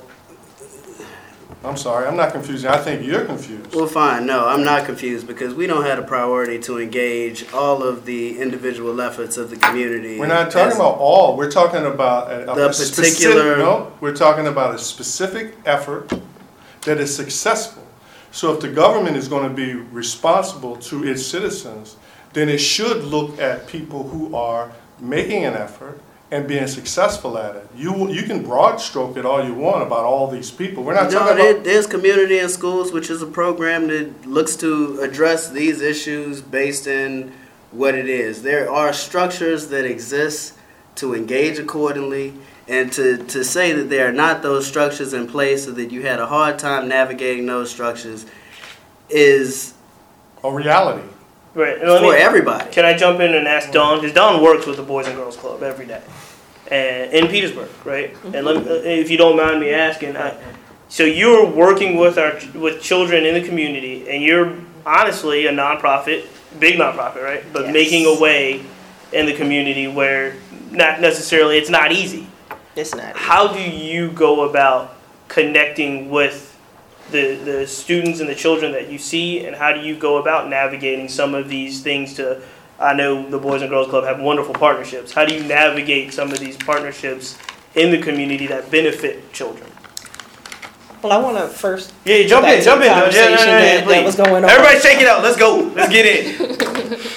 I'm 1.63 1.77
sorry, 1.77 2.07
I'm 2.07 2.17
not 2.17 2.33
confusing. 2.33 2.71
I 2.71 2.79
think 2.79 3.05
you're 3.05 3.27
confused. 3.27 3.75
well, 3.75 3.87
fine. 3.87 4.25
No, 4.25 4.47
I'm 4.49 4.65
not 4.65 4.87
confused 4.87 5.27
because 5.27 5.53
we 5.55 5.67
don't 5.67 5.85
have 5.85 5.99
a 5.99 6.03
priority 6.03 6.59
to 6.61 6.81
engage 6.81 7.53
all 7.53 7.83
of 7.83 8.07
the 8.07 8.41
individual 8.41 8.99
efforts 9.03 9.37
of 9.37 9.51
the 9.51 9.57
community. 9.57 10.19
We're 10.19 10.27
not 10.27 10.51
talking 10.51 10.69
as- 10.73 10.77
about 10.77 10.97
all, 10.99 11.37
we're 11.37 11.51
talking 11.51 11.85
about 11.85 12.33
a, 12.33 12.51
a 12.51 12.55
The 12.55 12.73
specific- 12.73 13.13
particular- 13.13 13.59
No, 13.59 13.93
we're 14.01 14.15
talking 14.17 14.47
about 14.47 14.75
a 14.75 14.79
specific 14.79 15.55
effort 15.67 16.11
that 16.87 16.99
is 16.99 17.15
successful. 17.15 17.83
So 18.33 18.53
if 18.55 18.61
the 18.61 18.69
government 18.69 19.17
is 19.17 19.29
gonna 19.29 19.51
be 19.53 19.75
responsible 19.75 20.77
to 20.77 21.07
its 21.07 21.25
citizens, 21.25 21.97
then 22.33 22.49
it 22.49 22.59
should 22.59 23.05
look 23.05 23.39
at 23.41 23.67
people 23.67 24.09
who 24.09 24.35
are 24.35 24.73
making 25.01 25.45
an 25.45 25.55
effort 25.55 26.01
and 26.31 26.47
being 26.47 26.67
successful 26.69 27.37
at 27.37 27.57
it. 27.57 27.69
You 27.75 28.09
you 28.09 28.23
can 28.23 28.43
broad 28.45 28.81
stroke 28.81 29.17
it 29.17 29.27
all 29.27 29.45
you 29.45 29.55
want 29.55 29.83
about 29.83 30.05
all 30.05 30.29
these 30.29 30.51
people. 30.51 30.85
We're 30.85 30.95
not 30.95 31.11
know, 31.11 31.19
talking 31.19 31.51
about 31.51 31.65
there's 31.65 31.87
Community 31.87 32.39
in 32.39 32.49
Schools, 32.49 32.93
which 32.93 33.11
is 33.11 33.21
a 33.21 33.27
program 33.27 33.89
that 33.89 34.27
looks 34.27 34.55
to 34.57 35.01
address 35.01 35.51
these 35.51 35.81
issues 35.81 36.41
based 36.41 36.87
in 36.87 37.33
what 37.73 37.95
it 37.95 38.09
is. 38.09 38.43
There 38.43 38.71
are 38.71 38.93
structures 38.93 39.69
that 39.69 39.85
exist 39.85 40.55
to 40.97 41.15
engage 41.15 41.59
accordingly, 41.59 42.35
and 42.71 42.93
to, 42.93 43.17
to 43.19 43.45
say 43.45 43.73
that 43.73 43.91
there 43.91 44.09
are 44.09 44.13
not 44.13 44.43
those 44.43 44.67
structures 44.67 45.13
in 45.13 45.27
place 45.27 45.65
so 45.65 45.73
that 45.73 45.91
you 45.91 46.03
had 46.03 46.21
a 46.21 46.27
hard 46.27 46.59
time 46.59 46.87
navigating 46.89 47.45
those 47.47 47.71
structures 47.71 48.25
is 49.09 49.75
a 50.45 50.53
reality. 50.53 51.07
Right. 51.53 51.79
and 51.79 51.89
for 51.99 52.13
me- 52.13 52.17
everybody. 52.17 52.71
Can 52.71 52.85
I 52.85 52.97
jump 52.97 53.19
in 53.21 53.35
and 53.35 53.49
ask 53.49 53.73
Dawn? 53.73 54.01
Because 54.01 54.15
Dawn 54.15 54.41
works 54.43 54.67
with 54.67 54.77
the 54.77 54.85
Boys 54.85 55.09
and 55.09 55.17
Girls 55.17 55.37
Club 55.37 55.65
every 55.65 55.85
day, 55.87 56.01
and 56.71 57.13
in 57.13 57.27
Petersburg, 57.27 57.69
right? 57.85 58.15
And 58.25 58.47
let 58.47 58.65
me, 58.65 58.71
if 58.71 59.11
you 59.11 59.19
don't 59.19 59.37
mind 59.37 59.59
me 59.61 59.71
asking, 59.71 60.17
I, 60.17 60.37
so 60.89 61.03
you're 61.03 61.45
working 61.51 61.97
with 61.97 62.19
our 62.19 62.39
with 62.55 62.81
children 62.81 63.27
in 63.27 63.35
the 63.35 63.47
community, 63.47 64.09
and 64.09 64.23
you're 64.23 64.57
honestly 64.87 65.47
a 65.47 65.53
nonprofit, 65.53 66.27
big 66.61 66.79
nonprofit, 66.79 67.23
right? 67.23 67.45
But 67.53 67.65
Yes. 67.65 67.73
making 67.75 68.07
a 68.07 68.21
way 68.21 68.63
in 69.13 69.27
the 69.27 69.35
community 69.35 69.89
where 69.89 70.37
not 70.71 71.01
necessarily 71.01 71.59
it's 71.59 71.69
not 71.71 71.91
easy. 71.91 72.29
It's 72.81 72.95
not. 72.95 73.17
How 73.17 73.53
do 73.53 73.61
you 73.61 74.11
go 74.11 74.49
about 74.49 74.97
connecting 75.29 76.09
with 76.09 76.59
the, 77.11 77.35
the 77.35 77.67
students 77.67 78.21
and 78.21 78.29
the 78.29 78.35
children 78.35 78.73
that 78.73 78.91
you 78.91 78.99
see, 78.99 79.45
and 79.45 79.55
how 79.55 79.73
do 79.73 79.81
you 79.81 79.97
go 79.97 80.17
about 80.17 80.49
navigating 80.49 81.09
some 81.09 81.35
of 81.35 81.49
these 81.49 81.83
things 81.83 82.15
to? 82.15 82.41
I 82.79 82.95
know 82.95 83.29
the 83.29 83.39
Boys 83.39 83.61
and 83.61 83.69
Girls 83.69 83.89
Club 83.89 84.05
have 84.05 84.21
wonderful 84.21 84.55
partnerships. 84.55 85.13
How 85.13 85.27
do 85.27 85.35
you 85.35 85.45
navigate 85.45 86.15
some 86.15 86.33
of 86.33 86.39
these 86.39 86.57
partnerships 86.57 87.37
in 87.75 87.91
the 87.91 88.01
community 88.01 88.47
that 88.47 88.71
benefit 88.71 89.31
children? 89.35 89.71
Well, 91.03 91.13
I 91.13 91.19
want 91.19 91.37
to 91.37 91.49
first. 91.49 91.93
Yeah, 92.07 92.27
jump 92.27 92.47
in, 92.47 92.63
jump 92.63 92.81
in. 92.81 92.87
Yeah, 92.87 92.95
conversation 92.95 93.31
yeah, 93.31 93.45
yeah, 93.45 93.81
that, 93.81 93.89
that 93.89 94.05
was 94.05 94.17
going 94.17 94.45
on. 94.45 94.51
Everybody, 94.51 94.81
shake 94.81 95.01
it 95.01 95.07
out. 95.07 95.23
Let's 95.23 95.37
go. 95.37 95.71
Let's 95.75 95.93
get 95.93 96.07
in. 96.07 97.01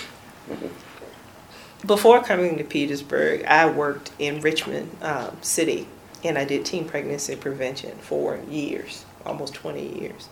Before 1.86 2.24
coming 2.24 2.58
to 2.58 2.63
Petersburg, 2.63 3.43
I 3.43 3.69
worked 3.69 4.12
in 4.17 4.39
Richmond 4.39 4.96
um, 5.02 5.36
City, 5.41 5.86
and 6.24 6.38
I 6.38 6.46
did 6.46 6.63
teen 6.63 6.86
pregnancy 6.86 7.36
prevention 7.36 7.98
for 7.98 8.39
years, 8.50 9.04
almost 9.26 9.54
20 9.56 10.00
years. 10.00 10.30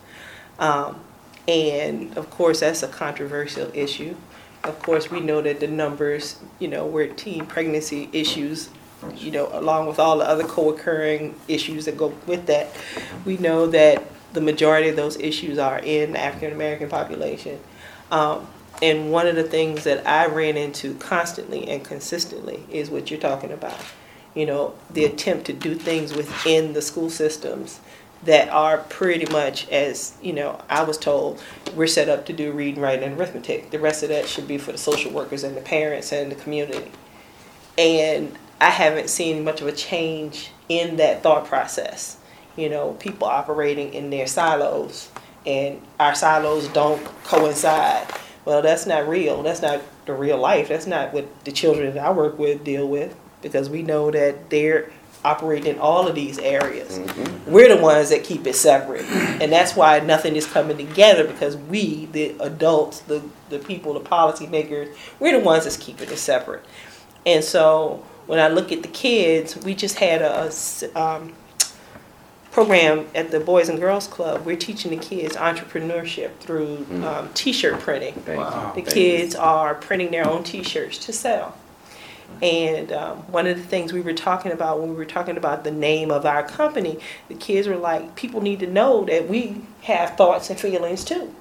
Um, 0.58 1.00
and 1.46 2.16
of 2.16 2.30
course, 2.30 2.60
that's 2.60 2.82
a 2.82 2.88
controversial 2.88 3.70
issue. 3.74 4.16
Of 4.64 4.78
course, 4.78 5.10
we 5.10 5.20
know 5.20 5.42
that 5.42 5.60
the 5.60 5.66
numbers, 5.66 6.38
you 6.58 6.68
know, 6.68 6.86
where 6.86 7.08
teen 7.08 7.44
pregnancy 7.44 8.08
issues, 8.14 8.70
you 9.14 9.30
know, 9.30 9.50
along 9.52 9.88
with 9.88 9.98
all 9.98 10.16
the 10.18 10.26
other 10.26 10.44
co-occurring 10.44 11.34
issues 11.48 11.84
that 11.84 11.98
go 11.98 12.14
with 12.26 12.46
that, 12.46 12.68
we 13.26 13.36
know 13.36 13.66
that 13.66 14.02
the 14.32 14.40
majority 14.40 14.88
of 14.88 14.96
those 14.96 15.18
issues 15.18 15.58
are 15.58 15.80
in 15.80 16.12
the 16.12 16.18
African 16.18 16.52
American 16.52 16.88
population. 16.88 17.60
Um, 18.10 18.46
and 18.82 19.12
one 19.12 19.28
of 19.28 19.36
the 19.36 19.44
things 19.44 19.84
that 19.84 20.06
I 20.06 20.26
ran 20.26 20.56
into 20.56 20.94
constantly 20.96 21.68
and 21.68 21.84
consistently 21.84 22.64
is 22.68 22.90
what 22.90 23.10
you're 23.10 23.20
talking 23.20 23.52
about. 23.52 23.80
You 24.34 24.44
know, 24.44 24.74
the 24.90 25.04
attempt 25.04 25.46
to 25.46 25.52
do 25.52 25.76
things 25.76 26.14
within 26.14 26.72
the 26.72 26.82
school 26.82 27.08
systems 27.08 27.80
that 28.24 28.48
are 28.48 28.78
pretty 28.78 29.30
much 29.32 29.68
as, 29.68 30.16
you 30.20 30.32
know, 30.32 30.60
I 30.68 30.82
was 30.82 30.98
told, 30.98 31.42
we're 31.76 31.86
set 31.86 32.08
up 32.08 32.26
to 32.26 32.32
do 32.32 32.50
reading, 32.52 32.80
writing, 32.80 33.04
and 33.04 33.18
arithmetic. 33.18 33.70
The 33.70 33.78
rest 33.78 34.02
of 34.02 34.08
that 34.08 34.28
should 34.28 34.48
be 34.48 34.58
for 34.58 34.72
the 34.72 34.78
social 34.78 35.12
workers 35.12 35.44
and 35.44 35.56
the 35.56 35.60
parents 35.60 36.12
and 36.12 36.30
the 36.30 36.36
community. 36.36 36.90
And 37.78 38.36
I 38.60 38.70
haven't 38.70 39.10
seen 39.10 39.44
much 39.44 39.60
of 39.60 39.66
a 39.66 39.72
change 39.72 40.50
in 40.68 40.96
that 40.96 41.22
thought 41.22 41.46
process. 41.46 42.16
You 42.56 42.68
know, 42.68 42.92
people 42.94 43.26
operating 43.26 43.94
in 43.94 44.10
their 44.10 44.26
silos, 44.26 45.10
and 45.46 45.80
our 45.98 46.14
silos 46.14 46.68
don't 46.68 47.04
coincide. 47.24 48.06
Well, 48.44 48.62
that's 48.62 48.86
not 48.86 49.08
real. 49.08 49.42
That's 49.42 49.62
not 49.62 49.82
the 50.06 50.14
real 50.14 50.38
life. 50.38 50.68
That's 50.68 50.86
not 50.86 51.12
what 51.12 51.44
the 51.44 51.52
children 51.52 51.94
that 51.94 52.04
I 52.04 52.10
work 52.10 52.38
with 52.38 52.64
deal 52.64 52.88
with 52.88 53.16
because 53.40 53.70
we 53.70 53.82
know 53.82 54.10
that 54.10 54.50
they're 54.50 54.90
operating 55.24 55.74
in 55.74 55.78
all 55.78 56.08
of 56.08 56.14
these 56.14 56.38
areas. 56.38 56.98
We're 57.46 57.74
the 57.74 57.80
ones 57.80 58.10
that 58.10 58.24
keep 58.24 58.46
it 58.46 58.56
separate. 58.56 59.04
And 59.04 59.52
that's 59.52 59.76
why 59.76 60.00
nothing 60.00 60.34
is 60.34 60.46
coming 60.46 60.76
together 60.76 61.24
because 61.26 61.56
we, 61.56 62.06
the 62.06 62.34
adults, 62.40 63.00
the, 63.00 63.22
the 63.48 63.58
people, 63.58 63.94
the 63.94 64.00
policymakers, 64.00 64.94
we're 65.20 65.38
the 65.38 65.44
ones 65.44 65.64
that's 65.64 65.76
keeping 65.76 66.10
it 66.10 66.18
separate. 66.18 66.64
And 67.24 67.44
so 67.44 68.04
when 68.26 68.40
I 68.40 68.48
look 68.48 68.72
at 68.72 68.82
the 68.82 68.88
kids, 68.88 69.56
we 69.56 69.74
just 69.74 69.98
had 69.98 70.22
a, 70.22 70.50
um, 71.00 71.34
program 72.52 73.06
at 73.14 73.30
the 73.30 73.40
Boys 73.40 73.68
and 73.68 73.80
Girls 73.80 74.06
Club. 74.06 74.44
We're 74.44 74.56
teaching 74.56 74.90
the 74.90 74.98
kids 74.98 75.34
entrepreneurship 75.36 76.36
through 76.38 76.86
um, 77.04 77.30
t-shirt 77.34 77.80
printing. 77.80 78.22
Wow. 78.26 78.72
The 78.74 78.82
kids 78.82 79.34
are 79.34 79.74
printing 79.74 80.10
their 80.10 80.28
own 80.28 80.44
T-shirts 80.44 80.98
to 81.06 81.12
sell. 81.12 81.56
And 82.40 82.92
um, 82.92 83.18
one 83.30 83.46
of 83.46 83.56
the 83.56 83.62
things 83.62 83.92
we 83.92 84.00
were 84.00 84.12
talking 84.14 84.52
about 84.52 84.80
when 84.80 84.90
we 84.90 84.96
were 84.96 85.04
talking 85.04 85.36
about 85.36 85.64
the 85.64 85.70
name 85.70 86.10
of 86.10 86.24
our 86.26 86.42
company, 86.42 86.98
the 87.28 87.34
kids 87.34 87.68
were 87.68 87.76
like, 87.76 88.16
people 88.16 88.40
need 88.40 88.60
to 88.60 88.66
know 88.66 89.04
that 89.04 89.28
we 89.28 89.62
have 89.82 90.16
thoughts 90.16 90.50
and 90.50 90.58
feelings 90.58 91.04
too. 91.04 91.34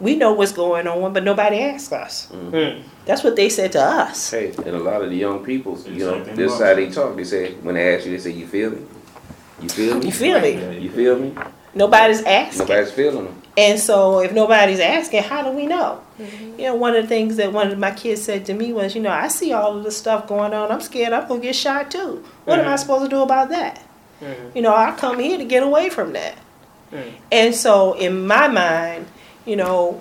We 0.00 0.16
know 0.16 0.32
what's 0.32 0.52
going 0.52 0.88
on, 0.88 1.12
but 1.12 1.22
nobody 1.22 1.60
asks 1.60 1.92
us. 1.92 2.26
Hmm. 2.26 2.82
That's 3.06 3.22
what 3.22 3.36
they 3.36 3.48
said 3.48 3.72
to 3.72 3.80
us. 3.80 4.30
Hey, 4.30 4.50
and 4.50 4.68
a 4.76 4.78
lot 4.78 5.02
of 5.02 5.10
the 5.10 5.16
young 5.16 5.44
people, 5.44 5.78
you 5.86 6.04
know, 6.04 6.14
Exactly. 6.14 6.44
this 6.44 6.58
side 6.58 6.76
they 6.78 6.90
talk, 6.90 7.16
they 7.16 7.24
say, 7.24 7.54
when 7.54 7.76
they 7.76 7.94
ask 7.94 8.04
you, 8.04 8.12
they 8.12 8.18
say, 8.18 8.30
you 8.30 8.46
feel 8.46 8.70
me? 8.70 8.82
You 9.60 9.68
feel 9.68 9.98
me? 9.98 10.06
You 10.06 10.12
feel 10.12 10.40
me? 10.40 10.78
You 10.78 10.90
feel 10.90 11.18
me? 11.18 11.34
Nobody's 11.74 12.22
asking. 12.22 12.60
Nobody's 12.66 12.92
feeling 12.92 13.24
them. 13.24 13.42
And 13.56 13.78
so, 13.78 14.20
if 14.20 14.32
nobody's 14.32 14.80
asking, 14.80 15.22
how 15.22 15.42
do 15.42 15.50
we 15.56 15.66
know? 15.66 16.00
You 16.18 16.64
know, 16.66 16.74
one 16.74 16.94
of 16.96 17.02
the 17.02 17.08
things 17.08 17.36
that 17.36 17.52
one 17.52 17.70
of 17.70 17.78
my 17.78 17.90
kids 17.92 18.22
said 18.22 18.46
to 18.46 18.54
me 18.54 18.72
was, 18.72 18.94
you 18.94 19.00
know, 19.00 19.10
I 19.10 19.28
see 19.28 19.52
all 19.52 19.76
of 19.76 19.84
this 19.84 19.96
stuff 19.96 20.26
going 20.26 20.52
on. 20.52 20.70
I'm 20.72 20.80
scared 20.80 21.12
I'm 21.12 21.26
going 21.28 21.40
to 21.40 21.46
get 21.46 21.56
shot 21.56 21.90
too. 21.90 22.24
What 22.44 22.58
am 22.58 22.66
I 22.66 22.74
Mhm. 22.74 22.78
supposed 22.78 23.04
to 23.04 23.08
do 23.08 23.22
about 23.22 23.48
that? 23.50 23.80
Mhm. 24.20 24.54
You 24.56 24.62
know, 24.62 24.74
I 24.74 24.92
come 24.92 25.18
here 25.18 25.38
to 25.38 25.44
get 25.44 25.62
away 25.62 25.88
from 25.88 26.12
that. 26.14 26.34
Mhm. 26.92 27.12
And 27.32 27.54
so, 27.54 27.92
in 27.94 28.26
my 28.26 28.48
mind, 28.48 29.06
you 29.44 29.56
know, 29.56 30.00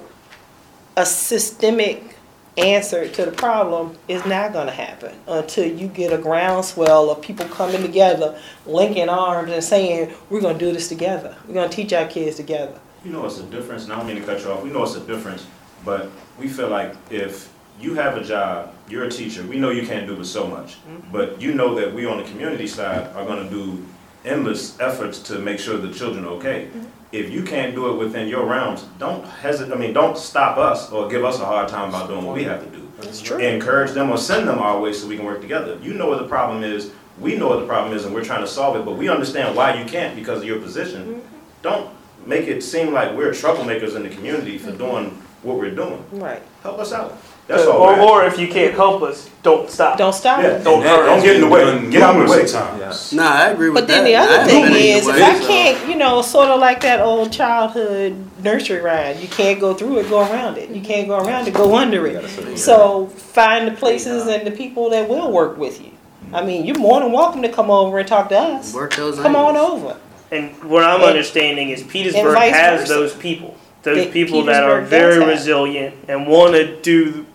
a 0.96 1.06
systemic 1.06 2.13
answer 2.58 3.08
to 3.08 3.26
the 3.26 3.32
problem 3.32 3.98
is 4.08 4.26
not 4.26 4.54
going 4.54 4.68
to 4.68 4.74
happen 4.74 5.16
until 5.28 5.66
you 5.66 5.88
get 5.88 6.14
a 6.14 6.18
groundswell 6.18 7.10
of 7.10 7.22
people 7.22 7.48
coming 7.48 7.82
together, 7.82 8.40
linking 8.66 9.10
arms, 9.10 9.52
and 9.52 9.64
saying, 9.64 10.14
we're 10.30 10.42
going 10.42 10.58
to 10.58 10.66
do 10.66 10.72
this 10.72 10.88
together. 10.88 11.36
We're 11.48 11.56
going 11.56 11.70
to 11.70 11.76
teach 11.76 11.94
our 11.94 12.08
kids 12.08 12.38
together. 12.38 12.80
You 13.04 13.12
know 13.12 13.26
it's 13.26 13.40
a 13.40 13.44
difference, 13.44 13.84
and 13.84 13.94
I 13.94 13.98
don't 13.98 14.08
mean 14.08 14.16
to 14.16 14.24
cut 14.24 14.42
you 14.42 14.52
off, 14.52 14.64
we 14.64 14.70
know 14.70 14.84
it's 14.84 14.96
a 14.96 15.02
difference, 15.02 15.46
but 15.84 16.10
we 16.40 16.48
feel 16.48 16.70
like 16.70 16.96
if 17.10 17.52
you 17.80 17.96
have 17.96 18.16
a 18.16 18.24
job, 18.24 18.74
you're 18.88 19.04
a 19.04 19.12
teacher, 19.12 19.44
we 19.44 19.58
know 19.58 19.72
you 19.72 19.86
can't 19.86 20.08
do 20.08 20.16
but 20.16 20.26
so 20.26 20.48
much. 20.48 20.76
Mm-hmm. 20.76 21.12
But 21.12 21.42
you 21.42 21.54
know 21.54 21.76
that 21.76 21.94
we 21.94 22.06
on 22.06 22.18
the 22.18 22.24
community 22.24 22.68
side 22.68 23.08
are 23.16 23.26
gonna 23.26 23.50
do 23.50 23.86
endless 24.24 24.80
efforts 24.80 25.20
to 25.24 25.40
make 25.40 25.60
sure 25.60 25.78
the 25.78 25.92
children 25.94 26.24
are 26.24 26.30
okay. 26.30 26.68
Mm-hmm. 26.68 26.86
If 27.14 27.30
you 27.30 27.44
can't 27.44 27.76
do 27.76 27.92
it 27.92 27.98
within 27.98 28.28
your 28.28 28.46
realms, 28.48 28.86
don't 28.98 29.24
hesitate, 29.24 29.72
I 29.72 29.78
mean, 29.78 29.94
don't 29.94 30.18
stop 30.18 30.58
us 30.58 30.92
or 30.92 31.08
give 31.08 31.24
us 31.24 31.40
a 31.40 31.46
hard 31.46 31.70
time 31.70 31.90
about 31.90 32.10
doing 32.10 32.26
what 32.26 32.36
we 32.36 32.44
have 32.46 32.64
to 32.64 32.70
do. 32.76 32.92
That's 32.98 33.22
true. 33.22 33.38
Encourage 33.38 33.92
them 33.92 34.10
or 34.10 34.18
send 34.18 34.48
them 34.48 34.58
our 34.58 34.82
way 34.82 34.94
so 34.94 35.08
we 35.08 35.16
can 35.16 35.26
work 35.26 35.40
together. 35.40 35.78
You 35.80 35.94
know 35.94 36.10
what 36.10 36.18
the 36.18 36.28
problem 36.28 36.64
is, 36.64 36.92
we 37.20 37.38
know 37.38 37.50
what 37.50 37.60
the 37.60 37.68
problem 37.68 37.96
is, 37.96 38.06
and 38.06 38.16
we're 38.16 38.24
trying 38.24 38.42
to 38.42 38.48
solve 38.48 38.76
it, 38.78 38.84
but 38.84 38.98
we 38.98 39.10
understand 39.10 39.56
why 39.56 39.80
you 39.80 39.86
can't 39.86 40.16
because 40.16 40.40
of 40.40 40.46
your 40.46 40.60
position. 40.60 41.04
Mm-hmm. 41.04 41.20
Don't 41.62 41.96
make 42.26 42.48
it 42.48 42.64
seem 42.64 42.92
like 42.92 43.16
we're 43.16 43.30
troublemakers 43.30 43.96
in 43.96 44.02
the 44.02 44.10
community 44.10 44.58
for 44.58 44.70
mm-hmm. 44.70 44.78
doing 44.80 45.06
what 45.44 45.60
we're 45.60 45.76
doing. 45.76 46.04
Right. 46.14 46.42
Help 46.64 46.80
us 46.80 46.92
out. 46.92 47.16
That's 47.48 47.66
all. 47.66 47.82
or, 47.82 48.00
or 48.00 48.26
if 48.26 48.40
you 48.40 48.48
can't 48.48 48.74
help 48.74 49.02
us, 49.02 49.30
don't 49.44 49.70
stop. 49.70 49.98
Don't 49.98 50.14
stop 50.14 50.42
Yeah. 50.42 50.60
Don't 50.60 50.82
that- 50.82 51.06
don't 51.06 51.22
get 51.22 51.36
in 51.36 51.42
the 51.42 51.48
way. 51.48 51.62
Done 51.66 51.90
Get 51.90 52.02
out 52.02 52.12
of 52.16 52.16
the 52.16 52.32
way. 52.32 52.38
numerous 52.38 52.54
times. 52.54 53.12
Nah, 53.14 53.30
I 53.32 53.48
agree 53.50 53.70
with 53.70 53.82
But 53.82 53.88
then 53.90 54.06
the 54.06 54.16
other 54.16 54.32
haven't 54.32 54.48
thing 54.50 54.66
is, 54.74 55.06
either 55.08 55.18
if 55.18 55.22
way, 55.22 55.24
I 55.24 55.40
can't, 55.40 55.90
you 55.90 55.96
know, 55.96 56.22
sort 56.22 56.48
of 56.48 56.62
like 56.62 56.80
that 56.82 57.02
old 57.02 57.34
childhood 57.34 58.16
nursery 58.42 58.80
rhyme, 58.80 59.20
you 59.20 59.28
can't 59.28 59.60
go 59.60 59.74
through 59.74 60.00
it, 60.00 60.10
go 60.10 60.22
around 60.22 60.58
it. 60.58 60.70
You 60.70 60.80
can't 60.82 61.08
go 61.10 61.18
around 61.20 61.48
it, 61.48 61.54
go 61.54 61.76
under 61.76 62.08
it. 62.08 62.58
So 62.58 63.08
find 63.08 63.68
the 63.68 63.72
places 63.72 64.26
and 64.28 64.48
the 64.48 64.52
people 64.52 64.90
that 64.92 65.10
will 65.10 65.30
work 65.32 65.58
with 65.58 65.82
you. 65.82 65.92
I 66.32 66.44
mean, 66.46 66.66
you're 66.66 66.80
more 66.80 67.02
than 67.02 67.12
welcome 67.12 67.42
to 67.42 67.50
come 67.50 67.70
over 67.70 68.00
and 68.00 68.08
talk 68.08 68.30
to 68.30 68.38
us. 68.40 68.74
Work 68.74 68.96
those 68.96 69.20
Come 69.20 69.36
on 69.36 69.58
over. 69.58 69.98
And 70.32 70.52
what 70.64 70.84
I'm 70.84 70.96
And- 71.02 71.04
understanding 71.10 71.70
is 71.70 71.84
Petersburg 71.84 72.38
has 72.38 72.82
versa. 72.82 72.94
those 72.94 73.14
people, 73.14 73.56
those 73.84 73.98
That 74.06 74.14
people 74.14 74.44
that 74.46 74.64
are 74.64 74.82
very 74.82 75.24
resilient 75.24 75.94
and 76.08 76.26
want 76.26 76.54
to 76.54 76.76
do 76.82 77.26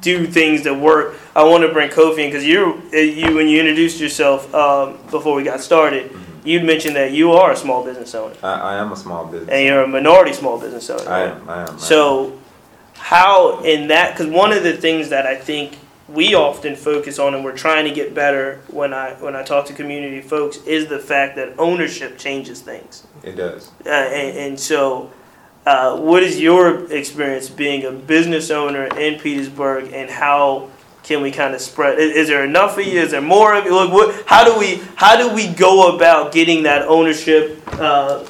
do 0.00 0.26
things 0.26 0.64
that 0.64 0.74
work. 0.74 1.16
I 1.34 1.44
want 1.44 1.62
to 1.62 1.72
bring 1.72 1.90
Kofi 1.90 2.18
in 2.18 2.30
because 2.30 2.44
you 2.44 2.82
you 2.92 3.34
when 3.34 3.48
you 3.48 3.60
introduced 3.60 4.00
yourself 4.00 4.52
um, 4.54 4.98
before 5.10 5.34
we 5.34 5.42
got 5.42 5.60
started, 5.60 6.10
you'd 6.44 6.64
mentioned 6.64 6.96
that 6.96 7.12
you 7.12 7.32
are 7.32 7.52
a 7.52 7.56
small 7.56 7.84
business 7.84 8.14
owner 8.14 8.34
I, 8.42 8.54
I 8.54 8.76
am 8.76 8.92
a 8.92 8.96
small 8.96 9.26
business. 9.26 9.50
and 9.50 9.64
you're 9.64 9.82
a 9.82 9.88
minority 9.88 10.32
small 10.32 10.58
business 10.58 10.88
owner. 10.90 11.08
I 11.08 11.24
right? 11.24 11.32
am. 11.32 11.42
Am. 11.42 11.50
I 11.50 11.68
am. 11.68 11.78
So, 11.78 12.38
how 12.94 13.60
in 13.62 13.88
that? 13.88 14.12
Because 14.16 14.32
one 14.32 14.52
of 14.52 14.62
the 14.62 14.76
things 14.76 15.08
that 15.10 15.26
I 15.26 15.36
think 15.36 15.78
we 16.08 16.34
often 16.34 16.74
focus 16.74 17.18
on 17.20 17.34
and 17.34 17.44
we're 17.44 17.56
trying 17.56 17.84
to 17.84 17.92
get 17.92 18.14
better 18.14 18.60
when 18.68 18.92
I 18.92 19.12
when 19.14 19.36
I 19.36 19.42
talk 19.42 19.66
to 19.66 19.72
community 19.72 20.20
folks 20.20 20.56
is 20.64 20.88
the 20.88 20.98
fact 20.98 21.36
that 21.36 21.54
ownership 21.58 22.18
changes 22.18 22.60
things. 22.60 23.06
It 23.22 23.36
does. 23.36 23.70
Uh, 23.86 23.90
and, 23.90 24.38
and 24.38 24.60
so, 24.60 25.10
uh, 25.66 25.96
what 25.98 26.22
is 26.22 26.40
your 26.40 26.90
experience 26.92 27.48
being 27.48 27.84
a 27.84 27.92
business 27.92 28.50
owner 28.50 28.86
in 28.98 29.20
Petersburg, 29.20 29.92
and 29.92 30.10
how 30.10 30.70
can 31.02 31.22
we 31.22 31.30
kind 31.30 31.54
of 31.54 31.60
spread? 31.60 31.98
Is, 31.98 32.12
is 32.16 32.28
there 32.28 32.44
enough 32.44 32.78
of 32.78 32.86
you? 32.86 33.00
Is 33.00 33.10
there 33.10 33.20
more 33.20 33.54
of 33.54 33.64
you? 33.64 33.74
Like, 33.74 33.92
what, 33.92 34.24
how 34.26 34.44
do 34.44 34.58
we 34.58 34.80
how 34.96 35.16
do 35.16 35.34
we 35.34 35.48
go 35.48 35.94
about 35.94 36.32
getting 36.32 36.62
that 36.64 36.82
ownership? 36.88 37.62
Uh, 37.72 38.26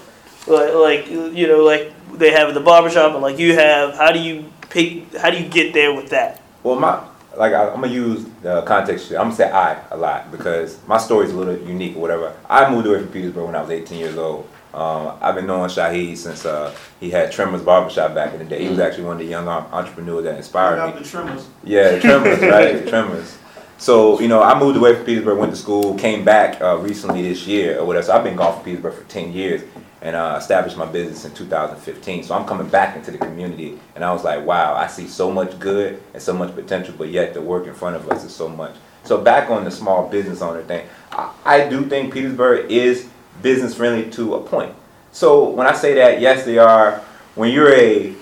like, 0.46 1.08
you 1.08 1.46
know, 1.46 1.62
like 1.62 1.92
they 2.14 2.32
have 2.32 2.48
at 2.48 2.54
the 2.54 2.60
barbershop, 2.60 3.12
and 3.12 3.22
like 3.22 3.38
you 3.38 3.54
have. 3.54 3.94
How 3.94 4.10
do 4.12 4.18
you 4.18 4.50
pick? 4.68 5.14
How 5.14 5.30
do 5.30 5.40
you 5.40 5.48
get 5.48 5.72
there 5.72 5.94
with 5.94 6.10
that? 6.10 6.42
Well, 6.62 6.78
my 6.78 7.04
like 7.36 7.52
I, 7.52 7.68
I'm 7.68 7.80
gonna 7.80 7.92
use 7.92 8.26
the 8.42 8.62
context. 8.62 9.10
I'm 9.12 9.24
gonna 9.24 9.34
say 9.34 9.50
I 9.50 9.80
a 9.90 9.96
lot 9.96 10.32
because 10.32 10.78
my 10.86 10.98
story 10.98 11.26
is 11.26 11.32
a 11.32 11.36
little 11.36 11.58
unique 11.66 11.96
or 11.96 12.00
whatever. 12.00 12.34
I 12.48 12.70
moved 12.70 12.86
away 12.86 12.98
from 12.98 13.08
Petersburg 13.08 13.46
when 13.46 13.54
I 13.54 13.62
was 13.62 13.70
18 13.70 13.98
years 13.98 14.16
old. 14.16 14.48
Um, 14.72 15.16
I've 15.20 15.34
been 15.34 15.46
knowing 15.46 15.68
Shahid 15.68 16.16
since 16.16 16.46
uh, 16.46 16.74
he 17.00 17.10
had 17.10 17.32
Tremors 17.32 17.62
Barbershop 17.62 18.14
back 18.14 18.32
in 18.32 18.38
the 18.38 18.44
day. 18.44 18.62
He 18.62 18.68
was 18.68 18.78
actually 18.78 19.04
one 19.04 19.14
of 19.14 19.18
the 19.18 19.24
young 19.24 19.48
entrepreneurs 19.48 20.24
that 20.24 20.36
inspired 20.36 20.94
me. 20.94 21.02
trimmers. 21.02 21.48
Yeah, 21.64 21.98
Tremors, 22.00 22.40
right? 22.40 22.86
Tremors. 22.86 23.36
So, 23.78 24.20
you 24.20 24.28
know, 24.28 24.42
I 24.42 24.60
moved 24.60 24.76
away 24.76 24.94
from 24.94 25.06
Petersburg, 25.06 25.38
went 25.38 25.52
to 25.52 25.56
school, 25.56 25.94
came 25.94 26.22
back 26.24 26.60
uh, 26.60 26.76
recently 26.76 27.22
this 27.22 27.46
year 27.46 27.78
or 27.78 27.86
whatever. 27.86 28.06
So 28.06 28.12
I've 28.12 28.22
been 28.22 28.36
gone 28.36 28.54
from 28.54 28.64
Petersburg 28.64 28.92
for 28.92 29.04
10 29.04 29.32
years 29.32 29.62
and 30.02 30.14
uh, 30.14 30.36
established 30.38 30.76
my 30.76 30.84
business 30.86 31.24
in 31.24 31.32
2015. 31.32 32.24
So 32.24 32.34
I'm 32.34 32.46
coming 32.46 32.68
back 32.68 32.94
into 32.94 33.10
the 33.10 33.18
community 33.18 33.78
and 33.94 34.04
I 34.04 34.12
was 34.12 34.22
like, 34.22 34.44
wow, 34.44 34.74
I 34.74 34.86
see 34.86 35.06
so 35.08 35.30
much 35.30 35.58
good 35.58 36.02
and 36.12 36.22
so 36.22 36.34
much 36.34 36.54
potential, 36.54 36.94
but 36.96 37.08
yet 37.08 37.32
the 37.32 37.40
work 37.40 37.66
in 37.66 37.74
front 37.74 37.96
of 37.96 38.08
us 38.10 38.22
is 38.22 38.34
so 38.34 38.48
much. 38.48 38.74
So 39.04 39.18
back 39.20 39.48
on 39.48 39.64
the 39.64 39.70
small 39.70 40.08
business 40.08 40.42
owner 40.42 40.62
thing, 40.62 40.86
I, 41.10 41.32
I 41.44 41.68
do 41.68 41.84
think 41.86 42.12
Petersburg 42.12 42.70
is 42.70 43.08
business 43.42 43.74
friendly 43.74 44.10
to 44.10 44.34
a 44.34 44.40
point. 44.40 44.74
So 45.12 45.48
when 45.50 45.66
I 45.66 45.74
say 45.74 45.94
that, 45.94 46.20
yes, 46.20 46.44
they 46.44 46.58
are. 46.58 47.02
When 47.34 47.52
you're 47.52 47.72
a, 47.72 48.14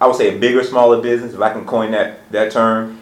I 0.00 0.06
would 0.06 0.16
say 0.16 0.36
a 0.36 0.38
bigger, 0.38 0.62
smaller 0.64 1.00
business, 1.00 1.34
if 1.34 1.40
I 1.40 1.52
can 1.52 1.64
coin 1.64 1.90
that, 1.92 2.30
that 2.32 2.52
term, 2.52 3.00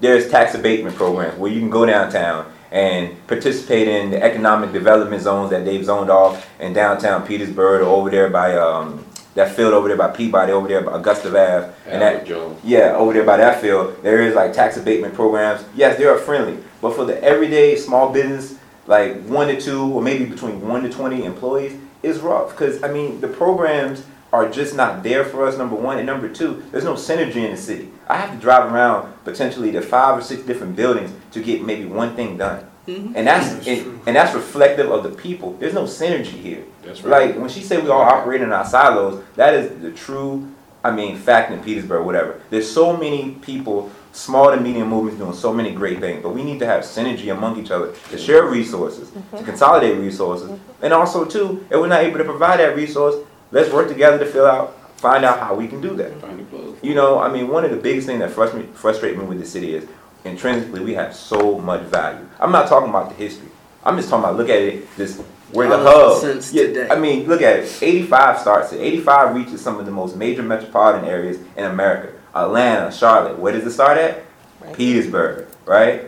there's 0.00 0.30
tax 0.30 0.54
abatement 0.54 0.96
programs 0.96 1.38
where 1.38 1.50
you 1.50 1.60
can 1.60 1.70
go 1.70 1.84
downtown 1.84 2.50
and 2.70 3.26
participate 3.26 3.88
in 3.88 4.10
the 4.10 4.22
economic 4.22 4.72
development 4.72 5.22
zones 5.22 5.50
that 5.50 5.64
they've 5.64 5.84
zoned 5.84 6.10
off 6.10 6.46
in 6.60 6.72
downtown 6.72 7.26
Petersburg 7.26 7.82
or 7.82 7.86
over 7.86 8.10
there 8.10 8.30
by 8.30 8.56
um, 8.56 9.04
that 9.34 9.54
field 9.54 9.72
over 9.72 9.88
there 9.88 9.96
by 9.96 10.08
Peabody, 10.08 10.52
over 10.52 10.68
there 10.68 10.82
by 10.82 10.98
Augusta 10.98 11.28
Ave, 11.28 11.72
and 11.86 12.02
that 12.02 12.26
Jones. 12.26 12.60
yeah, 12.62 12.94
over 12.96 13.12
there 13.12 13.24
by 13.24 13.36
that 13.36 13.60
field, 13.60 13.96
there 14.02 14.20
is 14.22 14.34
like 14.34 14.52
tax 14.52 14.76
abatement 14.76 15.14
programs. 15.14 15.64
Yes, 15.74 15.96
they 15.96 16.04
are 16.04 16.18
friendly, 16.18 16.58
but 16.80 16.94
for 16.94 17.04
the 17.04 17.22
everyday 17.22 17.76
small 17.76 18.12
business, 18.12 18.58
like 18.88 19.22
one 19.26 19.46
to 19.46 19.60
two 19.60 19.92
or 19.92 20.02
maybe 20.02 20.24
between 20.24 20.60
one 20.66 20.82
to 20.82 20.88
twenty 20.90 21.24
employees, 21.24 21.78
is 22.02 22.18
rough. 22.18 22.50
Because 22.50 22.82
I 22.82 22.90
mean, 22.90 23.20
the 23.20 23.28
programs 23.28 24.04
are 24.32 24.50
just 24.50 24.74
not 24.74 25.02
there 25.02 25.24
for 25.24 25.46
us. 25.46 25.56
Number 25.56 25.76
one, 25.76 25.98
and 25.98 26.06
number 26.06 26.28
two, 26.28 26.64
there's 26.72 26.84
no 26.84 26.94
synergy 26.94 27.44
in 27.44 27.52
the 27.52 27.56
city. 27.56 27.90
I 28.08 28.16
have 28.16 28.32
to 28.32 28.38
drive 28.38 28.72
around 28.72 29.14
potentially 29.24 29.70
to 29.72 29.80
five 29.80 30.18
or 30.18 30.22
six 30.22 30.42
different 30.42 30.74
buildings 30.74 31.12
to 31.32 31.42
get 31.42 31.62
maybe 31.62 31.84
one 31.84 32.16
thing 32.16 32.36
done. 32.36 32.66
Mm-hmm. 32.86 33.16
And 33.16 33.26
that's 33.26 33.52
That's 33.52 33.68
and, 33.68 34.00
and 34.06 34.16
that's 34.16 34.34
reflective 34.34 34.90
of 34.90 35.02
the 35.02 35.10
people. 35.10 35.52
There's 35.60 35.74
no 35.74 35.84
synergy 35.84 36.40
here. 36.40 36.64
That's 36.82 37.02
right. 37.02 37.30
Like 37.30 37.38
when 37.38 37.50
she 37.50 37.62
said 37.62 37.84
we 37.84 37.90
all 37.90 38.02
operate 38.02 38.40
in 38.40 38.50
our 38.50 38.64
silos, 38.64 39.22
that 39.36 39.52
is 39.52 39.80
the 39.82 39.92
true, 39.92 40.50
I 40.82 40.90
mean, 40.90 41.16
fact 41.16 41.52
in 41.52 41.62
Petersburg, 41.62 42.06
whatever. 42.06 42.40
There's 42.48 42.70
so 42.70 42.96
many 42.96 43.32
people, 43.42 43.90
small 44.18 44.50
to 44.50 44.60
medium 44.60 44.88
movements 44.88 45.18
doing 45.18 45.32
so 45.32 45.52
many 45.52 45.72
great 45.72 46.00
things, 46.00 46.22
but 46.22 46.30
we 46.30 46.42
need 46.42 46.58
to 46.58 46.66
have 46.66 46.82
synergy 46.82 47.32
among 47.32 47.58
each 47.58 47.70
other 47.70 47.92
to 48.10 48.18
share 48.18 48.44
resources, 48.46 49.10
to 49.10 49.18
mm-hmm. 49.18 49.44
consolidate 49.44 49.96
resources, 49.98 50.50
mm-hmm. 50.50 50.84
and 50.84 50.92
also 50.92 51.24
too, 51.24 51.64
if 51.70 51.78
we're 51.78 51.86
not 51.86 52.02
able 52.02 52.18
to 52.18 52.24
provide 52.24 52.58
that 52.58 52.74
resource, 52.76 53.14
let's 53.52 53.72
work 53.72 53.88
together 53.88 54.18
to 54.18 54.26
fill 54.26 54.46
out, 54.46 54.76
find 54.98 55.24
out 55.24 55.38
how 55.38 55.54
we 55.54 55.68
can 55.68 55.80
do 55.80 55.94
that. 55.96 56.20
Find 56.20 56.40
the 56.40 56.44
clothes. 56.44 56.78
You 56.82 56.94
know, 56.94 57.20
I 57.20 57.32
mean, 57.32 57.48
one 57.48 57.64
of 57.64 57.70
the 57.70 57.76
biggest 57.76 58.06
things 58.06 58.20
that 58.20 58.30
frustrates 58.30 58.68
me, 58.68 58.74
frustrate 58.74 59.16
me 59.16 59.24
with 59.24 59.38
the 59.38 59.46
city 59.46 59.74
is 59.74 59.88
intrinsically 60.24 60.80
we 60.80 60.94
have 60.94 61.14
so 61.14 61.58
much 61.58 61.82
value. 61.82 62.26
I'm 62.40 62.52
not 62.52 62.68
talking 62.68 62.90
about 62.90 63.10
the 63.10 63.14
history. 63.14 63.48
I'm 63.84 63.96
just 63.96 64.10
talking 64.10 64.24
about 64.24 64.36
look 64.36 64.48
at 64.48 64.60
it, 64.60 64.96
this 64.96 65.22
where 65.52 65.68
the 65.68 65.78
the 65.78 65.90
hub. 65.90 66.20
sense 66.20 66.52
Yeah, 66.52 66.64
today. 66.64 66.88
I 66.90 66.98
mean, 66.98 67.26
look 67.26 67.40
at 67.40 67.60
it. 67.60 67.82
85 67.82 68.38
starts 68.40 68.72
it. 68.72 68.80
85 68.80 69.36
reaches 69.36 69.60
some 69.60 69.78
of 69.78 69.86
the 69.86 69.92
most 69.92 70.16
major 70.16 70.42
metropolitan 70.42 71.08
areas 71.08 71.38
in 71.56 71.64
America. 71.64 72.17
Atlanta, 72.46 72.90
Charlotte. 72.92 73.38
Where 73.38 73.52
does 73.52 73.64
it 73.64 73.72
start 73.72 73.98
at? 73.98 74.24
Right. 74.60 74.74
Petersburg, 74.74 75.46
right? 75.66 76.04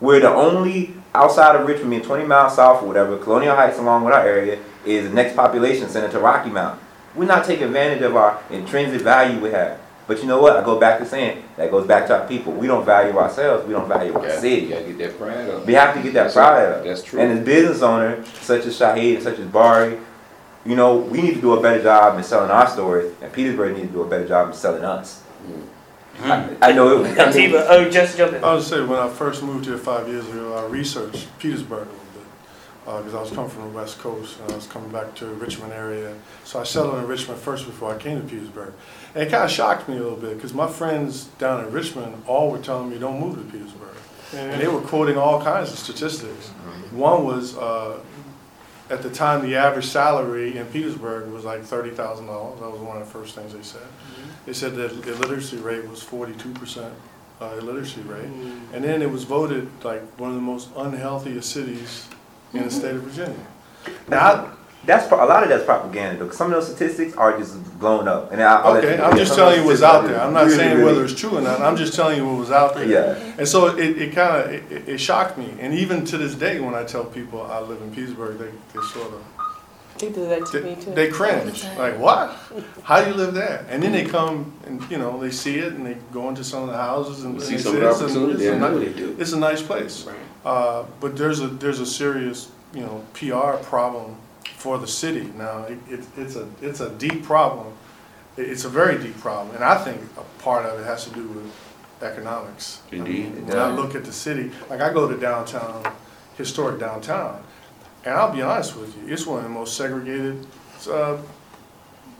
We're 0.00 0.20
the 0.20 0.30
only 0.34 0.94
outside 1.14 1.56
of 1.56 1.66
Richmond, 1.66 2.04
20 2.04 2.24
miles 2.24 2.56
south 2.56 2.82
or 2.82 2.86
whatever, 2.86 3.16
Colonial 3.18 3.54
Heights 3.54 3.78
along 3.78 4.04
with 4.04 4.14
our 4.14 4.26
area 4.26 4.58
is 4.84 5.08
the 5.08 5.14
next 5.14 5.36
population 5.36 5.88
center 5.88 6.10
to 6.10 6.18
Rocky 6.18 6.50
Mount. 6.50 6.80
We're 7.14 7.26
not 7.26 7.44
taking 7.44 7.66
advantage 7.66 8.02
of 8.02 8.16
our 8.16 8.42
intrinsic 8.50 9.00
value 9.02 9.38
we 9.40 9.50
have. 9.50 9.80
But 10.06 10.20
you 10.20 10.26
know 10.26 10.40
what? 10.40 10.56
I 10.56 10.64
go 10.64 10.78
back 10.78 10.98
to 10.98 11.06
saying 11.06 11.44
that 11.56 11.70
goes 11.70 11.86
back 11.86 12.06
to 12.08 12.20
our 12.20 12.28
people. 12.28 12.52
We 12.52 12.66
don't 12.66 12.84
value 12.84 13.16
ourselves. 13.16 13.66
We 13.66 13.72
don't 13.72 13.88
value 13.88 14.14
our 14.14 14.26
Yeah, 14.26 14.38
city. 14.38 14.62
You 14.62 14.68
gotta 14.70 14.84
get 14.84 14.98
that 14.98 15.18
pride 15.18 15.48
up. 15.48 15.66
We 15.66 15.72
have 15.74 15.94
to 15.94 16.02
get 16.02 16.12
that 16.14 16.24
That's 16.24 16.34
pride 16.34 16.66
up. 16.66 16.84
That's 16.84 17.02
true. 17.02 17.20
And 17.20 17.38
as 17.38 17.44
business 17.44 17.80
owners, 17.80 18.28
such 18.42 18.66
as 18.66 18.78
Shahid, 18.78 19.14
and 19.14 19.22
such 19.22 19.38
as 19.38 19.46
Bari, 19.46 19.98
you 20.66 20.76
know, 20.76 20.96
we 20.96 21.22
need 21.22 21.34
to 21.34 21.40
do 21.40 21.54
a 21.54 21.62
better 21.62 21.82
job 21.82 22.18
in 22.18 22.24
selling 22.24 22.50
our 22.50 22.68
stories, 22.68 23.12
and 23.22 23.32
Petersburg 23.32 23.76
needs 23.76 23.88
to 23.88 23.92
do 23.94 24.02
a 24.02 24.06
better 24.08 24.26
job 24.28 24.48
in 24.48 24.54
selling 24.54 24.84
us. 24.84 25.22
I, 26.20 26.56
I 26.62 26.72
know 26.72 27.04
it. 27.04 27.18
I 27.18 27.32
mean, 27.32 27.50
Tiva, 27.50 27.66
oh, 27.68 27.90
just 27.90 28.16
jump 28.16 28.34
in. 28.34 28.44
I 28.44 28.54
would 28.54 28.62
say 28.62 28.80
when 28.84 28.98
I 28.98 29.08
first 29.08 29.42
moved 29.42 29.66
here 29.66 29.78
five 29.78 30.08
years 30.08 30.26
ago, 30.28 30.54
I 30.54 30.70
researched 30.70 31.26
Petersburg 31.38 31.88
a 31.88 31.90
little 31.90 31.98
bit 32.14 32.22
because 32.84 33.14
I 33.14 33.20
was 33.20 33.30
coming 33.30 33.50
from 33.50 33.62
the 33.64 33.70
West 33.70 33.98
Coast 33.98 34.38
and 34.40 34.52
I 34.52 34.54
was 34.54 34.66
coming 34.66 34.90
back 34.90 35.14
to 35.16 35.26
Richmond 35.26 35.72
area. 35.72 36.14
So 36.44 36.60
I 36.60 36.64
settled 36.64 36.98
in 36.98 37.06
Richmond 37.06 37.40
first 37.40 37.66
before 37.66 37.94
I 37.94 37.98
came 37.98 38.20
to 38.20 38.26
Petersburg. 38.26 38.74
And 39.14 39.24
it 39.24 39.30
kind 39.30 39.44
of 39.44 39.50
shocked 39.50 39.88
me 39.88 39.96
a 39.96 40.02
little 40.02 40.18
bit 40.18 40.36
because 40.36 40.54
my 40.54 40.68
friends 40.68 41.24
down 41.38 41.64
in 41.64 41.72
Richmond 41.72 42.22
all 42.26 42.50
were 42.50 42.58
telling 42.58 42.90
me 42.90 42.98
don't 42.98 43.20
move 43.20 43.36
to 43.36 43.52
Petersburg. 43.52 43.96
And 44.34 44.60
they 44.60 44.68
were 44.68 44.80
quoting 44.80 45.16
all 45.16 45.40
kinds 45.42 45.72
of 45.72 45.78
statistics. 45.78 46.48
One 46.90 47.24
was 47.24 47.56
uh, 47.56 48.00
at 48.90 49.02
the 49.02 49.10
time 49.10 49.42
the 49.42 49.56
average 49.56 49.86
salary 49.86 50.56
in 50.56 50.66
Petersburg 50.66 51.28
was 51.28 51.44
like 51.44 51.62
thirty 51.62 51.90
thousand 51.90 52.26
dollars. 52.26 52.60
That 52.60 52.70
was 52.70 52.80
one 52.80 53.00
of 53.00 53.06
the 53.06 53.10
first 53.10 53.34
things 53.34 53.52
they 53.52 53.62
said. 53.62 53.82
Mm-hmm. 53.82 54.30
They 54.46 54.52
said 54.52 54.76
that 54.76 55.02
the 55.02 55.14
literacy 55.14 55.56
rate 55.58 55.88
was 55.88 56.02
forty-two 56.02 56.52
percent 56.52 56.92
uh, 57.40 57.56
illiteracy 57.58 58.02
rate, 58.02 58.26
mm. 58.26 58.60
and 58.72 58.84
then 58.84 59.02
it 59.02 59.10
was 59.10 59.24
voted 59.24 59.68
like 59.82 60.02
one 60.18 60.30
of 60.30 60.36
the 60.36 60.42
most 60.42 60.68
unhealthiest 60.76 61.50
cities 61.50 62.08
in 62.52 62.60
the 62.60 62.66
mm-hmm. 62.66 62.78
state 62.78 62.94
of 62.94 63.02
Virginia. 63.02 63.46
now, 64.08 64.52
that's 64.86 65.10
a 65.10 65.14
lot 65.16 65.42
of 65.42 65.48
that's 65.48 65.64
propaganda. 65.64 66.18
Though. 66.18 66.26
'cause 66.28 66.36
Some 66.36 66.48
of 66.48 66.54
those 66.54 66.68
statistics 66.74 67.16
are 67.16 67.36
just 67.38 67.54
blown 67.78 68.06
up. 68.08 68.32
And 68.32 68.42
I, 68.42 68.60
I'll 68.60 68.74
let 68.74 68.84
Okay, 68.84 68.96
you- 68.96 69.02
I'm 69.02 69.16
just 69.16 69.30
some 69.32 69.38
telling 69.38 69.56
you 69.60 69.68
those 69.68 69.80
what's 69.80 69.82
out 69.82 70.06
there. 70.06 70.20
I'm 70.20 70.32
not 70.32 70.44
really, 70.46 70.56
saying 70.56 70.78
really- 70.78 70.84
whether 70.92 71.04
it's 71.04 71.14
true 71.14 71.36
or 71.38 71.40
not. 71.40 71.60
I'm 71.60 71.76
just 71.76 71.94
telling 71.94 72.16
you 72.18 72.26
what 72.28 72.38
was 72.38 72.50
out 72.50 72.74
there. 72.74 72.86
Yeah. 72.86 73.32
And 73.38 73.46
so 73.48 73.76
it, 73.76 73.98
it 74.00 74.14
kind 74.14 74.42
of 74.44 74.52
it, 74.52 74.62
it- 74.70 74.88
it 74.88 74.98
shocked 74.98 75.38
me, 75.38 75.54
and 75.60 75.74
even 75.74 76.04
to 76.06 76.18
this 76.18 76.34
day, 76.34 76.60
when 76.60 76.74
I 76.74 76.84
tell 76.84 77.04
people 77.04 77.42
I 77.42 77.60
live 77.60 77.80
in 77.82 77.90
Petersburg, 77.94 78.38
they, 78.38 78.46
they 78.46 78.86
sort 78.86 79.12
of 79.12 79.22
He 80.00 80.08
did 80.10 80.28
that 80.30 80.46
to 80.46 80.60
me 80.60 80.76
too. 80.76 80.90
they 80.92 81.08
cringe. 81.08 81.64
Like 81.78 81.98
what? 81.98 82.36
How 82.82 83.02
do 83.02 83.10
you 83.10 83.16
live 83.16 83.32
there? 83.34 83.64
And 83.70 83.82
then 83.82 83.92
they 83.92 84.04
come 84.04 84.52
and 84.66 84.82
you 84.90 84.98
know 84.98 85.18
they 85.20 85.30
see 85.30 85.58
it 85.58 85.72
and 85.72 85.86
they 85.86 85.96
go 86.12 86.28
into 86.28 86.44
some 86.44 86.62
of 86.64 86.68
the 86.70 86.76
houses 86.76 87.24
and, 87.24 87.34
and 87.34 87.42
see 87.42 87.56
they 87.56 87.62
some 87.62 87.72
say 87.74 87.78
of 87.84 87.98
the 87.98 88.04
it's 88.06 88.14
a- 88.16 88.30
it's 88.30 88.42
a 88.42 88.54
I 88.54 88.58
know 88.58 88.78
they 88.78 88.92
do. 88.92 89.16
it's 89.18 89.32
a 89.32 89.38
nice 89.38 89.62
place. 89.62 90.04
Right. 90.06 90.16
Uh, 90.44 90.84
but 91.00 91.16
there's 91.16 91.40
a 91.40 91.46
there's 91.46 91.80
a 91.80 91.86
serious 91.86 92.50
you 92.74 92.80
know 92.82 93.02
PR 93.14 93.56
problem 93.64 94.16
for 94.64 94.78
the 94.78 94.86
city 94.86 95.30
now. 95.36 95.64
It, 95.64 95.78
it, 95.90 96.00
it's 96.16 96.36
a 96.36 96.46
it's 96.62 96.80
a 96.80 96.88
deep 97.04 97.22
problem. 97.22 97.66
It- 98.38 98.48
It's 98.52 98.64
a 98.64 98.72
very 98.80 98.96
deep 99.06 99.18
problem, 99.20 99.54
and 99.56 99.62
I 99.62 99.76
think 99.84 99.98
a 100.16 100.24
part 100.42 100.64
of 100.68 100.80
it 100.80 100.86
has 100.92 101.04
to 101.04 101.10
do 101.20 101.24
with 101.36 101.48
economics. 102.10 102.66
I 102.90 102.96
mean, 102.96 103.06
Indeed. 103.06 103.48
when 103.48 103.58
I 103.58 103.70
look 103.80 103.94
at 103.94 104.04
the 104.04 104.12
city, 104.12 104.46
like 104.70 104.80
I 104.86 104.88
go 104.98 105.02
to 105.12 105.16
downtown, 105.28 105.76
historic 106.40 106.76
downtown, 106.86 107.32
and 108.04 108.12
I'll 108.18 108.32
be 108.32 108.42
honest 108.42 108.70
with 108.80 108.90
you, 108.96 109.12
it's 109.12 109.26
one 109.26 109.38
of 109.40 109.44
the 109.48 109.54
most 109.60 109.72
segregated 109.76 110.34
uh, 110.90 111.16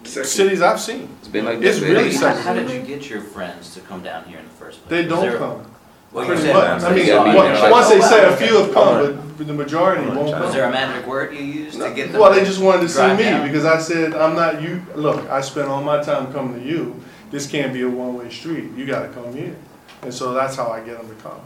cities 0.04 0.60
I've 0.68 0.80
seen. 0.80 1.08
It's 1.20 1.28
been 1.36 1.46
like 1.50 1.60
It's 1.68 1.80
that. 1.80 1.88
really 1.92 2.10
for 2.10 2.18
sad. 2.18 2.36
eight 2.36 2.42
How, 2.44 2.54
how 2.54 2.54
did 2.60 2.70
you 2.76 2.82
get 2.94 3.02
your 3.12 3.22
friends 3.34 3.74
to 3.74 3.80
come 3.88 4.02
down 4.10 4.20
here 4.28 4.38
in 4.42 4.46
the 4.50 4.56
first 4.62 4.76
place? 4.80 4.90
They 4.94 5.04
don't 5.08 5.22
there- 5.28 5.38
come. 5.38 5.60
Well, 6.14 6.24
you 6.24 6.28
Pretty 6.30 6.42
said- 6.46 6.54
much. 6.54 6.82
I 6.84 6.94
mean, 6.94 7.06
gotta 7.06 7.30
be 7.32 7.36
once 7.36 7.60
once 7.72 7.88
they 7.88 7.98
oh, 7.98 8.08
say 8.08 8.24
a 8.24 8.28
Okay. 8.28 8.46
few 8.46 8.56
have 8.58 8.72
come, 8.72 9.34
but 9.36 9.46
the 9.48 9.52
majority 9.52 10.06
won't 10.06 10.30
Was 10.40 10.54
there 10.54 10.64
a 10.64 10.70
magic 10.70 11.06
word 11.08 11.34
you 11.34 11.40
used 11.40 11.80
to 11.80 11.90
get 11.90 12.12
them? 12.12 12.20
Well, 12.20 12.32
they 12.32 12.44
just 12.44 12.60
wanted 12.60 12.82
to 12.82 12.88
see 12.88 12.98
drive 13.00 13.18
me 13.18 13.24
down? 13.24 13.44
because 13.44 13.64
I 13.64 13.78
said, 13.80 14.14
I'm 14.14 14.36
not 14.36 14.62
you. 14.62 14.80
Look, 14.94 15.28
I 15.28 15.40
spent 15.40 15.66
all 15.68 15.82
my 15.82 16.00
time 16.00 16.32
coming 16.32 16.60
to 16.62 16.64
you. 16.64 17.02
This 17.32 17.48
can't 17.48 17.72
be 17.72 17.82
a 17.82 17.88
one-way 17.88 18.30
street. 18.30 18.70
You 18.76 18.86
got 18.86 19.02
to 19.02 19.08
come 19.08 19.34
here. 19.34 19.56
And 20.02 20.14
so 20.14 20.32
that's 20.34 20.54
how 20.54 20.68
I 20.70 20.80
get 20.84 20.98
them 20.98 21.08
to 21.08 21.20
come. 21.20 21.40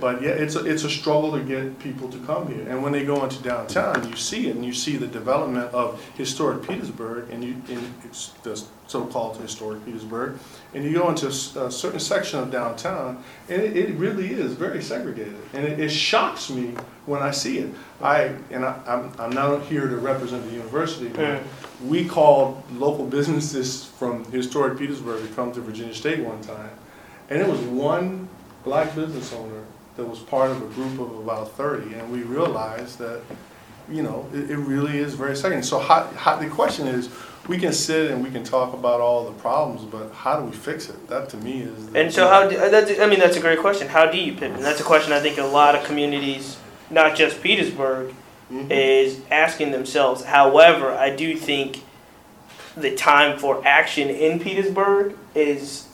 But 0.00 0.22
yeah, 0.22 0.30
it's 0.30 0.54
a, 0.54 0.64
it's 0.64 0.84
a 0.84 0.90
struggle 0.90 1.32
to 1.32 1.40
get 1.40 1.78
people 1.78 2.08
to 2.08 2.18
come 2.20 2.52
here. 2.52 2.68
And 2.68 2.82
when 2.82 2.92
they 2.92 3.04
go 3.04 3.22
into 3.24 3.42
downtown, 3.42 4.08
you 4.08 4.16
see 4.16 4.48
it, 4.48 4.56
and 4.56 4.64
you 4.64 4.72
see 4.72 4.96
the 4.96 5.06
development 5.06 5.72
of 5.72 6.02
historic 6.14 6.66
Petersburg, 6.66 7.30
and 7.30 7.42
you, 7.42 7.56
it's 8.04 8.28
the 8.42 8.62
so-called 8.86 9.36
historic 9.36 9.84
Petersburg, 9.84 10.38
and 10.72 10.84
you 10.84 10.92
go 10.92 11.08
into 11.08 11.26
a 11.26 11.70
certain 11.70 12.00
section 12.00 12.38
of 12.38 12.50
downtown, 12.50 13.22
and 13.48 13.60
it, 13.60 13.76
it 13.76 13.94
really 13.96 14.32
is 14.32 14.52
very 14.52 14.82
segregated. 14.82 15.36
And 15.52 15.64
it, 15.64 15.80
it 15.80 15.90
shocks 15.90 16.48
me 16.48 16.74
when 17.06 17.22
I 17.22 17.30
see 17.30 17.58
it. 17.58 17.74
I, 18.00 18.34
and 18.50 18.64
I, 18.64 18.80
I'm, 18.86 19.12
I'm 19.18 19.30
not 19.30 19.64
here 19.64 19.88
to 19.88 19.96
represent 19.96 20.44
the 20.44 20.52
university, 20.52 21.08
but 21.08 21.42
we 21.84 22.06
called 22.06 22.62
local 22.72 23.06
businesses 23.06 23.84
from 23.84 24.24
historic 24.32 24.78
Petersburg 24.78 25.26
to 25.26 25.34
come 25.34 25.52
to 25.52 25.60
Virginia 25.60 25.94
State 25.94 26.20
one 26.20 26.40
time, 26.40 26.70
and 27.30 27.40
it 27.40 27.48
was 27.48 27.60
one 27.60 28.28
black 28.64 28.94
business 28.94 29.32
owner 29.32 29.64
that 29.98 30.04
was 30.08 30.20
part 30.20 30.50
of 30.52 30.62
a 30.62 30.66
group 30.74 31.00
of 31.00 31.18
about 31.18 31.50
30, 31.52 31.94
and 31.94 32.10
we 32.12 32.22
realized 32.22 32.98
that, 32.98 33.20
you 33.90 34.00
know, 34.00 34.28
it, 34.32 34.48
it 34.52 34.56
really 34.56 34.96
is 34.96 35.14
very 35.14 35.34
second. 35.34 35.64
So 35.64 35.80
how, 35.80 36.04
how, 36.14 36.36
the 36.36 36.46
question 36.48 36.86
is, 36.86 37.10
we 37.48 37.58
can 37.58 37.72
sit 37.72 38.12
and 38.12 38.22
we 38.22 38.30
can 38.30 38.44
talk 38.44 38.74
about 38.74 39.00
all 39.00 39.24
the 39.24 39.32
problems, 39.40 39.82
but 39.82 40.12
how 40.12 40.38
do 40.38 40.46
we 40.46 40.52
fix 40.52 40.88
it? 40.88 41.08
That 41.08 41.28
to 41.30 41.36
me 41.38 41.62
is. 41.62 41.88
the- 41.90 41.98
And 42.00 42.12
so, 42.12 42.28
how? 42.28 42.48
Do, 42.48 42.56
uh, 42.56 42.68
that's, 42.68 43.00
I 43.00 43.06
mean, 43.06 43.18
that's 43.18 43.36
a 43.36 43.40
great 43.40 43.58
question. 43.58 43.88
How 43.88 44.06
do 44.06 44.18
you 44.18 44.34
pivot? 44.34 44.52
And 44.56 44.64
that's 44.64 44.80
a 44.80 44.84
question 44.84 45.12
I 45.12 45.18
think 45.18 45.36
a 45.38 45.42
lot 45.42 45.74
of 45.74 45.82
communities, 45.84 46.58
not 46.90 47.16
just 47.16 47.42
Petersburg, 47.42 48.14
Mhm. 48.52 48.70
is 48.70 49.20
asking 49.32 49.72
themselves. 49.72 50.24
However, 50.24 50.92
I 50.92 51.10
do 51.14 51.36
think 51.36 51.82
the 52.76 52.94
time 52.94 53.36
for 53.38 53.66
action 53.66 54.08
in 54.08 54.38
Petersburg 54.38 55.16
is 55.34 55.86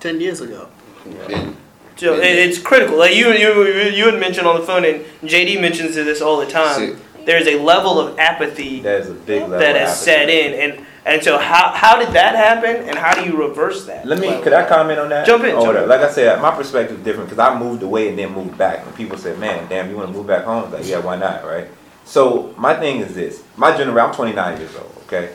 Ten 0.00 0.20
years 0.20 0.42
ago. 0.42 0.68
And 1.06 1.56
so 1.96 2.14
it, 2.14 2.24
it's 2.24 2.58
critical. 2.58 2.98
Like 2.98 3.14
you, 3.14 3.32
you, 3.32 3.64
you 3.64 4.06
had 4.06 4.18
mentioned 4.20 4.46
on 4.46 4.60
the 4.60 4.66
phone, 4.66 4.84
and 4.84 5.04
JD 5.22 5.60
mentions 5.60 5.94
this 5.94 6.20
all 6.20 6.38
the 6.38 6.46
time. 6.46 6.98
There's 7.24 7.46
a 7.46 7.58
level 7.58 7.98
of 7.98 8.18
apathy 8.18 8.80
There's 8.80 9.08
a 9.08 9.14
big 9.14 9.42
level. 9.42 9.58
that 9.58 9.76
has 9.76 9.98
set 9.98 10.28
in, 10.28 10.52
and 10.72 10.86
and 11.06 11.22
so 11.22 11.38
how 11.38 11.72
how 11.72 11.98
did 11.98 12.14
that 12.14 12.34
happen, 12.34 12.88
and 12.88 12.98
how 12.98 13.14
do 13.14 13.28
you 13.28 13.36
reverse 13.36 13.86
that? 13.86 14.06
Let 14.06 14.18
me, 14.20 14.40
could 14.42 14.52
I 14.52 14.68
comment 14.68 14.98
on 14.98 15.08
that? 15.10 15.26
Jump 15.26 15.44
in, 15.44 15.54
oh, 15.54 15.62
jump 15.64 15.76
up. 15.76 15.82
in. 15.84 15.88
Like 15.88 16.00
I 16.00 16.10
said, 16.10 16.40
my 16.42 16.54
perspective 16.54 16.98
is 16.98 17.04
different 17.04 17.30
because 17.30 17.38
I 17.38 17.58
moved 17.58 17.82
away 17.82 18.08
and 18.08 18.18
then 18.18 18.32
moved 18.32 18.58
back. 18.58 18.84
And 18.84 18.94
people 18.94 19.16
said, 19.16 19.38
man, 19.38 19.68
damn, 19.68 19.88
you 19.88 19.96
want 19.96 20.08
to 20.10 20.14
move 20.14 20.26
back 20.26 20.44
home? 20.44 20.70
Like, 20.70 20.86
yeah, 20.86 20.98
why 20.98 21.16
not, 21.16 21.44
right? 21.44 21.68
So 22.04 22.54
my 22.58 22.74
thing 22.74 23.00
is 23.00 23.14
this. 23.14 23.42
My 23.56 23.76
generation, 23.76 24.10
I'm 24.10 24.14
29 24.14 24.58
years 24.58 24.76
old, 24.76 24.92
okay? 25.06 25.34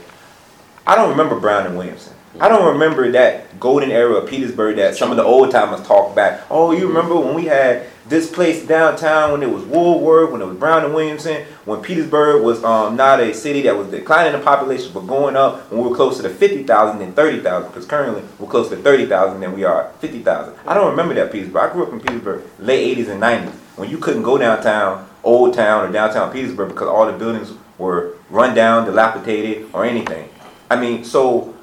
I 0.85 0.95
don't 0.95 1.09
remember 1.09 1.39
Brown 1.39 1.65
and 1.65 1.77
Williamson. 1.77 2.13
I 2.39 2.47
don't 2.47 2.73
remember 2.73 3.11
that 3.11 3.59
golden 3.59 3.91
era 3.91 4.13
of 4.13 4.29
Petersburg 4.29 4.75
that 4.75 4.95
some 4.95 5.09
of 5.09 5.17
the 5.17 5.23
old 5.23 5.51
timers 5.51 5.85
talk 5.85 6.15
back. 6.15 6.43
Oh, 6.49 6.71
you 6.71 6.87
remember 6.87 7.15
when 7.15 7.33
we 7.33 7.45
had 7.45 7.87
this 8.07 8.29
place 8.29 8.65
downtown 8.65 9.31
when 9.31 9.43
it 9.43 9.49
was 9.49 9.63
Woolworth, 9.63 10.31
when 10.31 10.41
it 10.41 10.45
was 10.45 10.57
Brown 10.57 10.85
and 10.85 10.93
Williamson, 10.93 11.45
when 11.65 11.81
Petersburg 11.81 12.43
was 12.43 12.63
um, 12.63 12.95
not 12.95 13.19
a 13.19 13.33
city 13.33 13.63
that 13.63 13.75
was 13.75 13.87
declining 13.87 14.33
in 14.33 14.41
population 14.41 14.91
but 14.93 15.01
going 15.01 15.35
up 15.35 15.71
when 15.71 15.81
we 15.81 15.89
were 15.89 15.95
closer 15.95 16.21
to 16.23 16.29
50,000 16.29 16.99
than 16.99 17.13
30,000 17.13 17.69
because 17.69 17.85
currently 17.85 18.23
we're 18.37 18.49
closer 18.49 18.75
to 18.75 18.81
30,000 18.81 19.39
than 19.39 19.53
we 19.53 19.63
are 19.63 19.91
50,000. 19.99 20.53
I 20.67 20.73
don't 20.75 20.91
remember 20.91 21.15
that 21.15 21.31
Petersburg. 21.31 21.69
I 21.69 21.73
grew 21.73 21.85
up 21.85 21.93
in 21.93 21.99
Petersburg 21.99 22.43
late 22.59 22.97
80s 22.97 23.09
and 23.09 23.21
90s 23.21 23.53
when 23.75 23.89
you 23.89 23.97
couldn't 23.97 24.23
go 24.23 24.37
downtown, 24.37 25.07
Old 25.23 25.53
Town 25.55 25.87
or 25.87 25.91
downtown 25.91 26.31
Petersburg 26.31 26.69
because 26.69 26.87
all 26.87 27.05
the 27.05 27.17
buildings 27.17 27.53
were 27.77 28.13
run 28.29 28.53
down, 28.53 28.85
dilapidated 28.85 29.69
or 29.73 29.85
anything. 29.85 30.29
I 30.69 30.79
mean, 30.79 31.03
so 31.03 31.55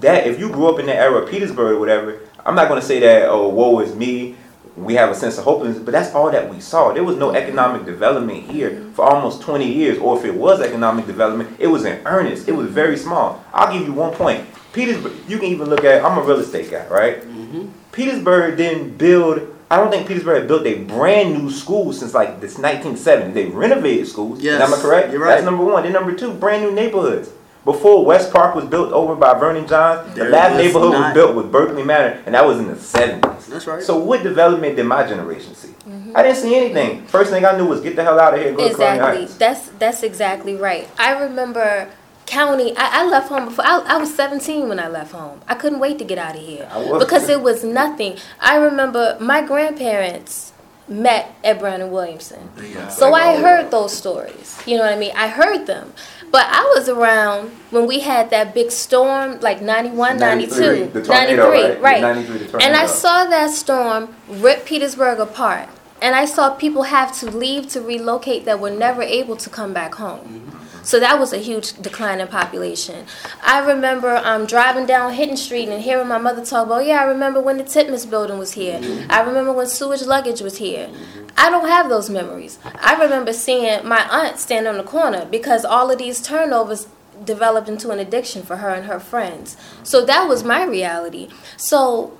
that 0.00 0.26
if 0.26 0.38
you 0.38 0.48
grew 0.50 0.68
up 0.72 0.78
in 0.78 0.86
the 0.86 0.94
era 0.94 1.22
of 1.22 1.30
Petersburg 1.30 1.76
or 1.76 1.78
whatever, 1.78 2.20
I'm 2.44 2.54
not 2.54 2.68
going 2.68 2.80
to 2.80 2.86
say 2.86 3.00
that 3.00 3.28
oh 3.28 3.48
woe 3.48 3.80
is 3.80 3.94
me. 3.94 4.36
We 4.74 4.94
have 4.94 5.10
a 5.10 5.14
sense 5.14 5.36
of 5.36 5.44
hopelessness, 5.44 5.84
but 5.84 5.92
that's 5.92 6.14
all 6.14 6.30
that 6.30 6.48
we 6.50 6.58
saw. 6.58 6.92
There 6.94 7.04
was 7.04 7.16
no 7.16 7.34
economic 7.34 7.84
development 7.84 8.50
here 8.50 8.86
for 8.94 9.04
almost 9.04 9.42
20 9.42 9.70
years, 9.70 9.98
or 9.98 10.18
if 10.18 10.24
it 10.24 10.34
was 10.34 10.62
economic 10.62 11.06
development, 11.06 11.56
it 11.58 11.66
was 11.66 11.84
in 11.84 12.00
earnest. 12.06 12.48
It 12.48 12.52
was 12.52 12.70
very 12.70 12.96
small. 12.96 13.44
I'll 13.52 13.70
give 13.70 13.86
you 13.86 13.92
one 13.92 14.14
point. 14.14 14.46
Petersburg, 14.72 15.12
you 15.28 15.36
can 15.36 15.48
even 15.48 15.68
look 15.68 15.84
at. 15.84 16.02
I'm 16.02 16.16
a 16.16 16.22
real 16.22 16.38
estate 16.38 16.70
guy, 16.70 16.86
right? 16.88 17.20
Mm-hmm. 17.20 17.66
Petersburg 17.92 18.56
didn't 18.56 18.96
build. 18.96 19.46
I 19.70 19.76
don't 19.76 19.90
think 19.90 20.08
Petersburg 20.08 20.48
built 20.48 20.66
a 20.66 20.84
brand 20.84 21.34
new 21.34 21.50
school 21.50 21.92
since 21.92 22.14
like 22.14 22.40
this 22.40 22.56
1970. 22.56 23.32
They 23.34 23.46
renovated 23.50 24.06
schools. 24.08 24.40
Yes, 24.40 24.60
Am 24.60 24.72
I 24.72 24.80
correct? 24.80 25.12
you're 25.12 25.20
right. 25.20 25.34
That's 25.34 25.44
number 25.44 25.64
one. 25.64 25.82
Then 25.82 25.92
number 25.92 26.14
two, 26.14 26.32
brand 26.32 26.62
new 26.62 26.72
neighborhoods. 26.72 27.30
Before 27.64 28.04
West 28.04 28.32
Park 28.32 28.56
was 28.56 28.64
built 28.64 28.92
over 28.92 29.14
by 29.14 29.38
Vernon 29.38 29.68
Johns, 29.68 30.14
the 30.14 30.24
last 30.24 30.56
was 30.56 30.64
neighborhood 30.64 30.92
was 30.94 31.14
built 31.14 31.36
with 31.36 31.52
Berkeley 31.52 31.84
Manor, 31.84 32.20
and 32.26 32.34
that 32.34 32.44
was 32.44 32.58
in 32.58 32.66
the 32.66 32.74
70s. 32.74 33.46
That's 33.46 33.66
right. 33.68 33.82
So 33.82 33.98
what 33.98 34.24
development 34.24 34.74
did 34.74 34.86
my 34.86 35.06
generation 35.06 35.54
see? 35.54 35.68
Mm-hmm. 35.68 36.16
I 36.16 36.22
didn't 36.22 36.38
see 36.38 36.56
anything. 36.56 37.06
First 37.06 37.30
thing 37.30 37.44
I 37.44 37.56
knew 37.56 37.66
was 37.66 37.80
get 37.80 37.94
the 37.94 38.02
hell 38.02 38.18
out 38.18 38.34
of 38.34 38.40
here, 38.40 38.52
go 38.52 38.68
to 38.68 38.74
Colonial 38.74 39.06
Exactly. 39.08 39.38
That's 39.38 39.68
that's 39.78 40.02
exactly 40.02 40.56
right. 40.56 40.88
I 40.98 41.12
remember 41.22 41.88
county. 42.26 42.76
I, 42.76 43.02
I 43.02 43.08
left 43.08 43.28
home 43.28 43.44
before. 43.44 43.64
I, 43.64 43.80
I 43.86 43.96
was 43.98 44.12
17 44.14 44.68
when 44.68 44.80
I 44.80 44.88
left 44.88 45.12
home. 45.12 45.40
I 45.46 45.54
couldn't 45.54 45.78
wait 45.78 45.98
to 45.98 46.04
get 46.04 46.18
out 46.18 46.34
of 46.34 46.42
here 46.42 46.68
I 46.70 46.78
was. 46.78 47.04
because 47.04 47.28
it 47.28 47.42
was 47.42 47.62
nothing. 47.62 48.16
I 48.40 48.56
remember 48.56 49.16
my 49.20 49.42
grandparents 49.42 50.52
met 50.88 51.34
at 51.44 51.58
Brown 51.60 51.80
and 51.80 51.92
Williamson. 51.92 52.50
So 52.90 53.10
Like 53.10 53.22
I 53.22 53.40
heard 53.40 53.70
those 53.70 53.96
stories. 53.96 54.60
You 54.66 54.76
know 54.76 54.84
what 54.84 54.92
I 54.92 54.98
mean? 54.98 55.12
I 55.14 55.28
heard 55.28 55.66
them. 55.66 55.92
But 56.32 56.46
I 56.48 56.72
was 56.74 56.88
around 56.88 57.50
when 57.70 57.86
we 57.86 58.00
had 58.00 58.30
that 58.30 58.54
big 58.54 58.70
storm, 58.70 59.38
like 59.40 59.60
91, 59.60 60.16
92, 60.16 60.60
93, 60.60 61.02
tornado, 61.02 61.50
93, 61.50 61.60
right? 61.62 61.80
right. 61.82 62.00
The 62.00 62.14
93, 62.14 62.46
the 62.46 62.62
And 62.62 62.74
I 62.74 62.86
saw 62.86 63.26
that 63.26 63.50
storm 63.50 64.16
rip 64.26 64.64
Petersburg 64.64 65.20
apart. 65.20 65.68
And 66.00 66.16
I 66.16 66.24
saw 66.24 66.50
people 66.54 66.84
have 66.84 67.16
to 67.20 67.30
leave 67.30 67.68
to 67.68 67.80
relocate 67.82 68.46
that 68.46 68.58
were 68.58 68.70
never 68.70 69.02
able 69.02 69.36
to 69.36 69.50
come 69.50 69.72
back 69.72 69.94
home. 69.94 70.20
Mm-hmm. 70.20 70.51
So 70.82 70.98
that 71.00 71.18
was 71.18 71.32
a 71.32 71.38
huge 71.38 71.74
decline 71.80 72.20
in 72.20 72.28
population. 72.28 73.06
I 73.42 73.64
remember 73.64 74.16
um, 74.16 74.46
driving 74.46 74.86
down 74.86 75.12
Hidden 75.14 75.36
Street 75.36 75.68
and 75.68 75.82
hearing 75.82 76.08
my 76.08 76.18
mother 76.18 76.44
talk 76.44 76.66
about, 76.66 76.84
yeah, 76.84 77.00
I 77.00 77.04
remember 77.04 77.40
when 77.40 77.58
the 77.58 77.64
Titmus 77.64 78.08
building 78.08 78.38
was 78.38 78.52
here. 78.52 78.80
I 79.08 79.20
remember 79.22 79.52
when 79.52 79.66
Seward 79.66 80.02
luggage 80.02 80.40
was 80.40 80.58
here. 80.58 80.90
I 81.36 81.50
don't 81.50 81.68
have 81.68 81.88
those 81.88 82.10
memories. 82.10 82.58
I 82.64 83.00
remember 83.00 83.32
seeing 83.32 83.86
my 83.86 84.06
aunt 84.10 84.38
stand 84.38 84.66
on 84.66 84.76
the 84.76 84.82
corner 84.82 85.24
because 85.24 85.64
all 85.64 85.90
of 85.90 85.98
these 85.98 86.20
turnovers 86.20 86.88
developed 87.24 87.68
into 87.68 87.90
an 87.90 87.98
addiction 87.98 88.42
for 88.42 88.56
her 88.56 88.70
and 88.70 88.86
her 88.86 88.98
friends. 88.98 89.56
So 89.82 90.04
that 90.04 90.28
was 90.28 90.44
my 90.44 90.64
reality. 90.64 91.28
So 91.56 92.18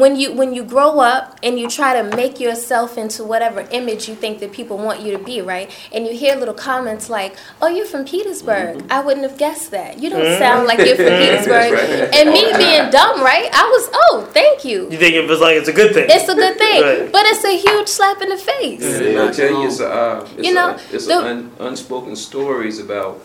when 0.00 0.16
you 0.20 0.32
when 0.32 0.52
you 0.52 0.64
grow 0.64 0.98
up 0.98 1.38
and 1.44 1.56
you 1.60 1.68
try 1.70 1.90
to 2.00 2.16
make 2.16 2.40
yourself 2.40 2.98
into 2.98 3.22
whatever 3.22 3.60
image 3.70 4.08
you 4.08 4.14
think 4.16 4.40
that 4.40 4.50
people 4.50 4.76
want 4.76 4.98
you 5.00 5.16
to 5.16 5.22
be, 5.22 5.40
right? 5.40 5.70
And 5.92 6.04
you 6.04 6.12
hear 6.12 6.34
little 6.34 6.52
comments 6.70 7.08
like, 7.08 7.36
"Oh, 7.62 7.68
you're 7.68 7.86
from 7.86 8.04
Petersburg. 8.04 8.72
I 8.90 8.98
wouldn't 9.00 9.24
have 9.28 9.38
guessed 9.38 9.70
that. 9.70 10.00
You 10.02 10.10
don't 10.10 10.36
sound 10.44 10.66
like 10.66 10.78
you're 10.86 10.96
from 10.96 11.14
Petersburg." 11.22 11.68
right. 11.78 12.10
And 12.18 12.30
me 12.30 12.42
being 12.64 12.90
dumb, 12.90 13.22
right? 13.22 13.48
I 13.52 13.64
was, 13.74 13.84
"Oh, 14.02 14.28
thank 14.32 14.64
you. 14.64 14.78
You 14.90 14.98
think 14.98 15.14
it 15.14 15.28
was 15.28 15.40
like 15.40 15.56
it's 15.60 15.68
a 15.68 15.72
good 15.80 15.94
thing? 15.94 16.06
It's 16.10 16.28
a 16.28 16.34
good 16.34 16.56
thing." 16.58 16.82
Right. 16.82 17.12
But 17.12 17.22
it's 17.26 17.44
a 17.44 17.56
huge 17.56 17.86
slap 17.88 18.20
in 18.20 18.30
the 18.30 18.36
face. 18.52 18.84
And 19.00 19.16
I'll 19.20 19.32
tell 19.32 19.48
you, 19.62 19.68
it's 19.68 19.78
a, 19.78 19.88
uh, 19.88 20.28
it's 20.36 20.46
You 20.48 20.54
know, 20.54 20.70
a, 20.70 20.80
it's 20.94 21.06
the- 21.06 21.20
a 21.20 21.30
un, 21.30 21.52
unspoken 21.60 22.16
stories 22.16 22.80
about 22.80 23.20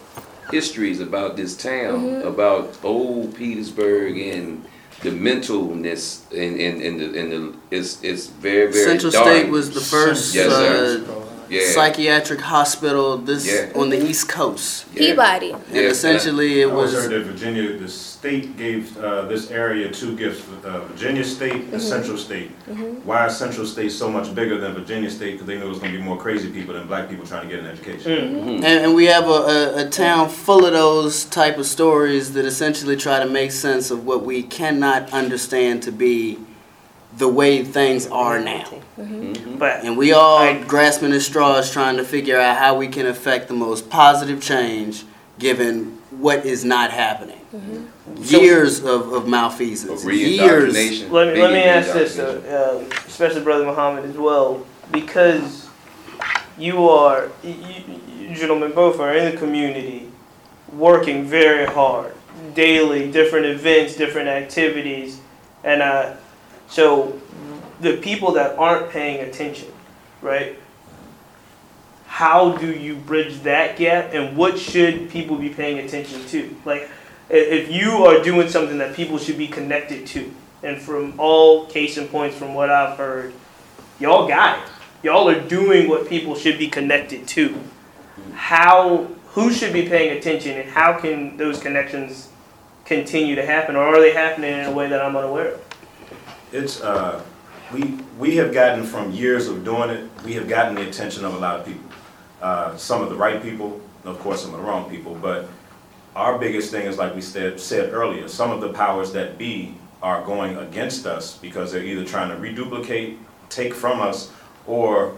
histories 0.52 1.00
about 1.00 1.36
this 1.36 1.58
town, 1.58 1.96
Mm-hmm. 2.00 2.28
about 2.28 2.78
old 2.84 3.36
Petersburg 3.36 4.18
and 4.20 4.66
the 5.02 5.10
mentalness 5.12 6.30
and 6.32 6.60
and, 6.60 6.82
and 6.82 7.00
the 7.00 7.20
and 7.20 7.32
the 7.32 7.56
it's 7.72 8.04
it's 8.04 8.28
very 8.28 8.72
very 8.72 8.86
Central 8.86 9.12
dark. 9.12 9.28
State 9.28 9.50
was 9.50 9.74
the 9.74 9.80
first 9.82 10.36
Yes, 10.36 10.52
sir. 10.52 11.06
uh, 11.08 11.29
yeah. 11.50 11.72
psychiatric 11.74 12.42
hospital 12.42 13.18
this 13.18 13.46
Yeah. 13.46 13.80
on 13.80 13.90
the 13.90 14.02
East 14.02 14.30
Coast. 14.30 14.86
yeah. 14.94 15.00
Peabody. 15.00 15.52
And 15.52 15.64
Yeah. 15.72 15.82
essentially, 15.84 16.62
it 16.62 16.70
I 16.70 16.74
was 16.74 16.94
was 16.94 17.04
heard 17.04 17.12
that 17.12 17.26
Virginia, 17.26 17.78
the 17.78 17.88
state 17.88 18.58
gave 18.58 18.98
uh, 18.98 19.24
this 19.24 19.50
area 19.52 19.90
two 19.92 20.16
gifts, 20.16 20.42
uh, 20.66 20.80
Virginia 20.92 21.24
State 21.24 21.64
and 21.72 21.82
Central 21.82 22.18
State. 22.18 22.52
Why 23.04 23.28
is 23.28 23.38
Central 23.38 23.66
State 23.66 23.92
so 23.92 24.10
much 24.10 24.34
bigger 24.36 24.58
than 24.60 24.74
Virginia 24.74 25.10
State? 25.10 25.34
Because 25.34 25.48
they 25.48 25.58
knew 25.58 25.66
it 25.66 25.70
was 25.70 25.80
going 25.80 25.92
to 25.94 25.98
be 25.98 26.04
more 26.04 26.18
crazy 26.18 26.50
people 26.50 26.74
than 26.74 26.88
black 26.88 27.10
people 27.10 27.26
trying 27.26 27.48
to 27.48 27.56
get 27.56 27.60
an 27.64 27.68
education. 27.68 28.36
Mm. 28.36 28.56
And, 28.56 28.66
and 28.66 28.96
we 28.96 29.06
have 29.06 29.28
a, 29.28 29.40
a, 29.56 29.86
a 29.86 29.90
town 29.90 30.30
full 30.30 30.66
of 30.66 30.74
those 30.74 31.26
type 31.26 31.58
of 31.58 31.66
stories 31.66 32.34
that 32.34 32.46
essentially 32.46 32.96
try 32.96 33.20
to 33.20 33.26
make 33.26 33.52
sense 33.52 33.90
of 33.92 34.06
what 34.06 34.26
we 34.26 34.44
cannot 34.44 35.12
understand 35.14 35.84
to 35.84 35.92
be 35.92 36.38
the 37.18 37.28
way 37.28 37.64
things 37.64 38.08
are 38.08 38.40
now. 38.40 38.70
But 39.58 39.84
And 39.84 39.98
we 39.98 40.14
all 40.14 40.38
I- 40.40 40.62
grasping 40.64 41.12
at 41.12 41.22
straws 41.22 41.72
trying 41.72 41.98
to 41.98 42.04
figure 42.04 42.38
out 42.40 42.58
how 42.58 42.76
we 42.78 42.88
can 42.88 43.08
affect 43.08 43.48
the 43.48 43.54
most 43.54 43.90
positive 43.90 44.42
change 44.42 45.06
given 45.38 45.98
what 46.12 46.46
is 46.46 46.64
not 46.64 46.92
happening. 46.92 47.36
Years 48.18 48.84
of, 48.84 49.12
of 49.14 49.28
malfeasance. 49.28 50.04
Years. 50.06 50.74
reindoctrination. 50.74 51.12
let 51.12 51.34
me 51.34 51.42
let 51.42 51.52
me 51.52 51.60
ask 51.64 51.94
this, 51.94 52.16
though, 52.16 52.84
uh, 52.90 52.96
especially 53.08 53.42
Brother 53.42 53.66
Muhammad 53.66 54.06
as 54.06 54.18
well, 54.18 54.66
because 54.92 55.68
you 56.58 56.88
are 56.90 57.30
you, 57.44 57.56
you 58.20 58.36
gentlemen 58.36 58.72
both 58.72 59.00
are 59.00 59.16
in 59.16 59.32
the 59.32 59.38
community, 59.38 60.12
working 60.74 61.26
very 61.26 61.66
hard 61.66 62.14
daily, 62.54 63.10
different 63.12 63.46
events, 63.46 63.96
different 63.96 64.28
activities, 64.28 65.20
and 65.64 65.82
uh, 65.82 66.16
so 66.70 67.20
the 67.82 67.98
people 67.98 68.34
that 68.34 68.58
aren't 68.58 68.92
paying 68.92 69.28
attention, 69.28 69.70
right? 70.22 70.58
How 72.06 72.58
do 72.58 72.72
you 72.72 72.96
bridge 72.96 73.42
that 73.44 73.78
gap, 73.78 74.14
and 74.14 74.36
what 74.36 74.60
should 74.60 75.10
people 75.10 75.38
be 75.38 75.50
paying 75.50 75.80
attention 75.80 76.26
to? 76.28 76.56
Like, 76.66 76.90
if 77.30 77.72
you 77.72 78.06
are 78.06 78.22
doing 78.24 78.50
something 78.50 78.78
that 78.80 78.96
people 78.96 79.18
should 79.18 79.38
be 79.38 79.48
connected 79.48 80.06
to, 80.08 80.32
and 80.64 80.82
from 80.82 81.20
all 81.20 81.66
case 81.68 81.98
and 81.98 82.10
points, 82.10 82.36
from 82.36 82.54
what 82.54 82.70
I've 82.70 82.98
heard, 82.98 83.34
y'all 84.00 84.28
got 84.28 84.60
it. 84.60 84.66
Y'all 85.02 85.30
are 85.30 85.40
doing 85.40 85.88
what 85.88 86.10
people 86.10 86.36
should 86.36 86.58
be 86.58 86.68
connected 86.68 87.26
to. 87.30 87.58
How, 88.34 89.08
who 89.30 89.54
should 89.54 89.72
be 89.72 89.88
paying 89.88 90.18
attention, 90.18 90.58
and 90.58 90.70
how 90.70 91.00
can 91.00 91.38
those 91.38 91.62
connections 91.62 92.30
continue 92.84 93.36
to 93.36 93.46
happen, 93.46 93.78
or 93.78 93.84
are 93.84 94.02
they 94.02 94.12
happening 94.12 94.52
in 94.52 94.66
a 94.66 94.72
way 94.72 94.90
that 94.90 95.02
I'm 95.02 95.16
unaware 95.16 95.54
of? 95.54 95.69
It's, 96.52 96.82
uh, 96.82 97.24
we, 97.72 98.00
we 98.18 98.36
have 98.38 98.54
gotten 98.54 98.84
from 98.84 99.12
years 99.12 99.48
of 99.48 99.64
doing 99.64 99.92
it, 99.92 100.10
we 100.26 100.34
have 100.34 100.48
gotten 100.48 100.76
the 100.76 100.88
attention 100.88 101.24
of 101.24 101.36
a 101.36 101.38
lot 101.38 101.60
of 101.60 101.66
people. 101.66 101.84
Uh, 102.42 102.76
some 102.76 103.04
of 103.04 103.10
the 103.10 103.16
right 103.16 103.42
people, 103.42 103.80
of 104.04 104.18
course, 104.20 104.42
some 104.42 104.54
of 104.54 104.60
the 104.60 104.66
wrong 104.66 104.90
people, 104.90 105.14
but 105.16 105.48
our 106.16 106.40
biggest 106.40 106.72
thing 106.72 106.88
is 106.88 106.98
like 106.98 107.14
we 107.14 107.22
said, 107.22 107.60
said 107.60 107.94
earlier, 107.94 108.28
some 108.28 108.50
of 108.50 108.62
the 108.62 108.74
powers 108.74 109.12
that 109.14 109.38
be 109.38 109.76
are 110.02 110.24
going 110.24 110.58
against 110.58 111.06
us 111.06 111.38
because 111.38 111.72
they're 111.72 111.84
either 111.84 112.06
trying 112.06 112.30
to 112.30 112.38
reduplicate, 112.38 113.20
take 113.50 113.74
from 113.74 114.02
us, 114.02 114.32
or 114.66 115.18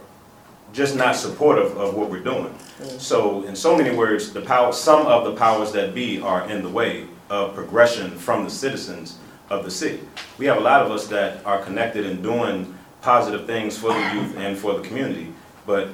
just 0.73 0.95
not 0.95 1.15
supportive 1.15 1.77
of 1.77 1.93
what 1.95 2.09
we're 2.09 2.23
doing. 2.23 2.53
So, 2.97 3.43
in 3.43 3.55
so 3.55 3.77
many 3.77 3.95
words, 3.95 4.33
the 4.33 4.41
power, 4.41 4.73
some 4.73 5.05
of 5.05 5.25
the 5.25 5.33
powers 5.33 5.71
that 5.73 5.93
be 5.93 6.19
are 6.19 6.49
in 6.49 6.63
the 6.63 6.69
way 6.69 7.07
of 7.29 7.53
progression 7.53 8.11
from 8.11 8.43
the 8.43 8.49
citizens 8.49 9.17
of 9.51 9.65
the 9.65 9.71
city. 9.71 9.99
We 10.37 10.45
have 10.45 10.57
a 10.57 10.61
lot 10.61 10.81
of 10.81 10.91
us 10.91 11.07
that 11.07 11.45
are 11.45 11.61
connected 11.61 12.05
and 12.05 12.23
doing 12.23 12.73
positive 13.01 13.45
things 13.45 13.77
for 13.77 13.93
the 13.93 14.13
youth 14.13 14.37
and 14.37 14.57
for 14.57 14.73
the 14.73 14.87
community, 14.87 15.33
but 15.65 15.89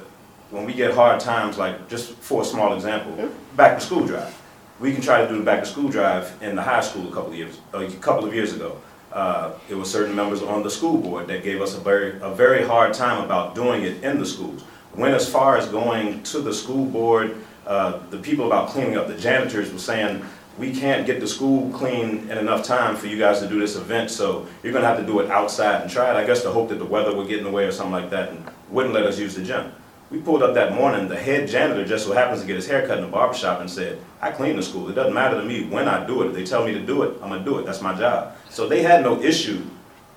when 0.50 0.64
we 0.64 0.72
get 0.72 0.94
hard 0.94 1.20
times, 1.20 1.58
like, 1.58 1.88
just 1.88 2.12
for 2.14 2.42
a 2.42 2.44
small 2.44 2.74
example, 2.74 3.28
back 3.56 3.78
to 3.78 3.84
school 3.84 4.06
drive. 4.06 4.34
We 4.80 4.92
can 4.92 5.02
try 5.02 5.20
to 5.20 5.28
do 5.28 5.36
the 5.36 5.44
back 5.44 5.64
to 5.64 5.66
school 5.66 5.88
drive 5.88 6.32
in 6.40 6.54
the 6.54 6.62
high 6.62 6.80
school 6.80 7.08
a 7.08 7.12
couple 7.12 7.32
of 7.32 7.36
years, 7.36 7.58
a 7.72 7.90
couple 8.00 8.24
of 8.24 8.32
years 8.32 8.54
ago. 8.54 8.80
Uh, 9.12 9.52
it 9.68 9.74
was 9.74 9.90
certain 9.90 10.14
members 10.14 10.42
on 10.42 10.62
the 10.62 10.70
school 10.70 10.96
board 10.96 11.26
that 11.26 11.42
gave 11.42 11.60
us 11.60 11.74
a 11.74 11.80
very, 11.80 12.18
a 12.20 12.32
very 12.34 12.64
hard 12.64 12.94
time 12.94 13.24
about 13.24 13.54
doing 13.54 13.82
it 13.82 14.02
in 14.04 14.18
the 14.18 14.24
schools. 14.24 14.62
Went 14.94 15.14
as 15.14 15.28
far 15.28 15.56
as 15.56 15.66
going 15.66 16.22
to 16.22 16.40
the 16.40 16.54
school 16.54 16.86
board, 16.86 17.36
uh, 17.66 17.98
the 18.10 18.18
people 18.18 18.46
about 18.46 18.68
cleaning 18.68 18.96
up, 18.96 19.08
the 19.08 19.18
janitors 19.18 19.72
were 19.72 19.78
saying, 19.78 20.24
we 20.58 20.74
can't 20.74 21.06
get 21.06 21.20
the 21.20 21.28
school 21.28 21.70
clean 21.72 22.28
in 22.28 22.36
enough 22.36 22.64
time 22.64 22.96
for 22.96 23.06
you 23.06 23.16
guys 23.16 23.38
to 23.40 23.48
do 23.48 23.60
this 23.60 23.76
event, 23.76 24.10
so 24.10 24.46
you're 24.62 24.72
gonna 24.72 24.86
have 24.86 24.98
to 24.98 25.06
do 25.06 25.20
it 25.20 25.30
outside 25.30 25.82
and 25.82 25.90
try 25.90 26.10
it. 26.10 26.16
I 26.16 26.26
guess 26.26 26.42
to 26.42 26.50
hope 26.50 26.68
that 26.70 26.78
the 26.78 26.84
weather 26.84 27.14
would 27.14 27.28
get 27.28 27.38
in 27.38 27.44
the 27.44 27.50
way 27.50 27.64
or 27.64 27.72
something 27.72 27.92
like 27.92 28.10
that 28.10 28.30
and 28.30 28.44
wouldn't 28.68 28.94
let 28.94 29.04
us 29.04 29.18
use 29.18 29.34
the 29.36 29.42
gym. 29.42 29.72
We 30.10 30.18
pulled 30.20 30.42
up 30.42 30.54
that 30.54 30.74
morning, 30.74 31.06
the 31.06 31.16
head 31.16 31.48
janitor 31.48 31.84
just 31.84 32.06
so 32.06 32.12
happens 32.12 32.40
to 32.40 32.46
get 32.46 32.56
his 32.56 32.66
hair 32.66 32.86
cut 32.86 32.98
in 32.98 33.04
the 33.04 33.10
barber 33.10 33.34
shop 33.34 33.60
and 33.60 33.70
said, 33.70 34.00
I 34.20 34.30
clean 34.30 34.56
the 34.56 34.62
school. 34.62 34.88
It 34.88 34.94
doesn't 34.94 35.12
matter 35.12 35.40
to 35.40 35.46
me 35.46 35.66
when 35.68 35.86
I 35.86 36.06
do 36.06 36.22
it. 36.22 36.28
If 36.28 36.34
they 36.34 36.44
tell 36.44 36.64
me 36.64 36.72
to 36.72 36.80
do 36.80 37.02
it, 37.02 37.14
I'm 37.22 37.28
gonna 37.28 37.44
do 37.44 37.58
it. 37.58 37.66
That's 37.66 37.82
my 37.82 37.94
job. 37.94 38.34
So 38.48 38.66
they 38.66 38.82
had 38.82 39.02
no 39.02 39.20
issue 39.20 39.62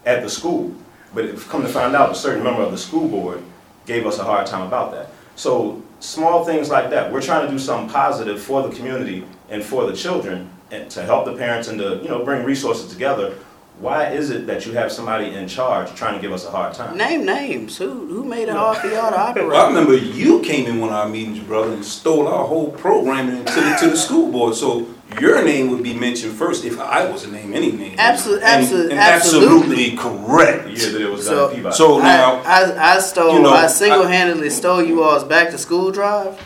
at 0.05 0.23
the 0.23 0.29
school. 0.29 0.73
But 1.13 1.25
it 1.25 1.37
come 1.49 1.61
to 1.61 1.67
find 1.67 1.93
out, 1.93 2.11
a 2.11 2.15
certain 2.15 2.41
member 2.41 2.61
of 2.61 2.71
the 2.71 2.77
school 2.77 3.07
board 3.07 3.43
gave 3.85 4.07
us 4.07 4.17
a 4.17 4.23
hard 4.23 4.47
time 4.47 4.65
about 4.65 4.91
that. 4.93 5.09
So 5.35 5.83
small 6.01 6.43
things 6.43 6.69
like 6.69 6.89
that. 6.89 7.11
We're 7.11 7.21
trying 7.21 7.45
to 7.45 7.51
do 7.51 7.59
something 7.59 7.89
positive 7.89 8.41
for 8.41 8.67
the 8.67 8.75
community 8.75 9.25
and 9.49 9.63
for 9.63 9.85
the 9.85 9.95
children 9.95 10.49
and 10.71 10.89
to 10.91 11.03
help 11.03 11.25
the 11.25 11.33
parents 11.33 11.67
and 11.67 11.79
to, 11.79 11.99
you 12.01 12.09
know, 12.09 12.25
bring 12.25 12.43
resources 12.43 12.91
together. 12.91 13.35
Why 13.79 14.09
is 14.09 14.29
it 14.29 14.45
that 14.47 14.65
you 14.65 14.73
have 14.73 14.91
somebody 14.91 15.33
in 15.33 15.47
charge 15.47 15.93
trying 15.95 16.13
to 16.15 16.21
give 16.21 16.31
us 16.31 16.45
a 16.45 16.51
hard 16.51 16.73
time? 16.73 16.97
Name 16.97 17.25
names. 17.25 17.77
Who 17.77 18.07
who 18.07 18.23
made 18.23 18.47
it 18.47 18.55
hard 18.55 18.77
for 18.77 18.87
y'all 18.87 19.09
to 19.09 19.19
operate? 19.29 19.47
Well, 19.47 19.65
I 19.65 19.67
remember 19.69 19.95
you 19.95 20.41
came 20.41 20.67
in 20.67 20.79
one 20.79 20.89
of 20.89 20.95
our 20.95 21.09
meetings, 21.09 21.39
brother, 21.39 21.73
and 21.73 21.83
stole 21.83 22.27
our 22.27 22.45
whole 22.45 22.71
programming 22.71 23.37
into 23.37 23.53
the, 23.53 23.77
to 23.79 23.89
the 23.89 23.97
school 23.97 24.31
board. 24.31 24.53
So 24.53 24.87
your 25.19 25.43
name 25.43 25.69
would 25.71 25.83
be 25.83 25.93
mentioned 25.93 26.33
first 26.33 26.63
if 26.63 26.79
I 26.79 27.09
was 27.09 27.23
to 27.23 27.31
name 27.31 27.53
any 27.53 27.71
name. 27.71 27.95
Absolutely, 27.97 28.43
And- 28.45 28.61
absolute- 28.63 28.91
and 28.91 28.99
absolutely. 28.99 29.91
correct. 29.97 30.65
The 30.65 30.71
year 30.71 30.91
that 30.91 31.01
it 31.01 31.11
was 31.11 31.25
So- 31.25 31.47
done 31.47 31.55
Peabody. 31.55 31.75
So 31.75 31.99
now, 31.99 32.41
I, 32.45 32.63
I, 32.71 32.95
I 32.95 32.99
stole. 32.99 33.33
you 33.35 33.41
know, 33.41 33.51
I 33.53 33.67
single-handedly 33.67 34.49
stole 34.49 34.81
you 34.81 35.03
all's 35.03 35.23
back 35.23 35.49
to 35.51 35.57
school 35.57 35.91
drive. 35.91 36.37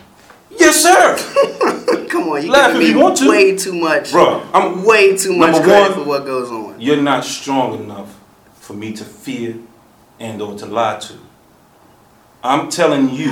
yes, 0.57 0.81
sir, 0.81 1.17
Come 2.09 2.29
on, 2.29 2.43
you 2.45 2.51
Laugh 2.51 2.71
give 2.71 2.81
if 2.81 2.87
me 2.87 2.93
you 2.93 2.99
want 2.99 3.17
to. 3.17 3.29
way 3.29 3.57
too 3.57 3.73
much. 3.73 4.11
bro. 4.11 4.41
I'm 4.53 4.83
Way 4.85 5.17
too 5.17 5.35
much 5.35 5.51
Number 5.53 5.67
credit 5.67 5.89
one- 5.97 6.03
for 6.03 6.09
what 6.09 6.25
goes 6.25 6.49
on. 6.49 6.79
You're 6.79 7.01
not 7.01 7.25
strong 7.25 7.73
enough 7.83 8.13
for 8.59 8.73
me 8.73 8.93
to 8.93 9.03
fear 9.03 9.55
and 10.19 10.41
or 10.41 10.55
to 10.57 10.65
lie 10.65 10.97
to. 10.99 11.13
I'm 12.43 12.69
telling 12.69 13.09
you 13.09 13.31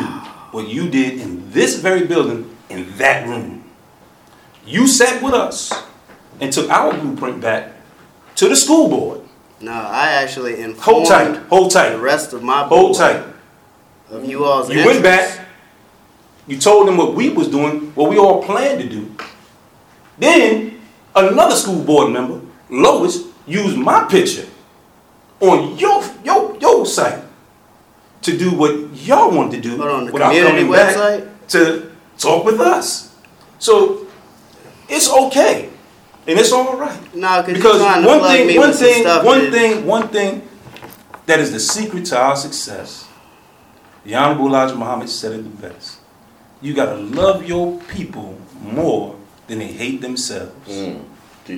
what 0.51 0.67
you 0.67 0.89
did 0.89 1.19
in 1.21 1.49
this 1.51 1.77
very 1.79 2.05
building, 2.05 2.55
in 2.69 2.91
that 2.97 3.27
room. 3.27 3.62
You 4.65 4.87
sat 4.87 5.21
with 5.21 5.33
us 5.33 5.73
and 6.39 6.51
took 6.51 6.69
our 6.69 6.93
blueprint 6.93 7.41
back 7.41 7.73
to 8.35 8.49
the 8.49 8.55
school 8.55 8.89
board. 8.89 9.21
No, 9.59 9.71
I 9.71 10.11
actually 10.11 10.61
Hold 10.61 11.03
informed 11.03 11.07
tight, 11.07 11.37
hold 11.47 11.71
the 11.71 11.99
rest 11.99 12.33
of 12.33 12.43
my 12.43 12.67
board 12.67 12.69
hold 12.69 12.97
tight. 12.97 13.23
of 14.09 14.25
you 14.25 14.43
all's 14.43 14.69
You 14.69 14.85
went 14.85 15.01
back, 15.01 15.47
you 16.47 16.57
told 16.57 16.87
them 16.87 16.97
what 16.97 17.13
we 17.13 17.29
was 17.29 17.47
doing, 17.47 17.93
what 17.95 18.09
we 18.09 18.17
all 18.17 18.43
planned 18.43 18.81
to 18.81 18.89
do. 18.89 19.15
Then 20.17 20.81
another 21.15 21.55
school 21.55 21.81
board 21.83 22.11
member, 22.11 22.41
Lois, 22.69 23.23
used 23.47 23.77
my 23.77 24.03
picture 24.05 24.47
on 25.39 25.77
your 25.77 26.03
your 26.23 26.57
your 26.59 26.85
site 26.85 27.23
to 28.21 28.37
do 28.37 28.51
what 28.55 28.93
y'all 28.95 29.31
wanted 29.31 29.61
to 29.61 29.69
do 29.69 29.77
Hold 29.77 29.89
on, 29.89 30.05
the 30.05 30.11
community 30.11 30.65
website? 30.65 31.29
to 31.49 31.91
talk 32.17 32.45
with 32.45 32.59
us. 32.59 33.15
So 33.59 34.02
it's 34.89 35.09
okay. 35.11 35.69
And 36.27 36.39
it's 36.39 36.51
all 36.51 36.77
right. 36.77 37.15
No, 37.15 37.41
because 37.43 37.57
Because 37.57 37.75
you're 37.81 37.89
trying 37.89 38.01
to 38.03 38.07
one 38.07 38.19
plug 38.19 38.39
me 38.39 38.47
thing, 38.47 38.57
one 38.59 38.71
thing, 38.73 39.01
stuff 39.01 39.25
one 39.25 39.39
that- 39.43 39.51
thing, 39.51 39.85
one 39.85 40.07
thing 40.07 40.47
that 41.25 41.39
is 41.39 41.51
the 41.51 41.59
secret 41.59 42.05
to 42.05 42.17
our 42.17 42.35
success. 42.35 43.07
The 44.05 44.15
Honorable 44.15 44.47
Elijah 44.47 44.75
Muhammad 44.75 45.09
said 45.09 45.31
it 45.33 45.43
the 45.43 45.67
best. 45.67 45.97
You 46.61 46.73
gotta 46.73 46.95
love 46.95 47.45
your 47.45 47.79
people 47.89 48.37
more 48.61 49.15
than 49.47 49.59
they 49.59 49.67
hate 49.67 50.01
themselves. 50.01 50.53
Mm. 50.69 51.01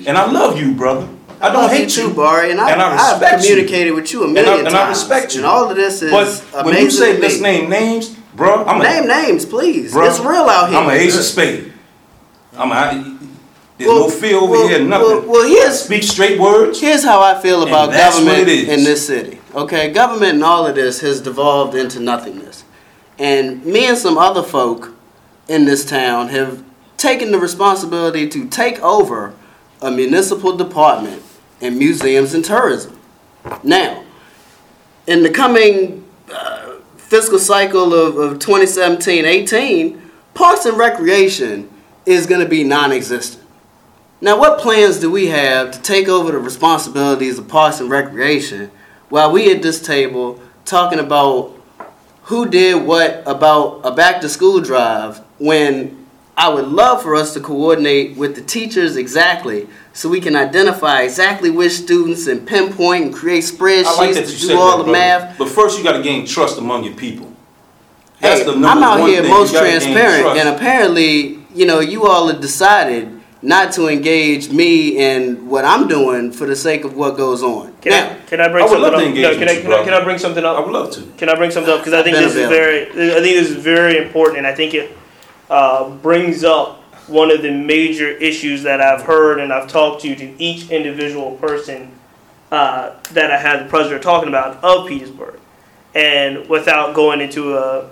And 0.07 0.17
I 0.17 0.26
love 0.32 0.59
you, 0.59 0.73
brother. 0.73 1.07
I 1.41 1.51
don't 1.51 1.63
love 1.63 1.71
hate 1.71 1.95
you 1.97 2.07
you, 2.07 2.13
Bari, 2.15 2.49
and, 2.51 2.59
I, 2.59 2.71
and 2.71 2.82
I 2.82 2.95
I've 2.95 3.19
respect 3.21 3.43
you. 3.43 3.49
communicated 3.49 3.91
with 3.91 4.11
you 4.13 4.21
a 4.21 4.26
And 4.26 4.34
million 4.34 4.53
I, 4.53 4.59
and 4.59 4.67
times. 4.69 4.76
I 4.76 4.89
respect 4.89 5.34
you. 5.36 5.41
And 5.41 5.47
all 5.47 5.69
of 5.69 5.76
this 5.76 6.01
is 6.01 6.09
but 6.11 6.21
amazing. 6.28 6.65
when 6.65 6.76
you 6.84 6.89
say 6.91 7.15
to 7.17 7.21
let's 7.21 7.39
name 7.39 7.69
names, 7.69 8.09
bro, 8.36 8.65
I'm 8.65 8.82
name 8.82 9.03
a, 9.03 9.07
names, 9.07 9.45
please. 9.45 9.93
Bruh, 9.93 10.09
it's 10.09 10.19
real 10.19 10.47
out 10.49 10.69
here. 10.69 10.78
I'm 10.80 10.89
an 10.89 10.95
ace 10.95 11.17
of 11.17 11.23
spade. 11.23 11.71
I'm 12.57 12.71
a, 12.71 13.14
there's 13.78 13.89
Well, 13.89 14.07
no 14.07 14.09
fear 14.09 14.38
over 14.38 14.51
well, 14.51 14.67
here, 14.67 14.80
nothing. 14.80 15.07
Well, 15.07 15.28
well, 15.28 15.47
here's 15.47 15.82
Speak 15.82 16.03
straight 16.03 16.39
words. 16.39 16.80
Here's 16.80 17.03
how 17.03 17.21
I 17.21 17.41
feel 17.41 17.63
about 17.63 17.91
government 17.91 18.47
in 18.47 18.84
this 18.84 19.05
city. 19.05 19.39
Okay, 19.53 19.91
government 19.91 20.36
and 20.36 20.43
all 20.43 20.65
of 20.65 20.76
this 20.76 21.01
has 21.01 21.21
devolved 21.21 21.76
into 21.76 21.99
nothingness. 21.99 22.63
And 23.19 23.65
me 23.65 23.86
and 23.86 23.97
some 23.97 24.17
other 24.17 24.43
folk 24.43 24.93
in 25.47 25.65
this 25.65 25.86
town 25.86 26.30
have 26.30 26.63
taken 26.97 27.32
the 27.32 27.39
responsibility 27.39 28.28
to 28.30 28.47
take 28.47 28.80
over 28.82 29.34
a 29.82 29.91
municipal 29.91 30.55
department 30.55 31.21
in 31.61 31.78
museums 31.78 32.34
and 32.34 32.43
tourism. 32.43 32.99
Now, 33.63 34.03
in 35.07 35.23
the 35.23 35.30
coming 35.30 36.05
uh, 36.34 36.76
fiscal 36.97 37.39
cycle 37.39 37.93
of, 37.93 38.17
of 38.17 38.39
2017-18, 38.39 40.01
Parks 40.34 40.65
and 40.65 40.78
Recreation 40.78 41.69
is 42.05 42.26
going 42.26 42.41
to 42.41 42.49
be 42.49 42.63
non-existent. 42.63 43.45
Now, 44.22 44.39
what 44.39 44.59
plans 44.59 44.99
do 44.99 45.11
we 45.11 45.28
have 45.28 45.72
to 45.72 45.82
take 45.82 46.07
over 46.07 46.32
the 46.32 46.39
responsibilities 46.39 47.38
of 47.38 47.47
Parks 47.49 47.82
and 47.82 47.89
Recreation 47.89 48.72
while 49.09 49.32
we 49.32 49.53
at 49.53 49.61
this 49.61 49.82
table 49.82 50.41
talking 50.63 50.99
about 50.99 51.51
who 52.24 52.47
did 52.47 52.86
what 52.86 53.24
about 53.26 53.82
a 53.84 53.91
back 53.91 54.22
to 54.22 54.30
school 54.30 54.61
drive 54.61 55.20
when 55.38 56.05
I 56.38 56.49
would 56.49 56.68
love 56.68 57.01
for 57.03 57.16
us 57.16 57.34
to 57.34 57.39
coordinate 57.41 58.16
with 58.16 58.36
the 58.36 58.41
teachers 58.41 58.95
exactly 58.95 59.68
so 59.93 60.09
we 60.09 60.22
can 60.22 60.36
identify 60.36 61.01
exactly 61.01 61.49
which 61.51 61.74
students 61.74 62.28
and 62.28 62.47
pinpoint 62.47 63.05
and 63.05 63.13
create 63.13 63.43
spreadsheets 63.43 63.97
like 63.97 64.16
to 64.16 64.47
do 64.47 64.57
all 64.57 64.78
that, 64.78 64.86
the 64.86 64.91
math. 64.91 65.38
But 65.38 65.49
first, 65.49 65.78
you 65.78 65.84
got 65.84 65.97
to 65.97 66.03
gain 66.03 66.26
trust 66.26 66.57
among 66.57 66.86
your 66.86 66.95
people. 66.95 67.34
That's 68.22 68.39
Hey, 68.39 68.45
the 68.45 68.53
number 68.53 68.68
I'm 68.68 69.01
out 69.01 69.07
here 69.07 69.24
most 69.24 69.53
You 69.53 69.59
gotta 69.59 69.70
gain 69.70 69.82
transparent, 69.82 70.39
and 70.39 70.49
apparently, 70.49 71.39
you 71.53 71.66
know, 71.66 71.80
you 71.80 72.07
all 72.07 72.28
have 72.28 72.41
decided 72.41 73.14
not 73.41 73.73
to 73.73 73.88
engage 73.88 74.49
me 74.49 74.97
in 74.97 75.47
what 75.47 75.65
I'm 75.65 75.88
doing 75.88 76.31
for 76.31 76.45
the 76.45 76.55
sake 76.55 76.83
of 76.83 76.95
what 76.95 77.17
goes 77.17 77.43
on. 77.43 77.75
Can 77.81 77.91
now, 77.91 78.11
I 78.11 78.15
can 78.25 78.41
I 78.41 78.47
bring 78.47 78.63
I 78.63 78.67
would 78.67 78.71
something 78.71 78.81
love 78.81 78.91
to 78.93 78.97
up? 78.97 79.03
engage 79.03 79.23
No, 79.23 79.29
with 79.29 79.39
can 79.39 79.49
I 79.49 79.51
you, 79.51 79.61
can 79.61 79.73
I, 79.73 79.83
can 79.83 79.93
I 79.93 80.03
bring 80.03 80.17
something 80.17 80.43
up? 80.43 80.57
I 80.57 80.59
would 80.61 80.71
love 80.71 80.91
to. 80.93 81.01
Can 81.17 81.29
I 81.29 81.36
bring 81.36 81.51
something 81.51 81.71
up? 81.73 81.79
Because 81.79 81.93
I 81.93 82.03
think 82.03 82.15
Been 82.15 82.23
this 82.23 82.36
is 82.36 82.49
very, 82.49 82.83
I 82.83 83.21
think 83.21 83.36
this 83.36 83.49
is 83.49 83.57
very 83.57 83.97
important, 83.97 84.39
and 84.39 84.47
I 84.47 84.55
think 84.55 84.73
it 84.73 84.97
uh, 85.49 85.89
brings 85.89 86.43
up 86.43 86.81
one 87.07 87.29
of 87.29 87.41
the 87.41 87.51
major 87.51 88.09
issues 88.09 88.63
that 88.63 88.81
I've 88.81 89.03
heard 89.03 89.39
and 89.39 89.53
I've 89.53 89.67
talked 89.67 90.01
to 90.01 90.15
to 90.15 90.41
each 90.41 90.69
individual 90.71 91.36
person 91.36 91.91
uh, 92.51 92.95
that 93.11 93.31
I 93.31 93.38
had 93.38 93.65
the 93.65 93.69
pleasure 93.69 93.97
of 93.97 94.01
talking 94.01 94.29
about 94.29 94.63
of 94.63 94.88
Petersburg. 94.88 95.39
And 95.93 96.49
without 96.49 96.93
going 96.95 97.21
into 97.21 97.57
a, 97.57 97.89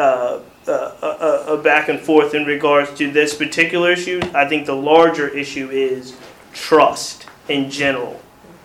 a, 0.00 0.42
a, 0.66 0.72
a, 0.72 1.44
a 1.54 1.62
back 1.62 1.88
and 1.88 2.00
forth 2.00 2.34
in 2.34 2.44
regards 2.44 2.92
to 2.94 3.10
this 3.10 3.34
particular 3.34 3.92
issue, 3.92 4.20
I 4.34 4.48
think 4.48 4.66
the 4.66 4.76
larger 4.76 5.28
issue 5.28 5.68
is 5.70 6.16
trust 6.52 7.26
in 7.48 7.70
general. 7.70 8.20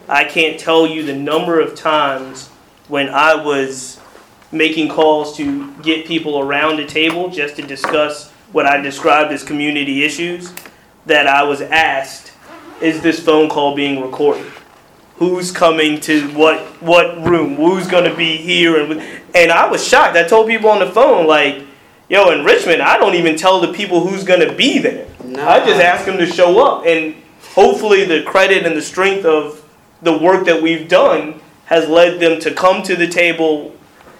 I 0.08 0.24
can't 0.24 0.60
tell 0.60 0.86
you 0.86 1.04
the 1.04 1.16
number 1.16 1.60
of 1.60 1.76
times 1.76 2.50
when 2.88 3.10
I 3.10 3.36
was 3.36 4.00
making 4.52 4.90
calls 4.90 5.36
to 5.38 5.74
get 5.82 6.06
people 6.06 6.40
around 6.40 6.80
a 6.80 6.86
table 6.86 7.30
just 7.30 7.56
to 7.56 7.62
discuss 7.62 8.32
what 8.52 8.66
I 8.66 8.78
described 8.78 9.32
as 9.32 9.44
community 9.44 10.04
issues 10.04 10.54
that 11.08 11.28
I 11.28 11.44
was 11.44 11.62
asked, 11.62 12.32
is 12.82 13.02
this 13.02 13.20
phone 13.20 13.50
call 13.50 13.76
being 13.76 14.02
recorded? 14.02 14.52
Who's 15.16 15.52
coming 15.52 16.00
to 16.02 16.28
what 16.34 16.62
what 16.82 17.18
room? 17.26 17.56
Who's 17.56 17.88
going 17.88 18.10
to 18.10 18.16
be 18.16 18.38
here? 18.38 18.80
And 18.80 19.02
and 19.36 19.52
I 19.52 19.68
was 19.70 19.86
shocked. 19.86 20.18
I 20.18 20.24
told 20.24 20.48
people 20.48 20.70
on 20.70 20.80
the 20.80 20.90
phone 20.90 21.28
like, 21.28 21.62
"Yo, 22.10 22.30
in 22.32 22.44
Richmond, 22.44 22.82
I 22.82 22.98
don't 22.98 23.16
even 23.16 23.36
tell 23.36 23.60
the 23.60 23.74
people 23.74 24.08
who's 24.08 24.24
going 24.24 24.40
to 24.40 24.54
be 24.54 24.80
there. 24.80 25.06
I 25.38 25.60
just 25.60 25.82
ask 25.82 26.06
them 26.06 26.18
to 26.18 26.26
show 26.26 26.66
up." 26.66 26.86
And 26.86 27.16
hopefully, 27.54 28.06
the 28.06 28.24
credit 28.24 28.66
and 28.66 28.76
the 28.76 28.82
strength 28.82 29.26
of 29.26 29.64
the 30.02 30.18
work 30.18 30.46
that 30.46 30.62
we've 30.62 30.88
done 30.88 31.42
has 31.66 31.90
led 31.90 32.20
them 32.20 32.40
to 32.40 32.52
come 32.52 32.82
to 32.84 32.96
the 32.96 33.08
table 33.08 33.76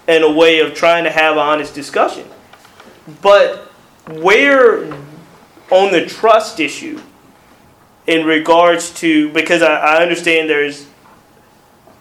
in 0.06 0.22
a 0.22 0.30
way 0.30 0.60
of 0.60 0.74
trying 0.74 1.04
to 1.04 1.10
have 1.10 1.32
an 1.32 1.38
honest 1.38 1.74
discussion. 1.74 2.24
But 3.22 3.70
where 4.08 4.84
on 5.70 5.92
the 5.92 6.06
trust 6.06 6.60
issue, 6.60 7.00
in 8.06 8.24
regards 8.24 8.90
to, 8.94 9.32
because 9.32 9.62
I, 9.62 9.74
I 9.74 10.02
understand 10.02 10.48
there's 10.48 10.86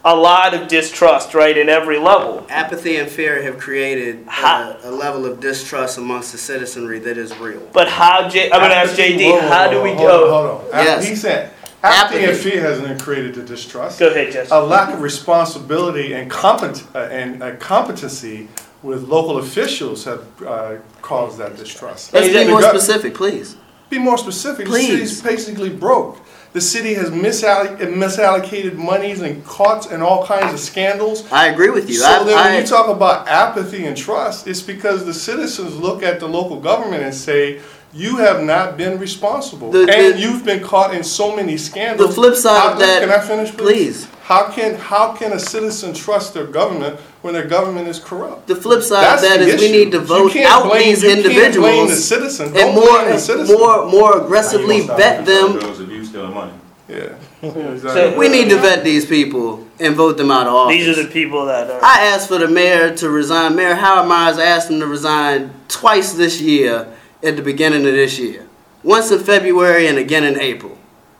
a 0.05 0.15
lot 0.15 0.53
of 0.53 0.67
distrust, 0.67 1.33
right, 1.33 1.57
in 1.57 1.67
every 1.67 1.97
level. 1.97 2.45
Apathy 2.47 2.97
and 2.97 3.09
fear 3.09 3.41
have 3.41 3.57
created 3.57 4.23
How- 4.27 4.77
a, 4.83 4.89
a 4.89 4.91
level 4.91 5.25
of 5.25 5.39
distrust 5.39 5.97
amongst 5.97 6.31
the 6.31 6.37
citizenry 6.37 6.99
that 6.99 7.17
is 7.17 7.35
real. 7.39 7.67
But 7.73 7.87
how, 7.89 8.29
J, 8.29 8.51
I'm 8.51 8.59
going 8.59 8.69
to 8.69 8.75
ask 8.77 8.93
JD, 8.95 9.31
whoa, 9.31 9.39
how 9.41 9.67
do 9.67 9.77
whoa, 9.77 9.83
we 9.83 9.89
hold 9.89 9.99
go? 9.99 10.23
on, 10.25 10.49
Hold 10.61 10.73
on. 10.73 10.85
Yes. 10.85 11.07
He 11.07 11.15
said, 11.15 11.51
apathy 11.81 12.19
and 12.19 12.25
Apathy. 12.31 12.51
fear 12.51 12.61
hasn't 12.61 13.01
created 13.01 13.33
the 13.33 13.41
distrust. 13.41 13.99
Go 13.99 14.09
ahead, 14.09 14.31
Jesse. 14.31 14.51
A 14.53 14.59
lack 14.59 14.93
of 14.93 15.01
responsibility 15.01 16.13
and 16.13 16.29
compet, 16.29 16.85
uh, 16.95 16.99
and 17.11 17.41
uh, 17.41 17.55
competency 17.55 18.47
with 18.83 19.07
local 19.07 19.39
officials 19.39 20.05
have 20.05 20.23
uh, 20.43 20.75
caused 21.01 21.39
that 21.39 21.57
distrust. 21.57 22.13
Let's 22.13 22.27
be 22.27 22.47
more 22.47 22.61
the 22.61 22.69
specific, 22.69 23.15
please. 23.15 23.57
Be 23.89 23.97
more 23.97 24.19
specific. 24.19 24.67
Please. 24.67 24.87
The 24.87 25.07
city's 25.07 25.21
basically 25.23 25.69
broke. 25.71 26.19
The 26.55 26.61
city 26.61 26.93
has 26.93 27.09
misalloc- 27.09 27.79
misallocated 27.79 28.75
monies 28.75 29.19
and 29.19 29.45
caught 29.45 29.91
in 29.91 30.01
all 30.01 30.25
kinds 30.25 30.53
of 30.53 30.59
scandals. 30.61 31.29
I 31.29 31.47
agree 31.47 31.69
with 31.69 31.89
you. 31.89 31.95
So 31.95 32.05
I, 32.07 32.23
then, 32.23 32.37
I, 32.37 32.45
when 32.51 32.61
you 32.61 32.65
talk 32.65 32.87
about 32.87 33.27
apathy 33.27 33.85
and 33.85 33.97
trust, 33.97 34.47
it's 34.47 34.61
because 34.61 35.03
the 35.05 35.13
citizens 35.13 35.75
look 35.75 36.01
at 36.01 36.21
the 36.21 36.27
local 36.29 36.61
government 36.61 37.03
and 37.03 37.13
say, 37.13 37.59
"You 37.93 38.15
have 38.17 38.41
not 38.41 38.77
been 38.77 38.97
responsible, 38.99 39.69
The- 39.69 39.85
the- 39.85 39.93
and 40.13 40.17
you've 40.17 40.45
been 40.45 40.61
caught 40.63 40.93
in 40.93 41.03
so 41.03 41.35
many 41.35 41.57
scandals." 41.57 42.07
The 42.07 42.15
flip 42.15 42.35
side 42.37 42.71
of 42.71 42.79
that- 42.79 43.01
Can 43.01 43.11
I 43.11 43.19
finish, 43.19 43.51
please? 43.51 44.05
please. 44.05 44.07
How 44.25 44.49
can 44.49 44.73
how 44.75 45.13
can 45.13 45.33
a 45.33 45.39
citizen 45.39 45.93
trust 45.93 46.33
their 46.33 46.47
government 46.47 46.99
when 47.21 47.35
their 47.35 47.45
government 47.45 47.87
is 47.87 47.99
corrupt? 47.99 48.47
the 48.47 48.55
flip 48.55 48.81
side 48.81 49.03
That's 49.03 49.23
of 49.23 49.29
that 49.29 49.39
is 49.41 49.47
the 49.47 49.53
is 49.55 49.61
we 49.61 49.71
need 49.71 49.91
to 49.91 49.99
You 49.99 50.03
vote 50.03 50.35
out 50.37 50.63
blame- 50.69 50.83
these 50.83 51.03
you 51.03 51.09
can't 51.09 51.23
blame 51.23 51.33
the 51.33 51.39
individuals 51.39 52.05
citizen. 52.05 52.45
and 52.47 52.55
Don't 52.55 52.75
more, 52.75 52.99
blame 52.99 53.09
the 53.13 53.19
citizen. 53.19 53.55
more, 53.59 53.85
more 53.85 54.17
aggressively 54.21 54.81
vet 54.81 55.25
them. 55.27 55.59
Those 55.59 55.79
of 55.79 55.91
you 55.91 56.03
stealing 56.03 56.33
money. 56.33 56.53
Yeah. 56.89 57.13
So- 57.43 58.17
We 58.17 58.27
need 58.27 58.49
to 58.49 58.57
vet 58.57 58.83
these 58.83 59.05
people 59.05 59.63
and 59.79 59.95
vote 59.95 60.17
them 60.17 60.31
out 60.31 60.47
of 60.47 60.53
office. 60.53 60.75
These 60.75 60.97
are 60.97 61.03
the 61.03 61.09
people 61.09 61.45
that 61.45 61.69
are. 61.69 61.79
I 61.83 62.05
asked 62.07 62.27
for 62.27 62.39
the 62.39 62.47
mayor 62.47 62.95
to 62.97 63.09
resign. 63.09 63.55
Mayor 63.55 63.75
Howard 63.75 64.07
Myers 64.09 64.39
asked 64.39 64.71
him 64.71 64.79
to 64.79 64.87
resign 64.87 65.51
twice 65.67 66.13
this 66.13 66.41
year 66.41 66.87
at 67.21 67.35
the 67.35 67.43
beginning 67.43 67.85
of 67.85 67.93
this 67.93 68.17
year. 68.17 68.47
Once 68.81 69.11
in 69.11 69.19
February 69.19 69.85
and 69.85 69.99
again 69.99 70.23
in 70.23 70.39
April. 70.39 70.75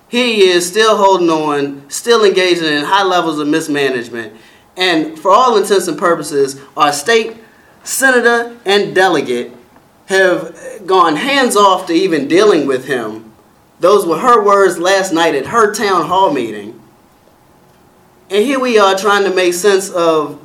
He 0.08 0.48
is 0.48 0.68
still 0.68 0.98
holding 0.98 1.30
on, 1.30 1.90
still 1.90 2.24
engaging 2.24 2.68
in 2.68 2.86
high 2.86 3.04
levels 3.04 3.40
of 3.40 3.48
mismanagement. 3.48 4.34
And 4.78 5.18
for 5.18 5.32
all 5.32 5.58
intents 5.58 5.88
and 5.88 5.98
purposes, 5.98 6.62
our 6.76 6.94
state 6.94 7.38
senator 7.84 8.58
and 8.66 8.94
delegate 8.94 9.52
have 10.08 10.86
gone 10.86 11.16
hands 11.16 11.56
off 11.56 11.88
to 11.88 11.94
even 11.94 12.28
dealing 12.28 12.68
with 12.68 12.86
him. 12.86 13.34
Those 13.80 14.06
were 14.06 14.20
her 14.20 14.44
words 14.44 14.78
last 14.78 15.12
night 15.12 15.36
at 15.36 15.48
her 15.48 15.74
town 15.74 16.06
hall 16.06 16.32
meeting. 16.32 16.80
And 18.30 18.44
here 18.44 18.60
we 18.60 18.78
are 18.78 18.98
trying 18.98 19.24
to 19.24 19.34
make 19.34 19.54
sense 19.54 19.90
of 19.90 20.40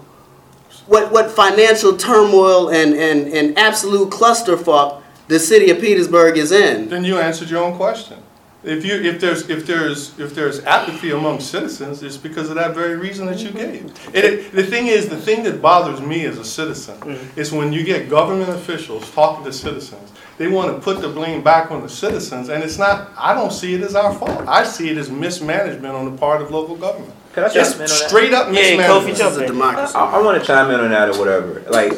what, 0.87 1.13
what 1.13 1.31
financial 1.31 1.97
turmoil 1.97 2.71
and, 2.71 2.95
and, 2.95 3.33
and 3.33 3.59
absolute 3.59 4.11
clusterfuck 4.11 5.03
the 5.29 5.39
city 5.39 5.71
of 5.71 5.81
Petersburg 5.81 6.37
is 6.37 6.51
in. 6.51 6.89
Then 6.89 7.05
you 7.05 7.19
answered 7.19 7.51
your 7.51 7.63
own 7.63 7.77
question. 7.77 8.19
If 8.63 8.85
you 8.85 8.95
if 8.95 9.21
there's 9.21 9.49
if 9.49 9.67
there's 9.67 10.19
if 10.19 10.35
there's 10.35 10.63
apathy 10.65 11.13
among 11.13 11.41
citizens, 11.41 12.03
it's 12.03 12.19
because 12.19 12.51
of 12.51 12.57
that 12.57 12.75
very 12.75 12.97
reason 12.97 13.27
that 13.27 13.39
you 13.39 13.51
gave. 13.51 13.85
Mm-hmm. 13.85 14.17
It, 14.17 14.25
it- 14.25 14.53
the 14.53 14.65
thing 14.65 14.89
is, 14.89 15.09
the 15.09 15.17
thing 15.17 15.43
that 15.45 15.63
bothers 15.63 16.01
me 16.01 16.27
as 16.27 16.37
a 16.39 16.45
citizen 16.45 16.97
mm-hmm. 17.01 17.41
is 17.41 17.53
when 17.53 17.73
you 17.73 17.83
get 17.85 18.11
government 18.11 18.51
officials 18.51 19.11
talking 19.13 19.45
to 19.45 19.53
citizens. 19.53 20.13
They 20.37 20.49
want 20.49 20.75
to 20.75 20.81
put 20.81 21.03
the 21.03 21.09
blame 21.09 21.43
back 21.43 21.71
on 21.71 21.83
the 21.83 21.89
citizens, 21.89 22.49
and 22.49 22.63
it's 22.65 22.79
not. 22.79 23.11
I 23.17 23.35
don't 23.35 23.53
see 23.53 23.75
it 23.75 23.83
as 23.83 23.95
our 23.95 24.15
fault. 24.15 24.47
I 24.49 24.65
see 24.65 24.89
it 24.89 24.97
as 24.97 25.11
mismanagement 25.11 25.95
on 25.95 26.11
the 26.11 26.17
part 26.17 26.41
of 26.41 26.51
local 26.51 26.77
government. 26.77 27.13
Can 27.35 27.45
I 27.45 27.49
Just 27.49 27.73
chime 27.73 27.83
in 27.83 27.91
on 27.91 27.99
that? 27.99 28.09
straight 28.09 28.33
up 28.33 28.47
Yeah, 28.53 28.61
Kofi, 28.63 28.77
mismanagement. 28.77 29.19
jump 29.19 29.35
This 29.37 29.91
is 29.91 29.95
in. 29.95 30.01
I, 30.01 30.05
I 30.05 30.23
want 30.23 30.41
to 30.41 30.47
chime 30.47 30.71
in 30.71 30.81
on 30.81 30.91
that 30.91 31.11
or 31.11 31.19
whatever. 31.19 31.61
Like, 31.71 31.93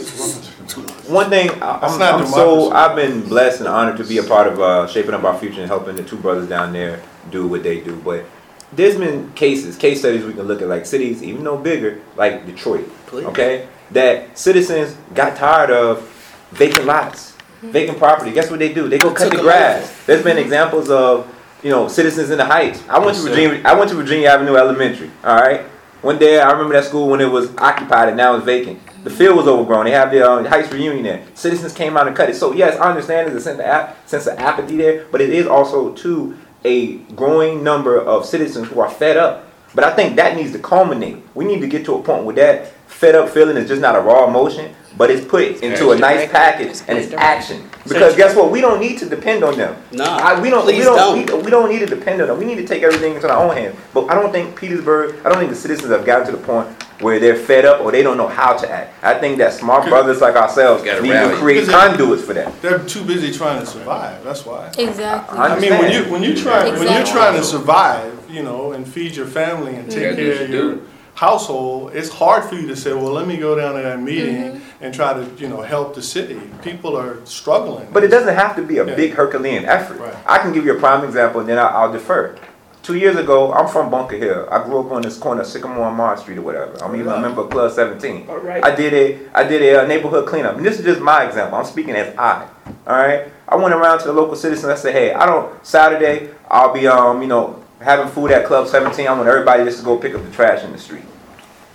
one 1.08 1.30
thing, 1.30 1.50
I, 1.62 1.78
I'm, 1.82 1.98
not 1.98 2.20
I'm 2.20 2.26
so. 2.26 2.70
I've 2.72 2.96
been 2.96 3.22
blessed 3.28 3.60
and 3.60 3.68
honored 3.68 3.96
to 3.98 4.04
be 4.04 4.18
a 4.18 4.22
part 4.22 4.46
of 4.46 4.60
uh, 4.60 4.86
shaping 4.86 5.14
up 5.14 5.24
our 5.24 5.36
future 5.38 5.60
and 5.60 5.68
helping 5.68 5.96
the 5.96 6.04
two 6.04 6.16
brothers 6.16 6.48
down 6.48 6.72
there 6.72 7.02
do 7.30 7.46
what 7.46 7.62
they 7.62 7.80
do. 7.80 7.96
But 7.96 8.24
there's 8.72 8.96
been 8.96 9.32
cases, 9.34 9.76
case 9.76 10.00
studies 10.00 10.24
we 10.24 10.32
can 10.34 10.42
look 10.42 10.62
at, 10.62 10.68
like 10.68 10.86
cities, 10.86 11.22
even 11.22 11.44
though 11.44 11.58
bigger, 11.58 12.00
like 12.16 12.46
Detroit, 12.46 12.88
Please. 13.06 13.26
okay, 13.26 13.68
that 13.90 14.38
citizens 14.38 14.96
got 15.14 15.36
tired 15.36 15.70
of 15.70 16.08
vacant 16.52 16.86
lots, 16.86 17.36
vacant 17.62 17.98
property. 17.98 18.32
Guess 18.32 18.50
what 18.50 18.58
they 18.58 18.72
do? 18.72 18.88
They 18.88 18.98
go 18.98 19.12
cut 19.12 19.30
the 19.30 19.36
the 19.36 19.38
'em 19.38 19.44
grass. 19.44 20.04
There's 20.06 20.22
been 20.24 20.38
examples 20.38 20.90
of, 20.90 21.26
you 21.62 21.70
know, 21.70 21.88
citizens 21.88 22.30
in 22.30 22.38
the 22.38 22.44
Heights. 22.44 22.82
I 22.88 22.98
went 22.98 23.10
Yes, 23.10 23.16
to 23.18 23.22
sir. 23.22 23.28
Virginia. 23.30 23.62
I 23.64 23.74
went 23.74 23.90
to 23.90 23.96
Virginia 23.96 24.28
Avenue 24.28 24.56
Elementary. 24.56 25.10
All 25.24 25.36
right. 25.36 25.62
One 26.02 26.18
day, 26.18 26.40
I 26.40 26.50
remember 26.50 26.74
that 26.74 26.84
school 26.84 27.08
when 27.08 27.20
it 27.20 27.30
was 27.30 27.54
occupied 27.58 28.08
and 28.08 28.16
now 28.16 28.34
it's 28.34 28.44
vacant. 28.44 28.80
The 29.02 29.10
field 29.10 29.36
was 29.36 29.48
overgrown. 29.48 29.86
They 29.86 29.90
have 29.92 30.10
the 30.12 30.28
uh, 30.28 30.48
Heights 30.48 30.72
reunion 30.72 31.02
there. 31.02 31.24
Citizens 31.34 31.72
came 31.72 31.96
out 31.96 32.06
and 32.06 32.16
cut 32.16 32.30
it. 32.30 32.36
So 32.36 32.52
yes, 32.52 32.78
I 32.78 32.90
understand 32.90 33.28
there's 33.28 33.40
a 33.40 33.44
sense 33.44 33.58
of, 33.58 33.64
ap- 33.66 34.08
sense 34.08 34.26
of 34.26 34.38
apathy 34.38 34.76
there, 34.76 35.06
but 35.10 35.20
it 35.20 35.30
is 35.30 35.46
also 35.46 35.92
too 35.94 36.36
a 36.64 36.98
growing 37.16 37.64
number 37.64 38.00
of 38.00 38.24
citizens 38.24 38.68
who 38.68 38.80
are 38.80 38.88
fed 38.90 39.16
up. 39.16 39.48
But 39.74 39.84
I 39.84 39.94
think 39.94 40.16
that 40.16 40.36
needs 40.36 40.52
to 40.52 40.58
culminate. 40.58 41.16
We 41.34 41.44
need 41.44 41.60
to 41.62 41.66
get 41.66 41.84
to 41.86 41.94
a 41.94 42.02
point 42.02 42.24
where 42.24 42.34
that 42.36 42.68
fed 42.86 43.14
up 43.16 43.28
feeling 43.30 43.56
is 43.56 43.68
just 43.68 43.80
not 43.80 43.96
a 43.96 44.00
raw 44.00 44.28
emotion, 44.28 44.72
but 44.96 45.10
it's 45.10 45.26
put 45.26 45.42
into 45.62 45.90
a 45.92 45.98
nice 45.98 46.30
package 46.30 46.80
and 46.86 46.98
it's 46.98 47.12
action. 47.14 47.68
Because 47.84 48.16
guess 48.16 48.36
what? 48.36 48.50
We 48.50 48.60
don't 48.60 48.80
need 48.80 48.98
to 48.98 49.08
depend 49.08 49.42
on 49.42 49.56
them. 49.56 49.76
Nah, 49.92 50.04
I, 50.04 50.40
we 50.40 50.50
don't. 50.50 50.66
We 50.66 50.78
don't. 50.78 50.96
don't. 50.96 51.38
We, 51.38 51.44
we 51.44 51.50
don't 51.50 51.68
need 51.68 51.80
to 51.80 51.86
depend 51.86 52.20
on 52.20 52.28
them. 52.28 52.38
We 52.38 52.44
need 52.44 52.56
to 52.56 52.66
take 52.66 52.82
everything 52.82 53.14
into 53.14 53.30
our 53.30 53.42
own 53.42 53.56
hands. 53.56 53.76
But 53.92 54.08
I 54.10 54.14
don't 54.14 54.30
think 54.32 54.56
Petersburg. 54.56 55.16
I 55.24 55.28
don't 55.28 55.38
think 55.38 55.50
the 55.50 55.56
citizens 55.56 55.90
have 55.90 56.04
gotten 56.04 56.26
to 56.26 56.32
the 56.32 56.42
point 56.44 56.68
where 57.02 57.18
they're 57.18 57.36
fed 57.36 57.64
up 57.64 57.80
or 57.80 57.90
they 57.90 58.02
don't 58.02 58.16
know 58.16 58.28
how 58.28 58.56
to 58.56 58.70
act. 58.70 59.02
I 59.02 59.14
think 59.18 59.38
that 59.38 59.52
smart 59.52 59.88
brothers 59.88 60.20
like 60.20 60.36
ourselves 60.36 60.84
Gotta 60.84 61.02
need 61.02 61.10
to 61.10 61.34
create 61.36 61.68
conduits 61.68 62.22
for 62.22 62.32
that. 62.34 62.62
They're 62.62 62.78
too 62.84 63.04
busy 63.04 63.32
trying 63.32 63.60
to 63.60 63.66
survive. 63.66 64.22
That's 64.22 64.46
why. 64.46 64.72
Exactly. 64.78 65.38
I 65.38 65.56
I 65.56 65.60
mean, 65.60 65.72
when 65.72 65.92
you 65.92 66.10
when 66.10 66.22
you 66.22 66.36
try 66.36 66.68
when 66.70 66.92
you're 66.92 67.06
trying 67.06 67.36
to 67.36 67.44
survive, 67.44 68.30
you 68.30 68.42
know, 68.42 68.72
and 68.72 68.86
feed 68.86 69.16
your 69.16 69.26
family 69.26 69.74
and 69.74 69.90
take 69.90 70.02
Yeah, 70.02 70.14
care 70.14 70.32
of 70.44 70.48
your 70.48 70.48
do 70.48 70.70
it. 70.78 70.82
Household, 71.14 71.92
it's 71.94 72.08
hard 72.08 72.44
for 72.44 72.54
you 72.56 72.66
to 72.68 72.76
say, 72.76 72.92
well, 72.92 73.12
let 73.12 73.26
me 73.26 73.36
go 73.36 73.54
down 73.54 73.74
to 73.76 73.82
that 73.82 74.00
meeting 74.00 74.36
Mm-hmm. 74.36 74.84
and 74.84 74.94
try 74.94 75.12
to 75.14 75.24
you 75.38 75.48
know 75.48 75.60
help 75.60 75.94
the 75.94 76.02
city. 76.02 76.40
People 76.62 76.96
are 76.96 77.24
struggling. 77.24 77.86
But 77.92 78.02
it 78.04 78.08
doesn't 78.08 78.34
have 78.34 78.56
to 78.56 78.62
be 78.62 78.78
a 78.78 78.86
Yeah. 78.86 78.94
big 78.96 79.12
Herculean 79.12 79.64
effort. 79.64 79.98
Right. 80.00 80.14
I 80.26 80.38
can 80.38 80.52
give 80.52 80.64
you 80.64 80.76
a 80.76 80.78
prime 80.80 81.04
example, 81.04 81.40
and 81.40 81.48
then 81.48 81.58
I'll, 81.58 81.68
I'll 81.68 81.92
defer. 81.92 82.34
Two 82.82 82.96
years 82.96 83.14
ago, 83.14 83.52
I'm 83.52 83.68
from 83.68 83.90
Bunker 83.90 84.16
Hill. 84.16 84.48
I 84.50 84.64
grew 84.64 84.80
up 84.80 84.90
on 84.90 85.02
this 85.02 85.16
corner, 85.16 85.44
Sycamore 85.44 85.86
and 85.86 85.96
Mars 85.96 86.20
Street 86.22 86.38
or 86.38 86.42
whatever. 86.42 86.82
I'm 86.82 86.96
even 86.96 87.12
a 87.12 87.20
member 87.20 87.42
of 87.42 87.50
Club 87.50 87.70
17. 87.70 88.28
All 88.28 88.38
right. 88.38 88.64
I 88.64 88.74
did 88.74 88.92
a 88.92 89.18
I 89.32 89.44
did 89.44 89.62
a 89.62 89.82
uh, 89.82 89.86
neighborhood 89.86 90.26
cleanup, 90.26 90.56
and 90.56 90.66
this 90.66 90.80
is 90.80 90.84
just 90.84 91.00
my 91.00 91.24
example. 91.24 91.58
I'm 91.58 91.64
speaking 91.64 91.94
as 91.94 92.12
I. 92.18 92.48
All 92.88 92.96
right. 92.96 93.28
I 93.48 93.54
went 93.54 93.72
around 93.74 94.00
to 94.00 94.06
the 94.06 94.12
local 94.12 94.34
citizens. 94.34 94.66
I 94.72 94.74
said, 94.74 94.94
hey, 94.94 95.12
I 95.12 95.26
don't 95.26 95.64
Saturday. 95.64 96.30
I'll 96.50 96.72
be 96.72 96.88
um 96.88 97.22
you 97.22 97.28
know 97.28 97.61
having 97.82 98.08
food 98.08 98.30
at 98.30 98.46
Club 98.46 98.68
17. 98.68 99.06
I 99.06 99.12
want 99.12 99.28
everybody 99.28 99.64
just 99.64 99.78
to 99.78 99.84
go 99.84 99.98
pick 99.98 100.14
up 100.14 100.24
the 100.24 100.30
trash 100.30 100.64
in 100.64 100.72
the 100.72 100.78
street. 100.78 101.04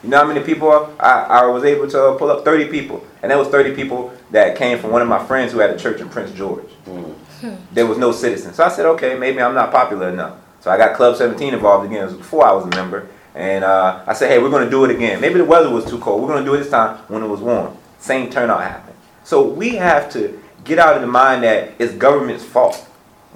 You 0.04 0.10
know 0.10 0.18
how 0.18 0.28
many 0.28 0.42
people 0.46 0.70
are? 0.70 0.90
I, 1.00 1.42
I 1.42 1.46
was 1.48 1.64
able 1.64 1.88
to 1.90 2.04
uh, 2.04 2.18
pull 2.18 2.32
up 2.32 2.46
30 2.46 2.70
people, 2.70 3.06
and 3.22 3.32
that 3.32 3.38
was 3.38 3.48
30 3.50 3.76
people 3.76 4.14
that 4.32 4.56
came 4.56 4.80
from 4.80 4.92
one 4.92 5.02
of 5.02 5.08
my 5.08 5.24
friends 5.26 5.52
who 5.52 5.60
had 5.60 5.72
a 5.72 5.78
church 5.78 6.02
in 6.02 6.10
Prince 6.10 6.32
George. 6.32 6.70
Hmm. 6.86 7.12
Hmm. 7.42 7.56
There 7.72 7.86
was 7.86 7.98
no 7.98 8.12
citizens, 8.12 8.56
so 8.56 8.64
I 8.64 8.70
said, 8.70 8.86
okay, 8.86 9.18
maybe 9.18 9.42
I'm 9.42 9.54
not 9.54 9.72
popular 9.72 10.10
enough. 10.10 10.40
So 10.62 10.72
I 10.72 10.78
got 10.78 10.96
Club 10.96 11.16
17 11.16 11.54
involved 11.54 11.86
again. 11.86 12.04
It 12.04 12.06
was 12.06 12.16
before 12.16 12.46
I 12.46 12.52
was 12.52 12.66
a 12.66 12.70
member, 12.70 13.08
And 13.36 13.64
uh, 13.64 14.04
I 14.08 14.14
said, 14.14 14.30
hey, 14.32 14.40
we're 14.40 14.50
gonna 14.50 14.70
do 14.70 14.86
it 14.86 14.92
again. 14.92 15.22
Maybe 15.22 15.36
the 15.36 15.46
weather 15.46 15.70
was 15.70 15.86
too 15.86 16.00
cold. 16.00 16.22
We're 16.22 16.30
gonna 16.30 16.46
do 16.46 16.54
it 16.56 16.60
this 16.60 16.70
time 16.70 16.98
when 17.08 17.24
it 17.24 17.28
was 17.28 17.42
warm. 17.42 17.78
Same 18.00 18.30
turnout 18.30 18.62
happened. 18.62 18.96
So 19.24 19.48
we 19.48 19.76
have 19.76 20.12
to 20.14 20.42
get 20.64 20.80
out 20.80 20.96
of 20.96 21.02
the 21.02 21.08
mind 21.08 21.44
that 21.44 21.74
it's 21.80 21.94
government's 21.94 22.44
fault. 22.44 22.88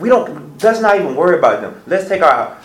We 0.02 0.10
don't. 0.10 0.62
Let's 0.62 0.82
not 0.82 0.96
even 0.96 1.16
worry 1.16 1.38
about 1.38 1.62
them. 1.62 1.82
Let's 1.88 2.08
take 2.08 2.22
our 2.22 2.58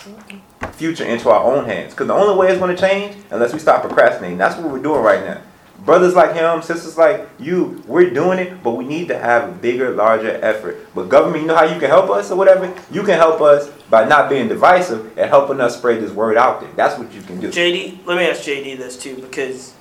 future 0.72 1.04
into 1.04 1.30
our 1.30 1.42
own 1.44 1.64
hands. 1.64 1.92
Because 1.92 2.08
the 2.08 2.14
only 2.14 2.36
way 2.36 2.48
it's 2.48 2.58
going 2.58 2.74
to 2.74 2.80
change, 2.80 3.16
unless 3.30 3.52
we 3.52 3.58
stop 3.58 3.82
procrastinating. 3.82 4.38
That's 4.38 4.56
what 4.56 4.70
we're 4.70 4.82
doing 4.82 5.02
right 5.02 5.24
now. 5.24 5.40
Brothers 5.84 6.14
like 6.14 6.34
him, 6.34 6.62
sisters 6.62 6.98
like 6.98 7.28
you, 7.38 7.82
we're 7.86 8.10
doing 8.10 8.38
it, 8.38 8.62
but 8.62 8.72
we 8.72 8.84
need 8.84 9.08
to 9.08 9.18
have 9.18 9.48
a 9.48 9.52
bigger, 9.52 9.90
larger 9.90 10.32
effort. 10.42 10.88
But 10.94 11.08
government, 11.08 11.42
you 11.42 11.46
know 11.46 11.54
how 11.54 11.64
you 11.64 11.78
can 11.78 11.88
help 11.88 12.10
us 12.10 12.30
or 12.30 12.36
whatever? 12.36 12.74
You 12.90 13.02
can 13.02 13.14
help 13.14 13.40
us 13.40 13.70
by 13.88 14.04
not 14.08 14.28
being 14.28 14.48
divisive 14.48 15.16
and 15.16 15.28
helping 15.28 15.60
us 15.60 15.76
spread 15.76 16.02
this 16.02 16.10
word 16.10 16.36
out 16.36 16.60
there. 16.60 16.70
That's 16.74 16.98
what 16.98 17.12
you 17.12 17.22
can 17.22 17.38
do. 17.40 17.50
JD, 17.50 18.04
let 18.04 18.16
me 18.16 18.24
ask 18.24 18.40
JD 18.42 18.78
this 18.78 19.00
too, 19.00 19.16
because 19.16 19.74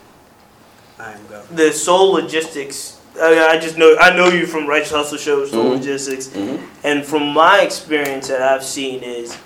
I'm 0.99 1.25
go. 1.27 1.41
the 1.49 1.71
Soul 1.71 2.13
Logistics. 2.13 2.94
I, 3.21 3.47
I 3.51 3.57
just 3.59 3.77
know 3.77 3.95
I 3.99 4.15
know 4.15 4.27
you 4.27 4.45
from 4.45 4.67
Righteous 4.67 4.91
Hustlers, 4.91 5.51
Mhm. 5.51 5.71
Logistics, 5.71 6.27
Mhm. 6.27 6.59
and 6.83 7.05
from 7.05 7.27
my 7.29 7.61
experience 7.61 8.27
that 8.27 8.41
I've 8.41 8.63
seen 8.63 9.01
is 9.03 9.37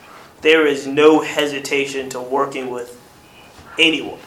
there 0.41 0.65
is 0.65 0.87
no 0.87 1.19
hesitation 1.19 2.09
to 2.09 2.19
working 2.19 2.69
with 2.69 2.97
anyone. 3.77 4.17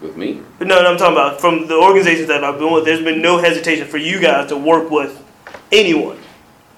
With 0.00 0.16
me, 0.16 0.40
But 0.58 0.66
No, 0.66 0.82
no, 0.82 0.90
I'm 0.90 0.96
talking 0.96 1.12
about 1.14 1.40
from 1.40 1.66
the 1.66 1.74
organizations 1.76 2.28
that 2.28 2.42
I've 2.42 2.58
been 2.58 2.70
with. 2.72 2.84
There's 2.86 3.02
been 3.02 3.20
no 3.20 3.36
hesitation 3.38 3.86
for 3.86 3.98
you 3.98 4.18
guys 4.18 4.48
to 4.48 4.56
work 4.56 4.90
with 4.90 5.18
anyone, 5.70 6.16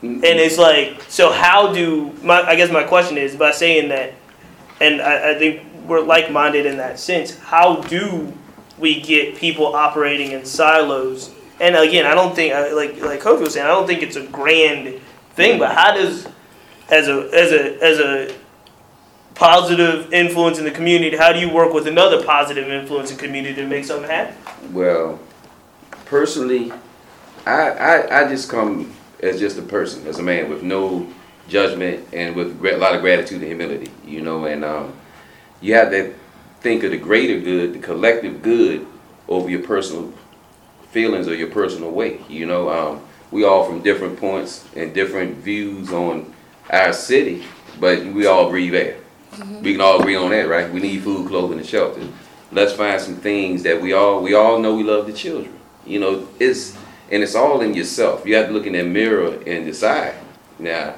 and 0.02 0.24
it's 0.24 0.58
like, 0.58 1.00
so 1.08 1.30
how 1.30 1.72
do 1.72 2.10
my? 2.22 2.42
I 2.42 2.56
guess 2.56 2.70
my 2.72 2.82
question 2.82 3.16
is 3.18 3.36
by 3.36 3.52
saying 3.52 3.88
that, 3.90 4.12
and 4.80 5.00
I, 5.00 5.30
I 5.30 5.34
think 5.38 5.60
we're 5.86 6.00
like-minded 6.00 6.66
in 6.66 6.76
that 6.78 6.98
sense. 6.98 7.36
How 7.38 7.76
do 7.76 8.32
we 8.78 9.00
get 9.00 9.36
people 9.36 9.74
operating 9.76 10.32
in 10.32 10.44
silos? 10.44 11.30
And 11.62 11.76
again, 11.76 12.06
I 12.06 12.14
don't 12.14 12.34
think, 12.34 12.52
like 12.74 13.00
like 13.00 13.20
Kofi 13.20 13.40
was 13.40 13.54
saying, 13.54 13.64
I 13.64 13.70
don't 13.70 13.86
think 13.86 14.02
it's 14.02 14.16
a 14.16 14.26
grand 14.26 15.00
thing. 15.34 15.60
But 15.60 15.74
how 15.74 15.94
does, 15.94 16.26
as 16.90 17.06
a 17.06 17.30
as 17.32 17.52
a 17.52 17.82
as 17.82 17.98
a 18.00 18.34
positive 19.36 20.12
influence 20.12 20.58
in 20.58 20.64
the 20.64 20.72
community, 20.72 21.16
how 21.16 21.32
do 21.32 21.38
you 21.38 21.48
work 21.48 21.72
with 21.72 21.86
another 21.86 22.24
positive 22.24 22.68
influence 22.68 23.12
in 23.12 23.16
the 23.16 23.22
community 23.22 23.54
to 23.54 23.66
make 23.66 23.84
something 23.84 24.10
happen? 24.10 24.36
Well, 24.74 25.20
personally, 26.04 26.72
I, 27.46 27.70
I, 27.70 28.24
I 28.24 28.28
just 28.28 28.50
come 28.50 28.92
as 29.20 29.38
just 29.38 29.56
a 29.56 29.62
person, 29.62 30.06
as 30.06 30.18
a 30.18 30.22
man 30.22 30.50
with 30.50 30.62
no 30.62 31.08
judgment 31.48 32.06
and 32.12 32.34
with 32.34 32.64
a 32.64 32.76
lot 32.76 32.94
of 32.94 33.00
gratitude 33.00 33.38
and 33.38 33.46
humility, 33.46 33.90
you 34.04 34.20
know, 34.20 34.46
and 34.46 34.64
um, 34.64 34.92
you 35.60 35.74
have 35.74 35.90
to 35.90 36.12
think 36.60 36.82
of 36.82 36.90
the 36.90 36.98
greater 36.98 37.40
good, 37.40 37.72
the 37.72 37.78
collective 37.78 38.42
good 38.42 38.86
over 39.28 39.48
your 39.48 39.62
personal 39.62 40.12
feelings 40.92 41.26
or 41.26 41.34
your 41.34 41.50
personal 41.50 41.90
way, 41.90 42.20
you 42.28 42.46
know. 42.46 42.70
Um, 42.70 43.00
we 43.30 43.44
all 43.44 43.64
from 43.64 43.82
different 43.82 44.18
points 44.20 44.64
and 44.76 44.92
different 44.92 45.38
views 45.38 45.90
on 45.92 46.32
our 46.70 46.92
city, 46.92 47.44
but 47.80 48.04
we 48.04 48.26
all 48.26 48.50
breathe 48.50 48.74
air. 48.74 48.98
We 49.62 49.72
can 49.72 49.80
all 49.80 50.00
agree 50.00 50.16
on 50.16 50.30
that, 50.30 50.46
right? 50.48 50.70
We 50.70 50.80
need 50.80 51.02
food, 51.02 51.28
clothing, 51.28 51.58
and 51.58 51.66
shelter 51.66 52.06
let's 52.52 52.72
find 52.74 53.00
some 53.00 53.16
things 53.16 53.62
that 53.62 53.80
we 53.80 53.92
all 53.92 54.22
we 54.22 54.34
all 54.34 54.58
know 54.58 54.76
we 54.76 54.82
love 54.82 55.06
the 55.06 55.12
children 55.12 55.58
you 55.86 55.98
know 55.98 56.28
it's 56.38 56.76
and 57.10 57.22
it's 57.22 57.34
all 57.34 57.60
in 57.62 57.74
yourself 57.74 58.24
you 58.26 58.34
have 58.36 58.46
to 58.46 58.52
look 58.52 58.66
in 58.66 58.74
that 58.74 58.86
mirror 58.86 59.42
and 59.46 59.64
decide 59.64 60.14
now 60.58 60.94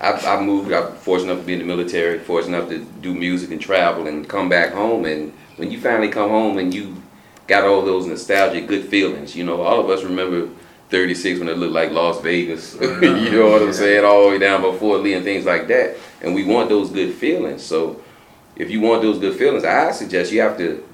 I've, 0.00 0.24
I've 0.24 0.42
moved 0.42 0.72
i'm 0.72 0.94
fortunate 0.94 1.32
enough 1.32 1.42
to 1.42 1.46
be 1.46 1.52
in 1.52 1.58
the 1.60 1.64
military 1.64 2.18
fortunate 2.18 2.56
enough 2.56 2.70
to 2.70 2.84
do 3.00 3.14
music 3.14 3.50
and 3.50 3.60
travel 3.60 4.06
and 4.06 4.26
come 4.26 4.48
back 4.48 4.72
home 4.72 5.04
and 5.04 5.32
when 5.56 5.70
you 5.70 5.80
finally 5.80 6.08
come 6.08 6.30
home 6.30 6.58
and 6.58 6.72
you 6.72 7.01
got 7.52 7.68
all 7.68 7.82
those 7.82 8.06
nostalgic 8.06 8.66
good 8.66 8.86
feelings 8.86 9.36
you 9.36 9.44
know 9.44 9.62
all 9.62 9.80
of 9.80 9.90
us 9.90 10.04
remember 10.04 10.48
36 10.90 11.38
when 11.38 11.48
it 11.48 11.56
looked 11.56 11.72
like 11.72 11.90
las 11.90 12.20
vegas 12.20 12.74
you 12.80 12.88
uh-huh. 12.88 13.30
know 13.30 13.50
what 13.50 13.62
i'm 13.62 13.72
saying 13.72 14.04
all 14.04 14.24
the 14.24 14.30
way 14.30 14.38
down 14.38 14.60
Fort 14.78 15.02
Lee 15.02 15.14
and 15.14 15.24
things 15.24 15.44
like 15.44 15.68
that 15.68 15.96
and 16.20 16.34
we 16.34 16.44
want 16.44 16.68
those 16.68 16.90
good 16.90 17.14
feelings 17.14 17.62
so 17.62 18.02
if 18.56 18.70
you 18.70 18.80
want 18.80 19.02
those 19.02 19.18
good 19.18 19.36
feelings, 19.36 19.64
I 19.64 19.90
suggest 19.92 20.32
you 20.32 20.40
have 20.40 20.56
to 20.58 20.86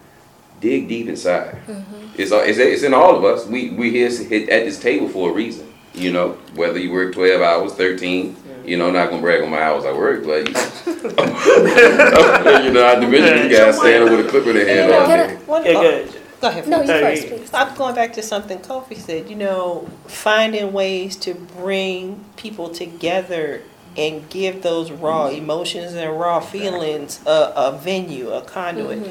dig 0.61 0.89
deep 0.89 1.09
inside. 1.09 1.55
Mm-hmm. 1.67 2.07
It's, 2.17 2.31
it's 2.33 2.59
it's 2.59 2.83
in 2.83 2.95
all 2.95 3.15
of 3.17 3.25
us. 3.25 3.47
We 3.47 3.71
we 3.71 3.91
here 3.91 4.09
at 4.09 4.65
this 4.65 4.81
table 4.81 5.09
for 5.09 5.31
a 5.31 5.33
reason. 5.33 5.73
You 5.95 6.13
know, 6.13 6.33
whether 6.55 6.79
you 6.79 6.93
work 6.93 7.15
twelve 7.15 7.43
hours, 7.43 7.75
thirteen. 7.75 8.37
You 8.65 8.77
know, 8.77 8.89
I'm 8.89 8.93
not 8.93 9.09
gonna 9.09 9.23
brag 9.23 9.43
on 9.43 9.51
my 9.51 9.63
hours 9.63 9.87
I 9.87 9.93
work, 9.93 10.25
but 10.25 10.47
you, 10.47 10.55
you 12.65 12.71
know, 12.71 12.87
I 12.87 12.97
division 13.01 13.49
these 13.49 13.59
guys 13.59 13.79
standing 13.79 14.15
with 14.15 14.27
a 14.27 14.29
clip 14.29 14.47
in 14.47 14.57
their 14.57 14.69
hand 14.69 14.93
all 14.93 15.07
Can 15.07 15.41
I- 15.77 15.83
day. 15.83 16.09
One- 16.41 16.57
Yeah, 16.57 16.61
good. 16.63 16.65
Go 16.65 16.67
ahead. 16.67 16.69
No, 16.69 16.81
you 16.83 16.87
Hey. 16.93 17.17
first, 17.17 17.29
please. 17.29 17.51
I'm 17.55 17.75
going 17.77 17.95
back 17.95 18.13
to 18.15 18.23
something 18.23 18.59
Kofi 18.59 18.97
said, 18.97 19.29
you 19.29 19.37
know, 19.37 19.89
finding 20.07 20.73
ways 20.73 21.17
to 21.17 21.35
bring 21.35 22.25
people 22.37 22.69
together 22.71 23.63
and 23.97 24.29
give 24.31 24.63
those 24.63 24.93
raw 24.93 25.27
emotions 25.29 25.95
and 25.95 26.19
raw 26.21 26.39
feelings 26.41 27.21
a, 27.27 27.53
a 27.57 27.73
venue, 27.83 28.31
a 28.31 28.43
conduit. 28.43 29.05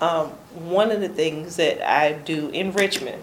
Um, 0.00 0.28
one 0.54 0.90
of 0.90 1.00
the 1.00 1.08
things 1.08 1.56
that 1.56 1.80
I 1.88 2.12
do 2.12 2.48
in 2.48 2.72
Richmond, 2.72 3.22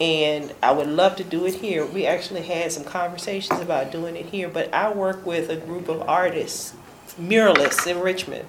and 0.00 0.52
I 0.62 0.72
would 0.72 0.88
love 0.88 1.14
to 1.16 1.24
do 1.24 1.46
it 1.46 1.54
here, 1.54 1.86
we 1.86 2.06
actually 2.06 2.42
had 2.42 2.72
some 2.72 2.82
conversations 2.82 3.60
about 3.60 3.92
doing 3.92 4.16
it 4.16 4.26
here, 4.26 4.48
but 4.48 4.72
I 4.74 4.90
work 4.92 5.24
with 5.24 5.48
a 5.48 5.56
group 5.56 5.88
of 5.88 6.02
artists, 6.08 6.72
muralists 7.20 7.86
in 7.86 8.00
Richmond. 8.00 8.46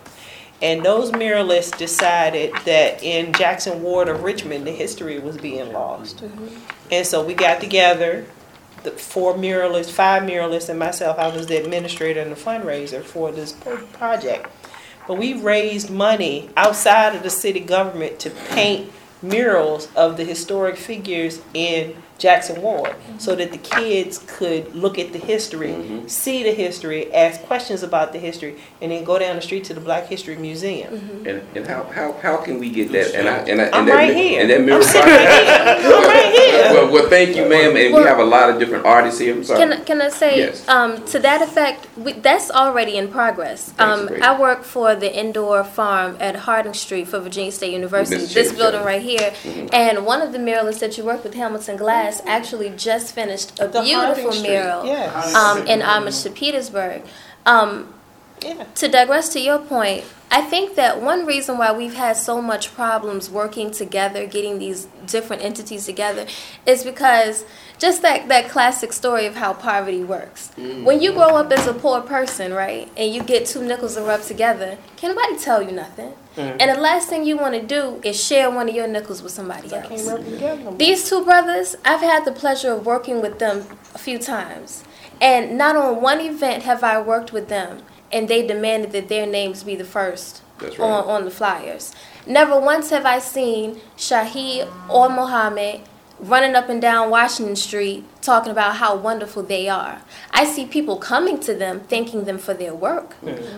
And 0.64 0.82
those 0.82 1.11
muralists 1.11 1.78
decided 1.78 2.53
that 2.64 3.03
in 3.03 3.34
Jackson 3.34 3.84
Ward 3.84 4.07
of 4.07 4.24
Richmond, 4.24 4.66
the 4.66 4.72
history 4.72 5.20
was 5.20 5.38
being 5.38 5.74
lost. 5.74 6.24
Mm-hmm. 6.24 6.47
And 6.89 7.05
so 7.05 7.22
we 7.22 7.34
got 7.34 7.59
together, 7.59 8.26
the 8.84 8.91
four 8.91 9.34
muralists, 9.34 9.91
five 9.91 10.24
muralists, 10.24 10.70
and 10.70 10.80
myself. 10.80 11.20
I 11.20 11.28
was 11.28 11.47
the 11.47 11.61
administrator 11.61 12.22
and 12.22 12.32
the 12.32 12.38
fundraiser 12.38 13.03
for 13.03 13.34
this 13.34 13.51
project. 13.91 14.47
But 15.05 15.18
we 15.18 15.34
raised 15.34 15.89
money 15.89 16.49
outside 16.55 17.14
of 17.14 17.24
the 17.24 17.30
city 17.30 17.59
government 17.59 18.20
to 18.20 18.30
paint 18.30 18.89
murals 19.22 19.93
of 19.95 20.16
the 20.16 20.24
historic 20.24 20.78
figures 20.78 21.41
in 21.53 22.01
Jackson 22.24 22.61
Ward 22.61 22.95
so 23.17 23.36
that 23.36 23.51
the 23.51 23.57
kids 23.57 24.24
could 24.38 24.74
look 24.74 24.97
at 24.97 25.11
the 25.11 25.19
history, 25.19 25.71
Mhm. 25.74 26.09
see 26.09 26.41
the 26.43 26.51
history, 26.65 27.13
ask 27.13 27.41
questions 27.43 27.84
about 27.84 28.13
the 28.13 28.19
history, 28.19 28.55
and 28.82 28.91
then 28.93 29.03
go 29.03 29.19
down 29.19 29.36
the 29.36 29.41
street 29.41 29.65
to 29.65 29.74
the 29.74 29.82
Black 29.82 30.07
History 30.07 30.38
Museum. 30.38 30.91
And, 31.28 31.41
and 31.53 31.67
how, 31.67 31.84
how, 31.97 32.13
how 32.21 32.38
can 32.38 32.59
we 32.59 32.69
get 32.69 32.93
that? 32.93 33.13
And 33.13 33.28
I, 33.28 33.38
and 33.51 33.59
I, 33.61 33.65
and 33.65 33.76
I'm 33.76 33.86
that, 33.88 33.93
right 33.95 34.13
mi- 34.15 34.28
here. 34.30 34.41
And 34.41 34.49
that 34.51 34.61
mirror 34.61 34.78
I'm 34.78 34.84
sitting 34.84 35.13
right 35.13 35.30
here. 35.43 35.95
I'm 35.97 36.07
right 36.15 36.34
here. 36.39 36.74
Well, 36.74 36.91
well, 36.93 37.09
thank 37.09 37.36
you, 37.36 37.43
ma'am. 37.53 37.76
And 37.76 37.93
we 37.93 38.01
have 38.11 38.19
a 38.19 38.30
lot 38.38 38.49
of 38.49 38.57
different 38.57 38.86
artists 38.86 39.19
here. 39.19 39.36
I'm 39.36 39.43
sorry. 39.43 39.59
Can, 39.59 39.74
I- 39.74 39.82
can 39.89 40.01
I 40.01 40.09
say, 40.09 40.32
Yes. 40.38 40.65
um, 40.69 41.03
to 41.07 41.19
that 41.19 41.41
effect, 41.41 41.88
we, 41.97 42.13
that's 42.13 42.49
already 42.49 42.95
in 43.01 43.09
progress. 43.09 43.74
That's 43.78 44.01
Um. 44.01 44.21
I 44.21 44.39
work 44.39 44.63
for 44.63 44.95
the 44.95 45.11
indoor 45.24 45.63
farm 45.65 46.15
at 46.21 46.36
Harding 46.47 46.74
Street 46.86 47.07
for 47.09 47.19
Virginia 47.19 47.51
State 47.51 47.74
University, 47.74 48.15
Miss 48.21 48.34
this 48.34 48.49
Chase, 48.49 48.57
building 48.57 48.80
yeah. 48.82 48.86
right 48.93 49.01
here. 49.11 49.30
Mhm. 49.43 49.69
And 49.74 50.05
one 50.05 50.21
of 50.21 50.32
the 50.32 50.39
muralists 50.39 50.80
that 50.80 50.97
you 50.97 51.03
work 51.03 51.21
with, 51.26 51.34
Hamilton 51.34 51.76
Glass, 51.84 52.12
actually 52.26 52.70
just 52.72 53.14
finished 53.14 53.59
a 53.59 53.68
The 53.68 53.82
beautiful 53.82 54.32
mural 54.41 54.86
Yes. 54.86 55.34
um, 55.36 55.66
in 55.68 55.82
homage 55.82 56.22
to 56.24 56.30
Petersburg. 56.30 57.01
Um, 57.45 57.93
Yeah. 58.41 58.64
to 58.76 58.88
digress 58.88 59.30
to 59.30 59.39
your 59.39 59.59
point, 59.59 60.03
I 60.34 60.41
think 60.41 60.73
that 60.77 60.99
one 60.99 61.27
reason 61.27 61.59
why 61.59 61.71
we've 61.71 61.93
had 61.93 62.17
so 62.17 62.41
much 62.41 62.73
problems 62.73 63.29
working 63.29 63.69
together, 63.69 64.25
getting 64.25 64.57
these 64.57 64.88
different 65.05 65.43
entities 65.43 65.86
together, 65.86 66.25
is 66.65 66.84
because 66.84 67.45
just 67.77 68.01
that, 68.01 68.27
that 68.29 68.49
classic 68.49 68.93
story 68.93 69.27
of 69.27 69.36
how 69.36 69.53
poverty 69.53 70.03
works. 70.03 70.49
When 70.57 71.03
you 71.03 71.13
grow 71.13 71.36
up 71.36 71.51
as 71.51 71.67
a 71.67 71.73
poor 71.73 72.01
person, 72.01 72.51
right, 72.51 72.89
and 72.97 73.13
you 73.13 73.21
get 73.21 73.45
two 73.45 73.63
nickels 73.63 73.93
to 73.93 74.01
rub 74.01 74.23
together, 74.23 74.79
can 74.97 75.13
nobody 75.15 75.38
tell 75.38 75.61
you 75.61 75.71
nothing? 75.71 76.13
Mhm. 76.36 76.57
And 76.59 76.71
the 76.71 76.81
last 76.81 77.09
thing 77.09 77.25
you 77.25 77.38
want 77.38 77.53
to 77.53 77.61
do 77.61 78.01
is 78.03 78.19
share 78.19 78.49
one 78.49 78.67
of 78.67 78.73
your 78.73 78.88
nickels 78.88 79.21
with 79.21 79.34
somebody 79.34 79.71
else. 79.71 80.07
rub 80.07 80.23
them 80.23 80.31
together 80.31 80.57
no 80.63 80.71
more. 80.71 80.79
These 80.79 81.07
two 81.07 81.23
brothers, 81.23 81.75
I've 81.86 82.01
had 82.01 82.25
the 82.25 82.31
pleasure 82.31 82.71
of 82.71 82.88
working 82.88 83.21
with 83.21 83.38
them 83.38 83.67
a 83.93 83.99
few 83.99 84.17
times. 84.17 84.84
And 85.21 85.59
not 85.59 85.75
on 85.75 86.01
one 86.01 86.19
event 86.19 86.63
have 86.63 86.84
I 86.84 86.99
worked 86.99 87.31
with 87.31 87.49
them 87.49 87.84
and 88.14 88.28
they 88.28 88.45
demanded 88.45 88.91
that 88.91 89.09
their 89.09 89.26
names 89.26 89.64
be 89.64 89.76
the 89.76 89.84
first 89.84 90.41
right. 90.61 90.80
on, 90.80 91.03
on 91.05 91.26
the 91.26 91.32
flyers. 91.32 91.93
Never 92.26 92.57
once 92.59 92.89
have 92.91 93.05
I 93.05 93.20
seen 93.20 93.82
Shahid 93.97 94.72
or 94.88 95.09
Muhammad 95.09 95.82
running 96.20 96.55
up 96.55 96.70
and 96.70 96.82
down 96.82 97.09
Washington 97.09 97.55
Street 97.55 98.05
talking 98.22 98.51
about 98.51 98.78
how 98.78 98.95
wonderful 98.95 99.43
they 99.43 99.68
are. 99.68 100.01
I 100.32 100.45
see 100.45 100.66
people 100.66 100.95
coming 100.97 101.39
to 101.41 101.53
them 101.53 101.82
thanking 101.82 102.24
them 102.24 102.38
for 102.38 102.53
their 102.53 102.74
work, 102.74 103.16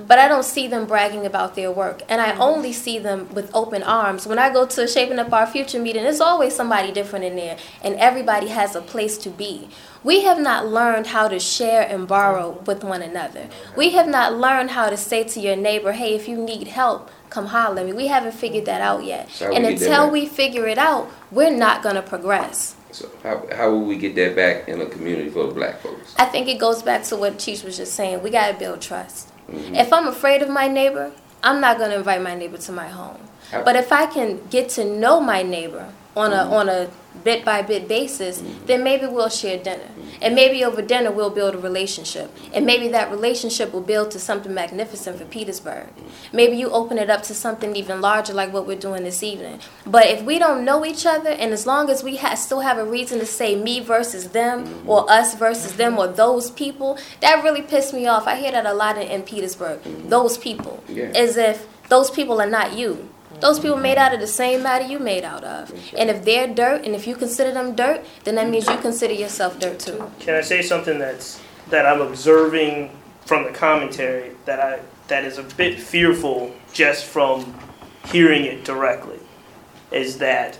but 0.08 0.18
I 0.18 0.28
don't 0.28 0.46
see 0.46 0.68
them 0.68 0.88
bragging 0.88 1.26
about 1.26 1.56
their 1.56 1.72
work. 1.72 2.02
And 2.10 2.22
I 2.22 2.32
mm-hmm. 2.32 2.42
only 2.42 2.74
see 2.74 2.98
them 2.98 3.32
with 3.34 3.52
open 3.54 3.84
arms. 3.84 4.26
When 4.26 4.40
I 4.40 4.52
go 4.52 4.66
to 4.66 4.88
Shaping 4.88 5.20
Up 5.20 5.32
Our 5.32 5.46
Future 5.46 5.80
meeting, 5.80 6.04
there's 6.04 6.22
always 6.22 6.56
somebody 6.56 6.92
different 6.92 7.26
in 7.26 7.36
there, 7.36 7.58
and 7.84 7.96
everybody 7.96 8.48
has 8.48 8.76
a 8.76 8.82
place 8.82 9.18
to 9.20 9.30
be. 9.30 9.70
We 10.06 10.22
have 10.22 10.40
not 10.40 10.68
learned 10.68 11.08
how 11.08 11.28
to 11.28 11.40
share 11.40 11.82
and 11.82 12.08
borrow 12.08 12.52
with 12.68 12.84
one 12.84 13.02
another. 13.02 13.48
We 13.76 13.90
have 13.98 14.08
not 14.08 14.36
learned 14.38 14.70
how 14.72 14.90
to 14.92 14.98
say 14.98 15.24
to 15.24 15.40
your 15.40 15.56
neighbor, 15.56 15.92
hey, 15.94 16.14
if 16.14 16.28
you 16.28 16.38
need 16.38 16.68
help, 16.68 17.10
come 17.32 17.48
holler 17.48 17.80
at 17.80 17.86
me. 17.88 17.94
We 17.94 18.06
haven't 18.08 18.34
figured 18.34 18.66
that 18.66 18.82
out 18.82 19.04
yet. 19.04 19.32
So 19.32 19.52
and 19.52 19.66
until 19.66 20.12
we 20.12 20.28
figure 20.28 20.68
it 20.68 20.78
out, 20.78 21.10
we're 21.32 21.50
not 21.66 21.82
going 21.82 21.96
to 21.96 22.04
progress. 22.04 22.76
So 22.92 23.10
how, 23.24 23.48
how 23.52 23.72
will 23.72 23.84
we 23.86 23.98
get 23.98 24.14
that 24.16 24.36
back 24.36 24.70
in 24.70 24.80
a 24.80 24.86
community 24.86 25.30
for 25.32 25.48
the 25.48 25.54
black 25.56 25.80
folks? 25.82 26.14
I 26.20 26.26
think 26.26 26.48
it 26.50 26.60
goes 26.60 26.84
back 26.84 27.04
to 27.06 27.16
what 27.18 27.40
Cheech 27.40 27.64
was 27.66 27.76
just 27.76 27.94
saying. 27.96 28.22
We 28.22 28.30
got 28.30 28.52
to 28.52 28.58
build 28.58 28.82
trust. 28.82 29.30
Mhm. 29.52 29.76
If 29.76 29.92
I'm 29.92 30.08
afraid 30.08 30.44
of 30.44 30.50
my 30.50 30.68
neighbor, 30.68 31.12
I'm 31.44 31.60
not 31.60 31.78
going 31.80 31.90
to 31.90 31.98
invite 31.98 32.22
my 32.22 32.36
neighbor 32.36 32.58
to 32.60 32.72
my 32.72 32.88
home. 32.88 33.18
How- 33.52 33.64
But 33.64 33.76
if 33.76 33.92
I 33.92 34.06
can 34.06 34.40
get 34.52 34.70
to 34.78 34.86
know 34.86 35.20
my 35.20 35.42
neighbor 35.42 35.88
on 36.16 36.32
a 36.34 36.44
on 36.50 36.70
a 36.70 36.90
bit 37.24 37.46
by 37.46 37.62
bit 37.62 37.88
basis, 37.88 38.42
mm-hmm. 38.42 38.66
then 38.66 38.84
maybe 38.84 39.06
we'll 39.06 39.30
share 39.30 39.62
dinner. 39.62 39.90
And 40.22 40.36
maybe 40.36 40.64
over 40.64 40.82
dinner 40.82 41.12
we'll 41.12 41.30
build 41.30 41.56
a 41.56 41.58
relationship. 41.58 42.32
And 42.54 42.66
maybe 42.66 42.88
that 42.90 43.12
relationship 43.12 43.74
will 43.74 43.82
build 43.82 44.12
to 44.12 44.20
something 44.20 44.54
magnificent 44.54 45.18
for 45.18 45.26
Petersburg. 45.26 45.88
Maybe 46.32 46.56
you 46.56 46.70
open 46.70 46.98
it 46.98 47.10
up 47.10 47.24
to 47.24 47.34
something 47.34 47.76
even 47.76 48.02
larger 48.02 48.34
like 48.34 48.54
what 48.54 48.68
we're 48.68 48.78
doing 48.78 49.04
this 49.04 49.24
evening. 49.24 49.60
But 49.86 50.06
if 50.08 50.24
we 50.24 50.40
don't 50.40 50.64
know 50.64 50.86
each 50.86 51.06
other 51.06 51.30
and 51.30 51.52
as 51.52 51.66
long 51.66 51.90
as 51.90 52.04
we 52.04 52.18
ha- 52.18 52.36
still 52.36 52.62
have 52.62 52.78
a 52.78 52.86
reason 52.86 53.20
to 53.20 53.26
say 53.26 53.56
me 53.56 53.80
versus 53.80 54.30
them 54.30 54.66
mm-hmm. 54.66 54.90
or 54.90 55.10
us 55.12 55.36
versus 55.36 55.74
them 55.74 55.94
mm-hmm. 55.94 56.02
or 56.02 56.08
those 56.08 56.52
people, 56.52 56.98
that 57.22 57.44
really 57.44 57.62
pissed 57.62 57.94
me 57.94 58.08
off. 58.08 58.28
I 58.28 58.36
hear 58.38 58.52
that 58.52 58.66
a 58.66 58.74
lot 58.74 58.98
in, 58.98 59.08
in 59.08 59.24
Petersburg. 59.24 59.82
Those 60.08 60.38
people. 60.38 60.84
Yeah. 60.88 61.06
As 61.16 61.38
if 61.38 61.68
those 61.90 62.10
people 62.10 62.42
are 62.42 62.50
not 62.50 62.74
you. 62.78 63.10
Those 63.42 63.60
people 63.60 63.78
made 63.78 63.98
out 63.98 64.14
of 64.14 64.20
the 64.20 64.28
same 64.28 64.64
matter 64.64 64.86
you 64.86 65.00
made 65.00 65.24
out 65.24 65.44
of. 65.44 65.72
And 65.98 66.10
if 66.10 66.24
they're 66.24 66.48
dirt, 66.48 66.86
and 66.86 66.96
if 66.96 67.06
you 67.08 67.16
consider 67.16 67.52
them 67.52 67.76
dirt, 67.76 68.04
then 68.24 68.36
that 68.36 68.50
means 68.50 68.68
you 68.68 68.78
consider 68.78 69.14
yourself 69.14 69.60
dirt 69.60 69.80
too. 69.80 70.12
Can 70.20 70.36
I 70.36 70.42
say 70.42 70.62
something 70.62 71.00
that's 71.00 71.42
that 71.70 71.86
I'm 71.86 72.02
observing 72.02 72.92
from 73.26 73.44
the 73.44 73.52
commentary 73.52 74.32
that 74.46 74.60
I 74.60 74.80
that 75.08 75.24
is 75.24 75.38
a 75.38 75.44
bit 75.44 75.80
fearful 75.80 76.56
just 76.74 77.06
from 77.06 77.58
hearing 78.08 78.46
it 78.46 78.64
directly 78.64 79.20
is 79.92 80.20
that 80.20 80.58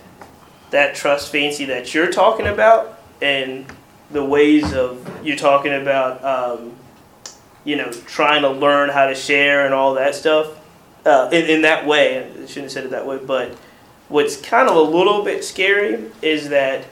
that 0.70 0.94
trust 0.94 1.32
Fancie 1.32 1.66
that 1.66 1.94
you're 1.94 2.10
talking 2.10 2.46
about 2.46 3.00
and 3.22 3.66
the 4.10 4.24
ways 4.24 4.72
of 4.72 5.08
you're 5.24 5.36
talking 5.36 5.72
about 5.72 6.24
um, 6.24 6.76
you 7.64 7.76
know 7.76 7.90
trying 7.90 8.42
to 8.42 8.50
learn 8.50 8.88
how 8.88 9.06
to 9.06 9.14
share 9.14 9.64
and 9.64 9.74
all 9.74 9.94
that 9.94 10.14
stuff 10.14 10.48
uh, 11.06 11.28
in, 11.32 11.46
in 11.46 11.62
that 11.62 11.86
way 11.86 12.18
I 12.24 12.30
shouldn't 12.46 12.64
have 12.64 12.72
said 12.72 12.84
it 12.84 12.90
that 12.90 13.06
way 13.06 13.18
but 13.18 13.52
what's 14.08 14.36
kind 14.40 14.68
of 14.68 14.76
a 14.76 14.80
little 14.80 15.22
bit 15.24 15.44
scary 15.44 16.10
is 16.22 16.48
that 16.50 16.84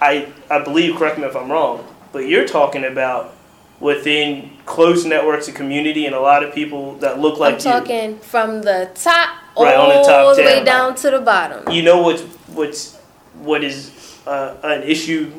I 0.00 0.32
I 0.50 0.62
believe 0.64 0.96
correct 0.96 1.18
me 1.18 1.24
if 1.24 1.36
I'm 1.36 1.50
wrong 1.52 1.86
but 2.12 2.20
you're 2.28 2.46
talking 2.48 2.84
about 2.84 3.34
within 3.80 4.50
close 4.66 5.04
networks 5.04 5.46
of 5.48 5.54
community 5.54 6.06
and 6.06 6.14
a 6.14 6.20
lot 6.20 6.42
of 6.42 6.54
people 6.54 6.94
that 6.96 7.18
look 7.20 7.38
like 7.38 7.54
I'm 7.54 7.58
you 7.58 7.64
talking 7.64 8.18
from 8.18 8.62
the 8.62 8.90
top 8.94 9.40
Right, 9.56 9.76
on 9.76 9.88
the 9.88 9.94
all 9.96 10.04
top 10.04 10.36
the 10.36 10.42
way 10.42 10.56
down. 10.56 10.64
down 10.64 10.94
to 10.96 11.10
the 11.12 11.20
bottom. 11.20 11.70
you 11.70 11.82
know 11.82 12.02
what's 12.02 12.22
what's 12.48 12.96
what 13.40 13.62
is 13.62 13.92
uh, 14.26 14.56
an 14.64 14.82
issue 14.84 15.30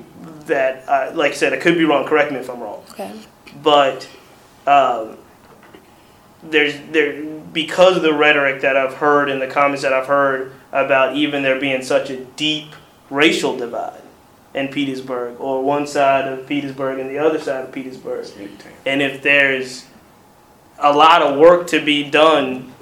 that 0.45 0.87
uh, 0.87 1.11
like 1.15 1.31
I 1.31 1.35
said 1.35 1.53
I 1.53 1.57
could 1.57 1.75
be 1.77 1.83
wrong 1.85 2.05
correct 2.05 2.31
me 2.31 2.37
if 2.39 2.49
I'm 2.49 2.59
wrong 2.61 2.83
Okay. 2.91 3.11
but 3.63 4.07
um, 4.67 5.17
there's 6.43 6.75
there 6.91 7.21
because 7.55 7.95
of 7.95 8.03
the 8.03 8.13
rhetoric 8.13 8.61
that 8.61 8.75
I've 8.75 8.95
heard 8.95 9.29
and 9.29 9.41
the 9.41 9.47
comments 9.47 9.81
that 9.81 9.93
I've 9.93 10.07
heard 10.07 10.51
about 10.73 11.15
even 11.15 11.41
there 11.41 11.57
being 11.59 11.81
such 11.81 12.09
a 12.09 12.17
deep 12.17 12.67
racial 13.09 13.57
divide 13.57 14.01
in 14.53 14.67
Petersburg 14.67 15.39
or 15.39 15.63
one 15.63 15.87
side 15.87 16.27
of 16.27 16.45
Petersburg 16.45 16.99
and 16.99 17.09
the 17.09 17.17
other 17.17 17.39
side 17.39 17.63
of 17.63 17.71
Petersburg 17.71 18.27
and 18.85 19.01
if 19.01 19.23
there's 19.23 19.85
a 20.79 20.91
lot 20.91 21.21
of 21.21 21.39
work 21.39 21.65
to 21.67 21.83
be 21.83 22.09
done 22.09 22.73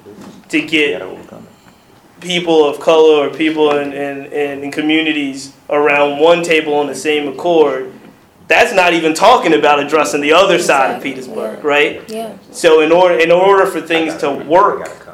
to 0.48 0.60
get 0.60 0.98
gotta 0.98 1.12
overcome 1.12 1.46
it. 1.46 2.20
people 2.20 2.68
of 2.68 2.80
color 2.80 3.28
or 3.28 3.30
people 3.30 3.76
in, 3.78 3.92
in, 3.92 4.26
in, 4.32 4.64
in 4.64 4.72
communities 4.72 5.54
around 5.70 6.18
one 6.18 6.42
table 6.42 6.74
on 6.74 6.88
the 6.88 6.94
same 6.96 7.28
accord, 7.28 7.92
that's 8.46 8.74
not 8.74 8.92
even 8.92 9.14
talking 9.14 9.54
about 9.54 9.80
addressing 9.80 10.20
the 10.20 10.32
other 10.32 10.58
side 10.58 10.96
of 10.96 11.02
Petersburg, 11.02 11.58
yeah. 11.58 11.66
right? 11.66 12.10
Yeah. 12.10 12.38
So 12.50 12.80
in 12.80 12.92
order 12.92 13.18
in 13.18 13.30
order 13.30 13.66
for 13.66 13.80
things 13.80 14.14
to 14.18 14.32
You 14.32 14.50
work, 14.50 15.06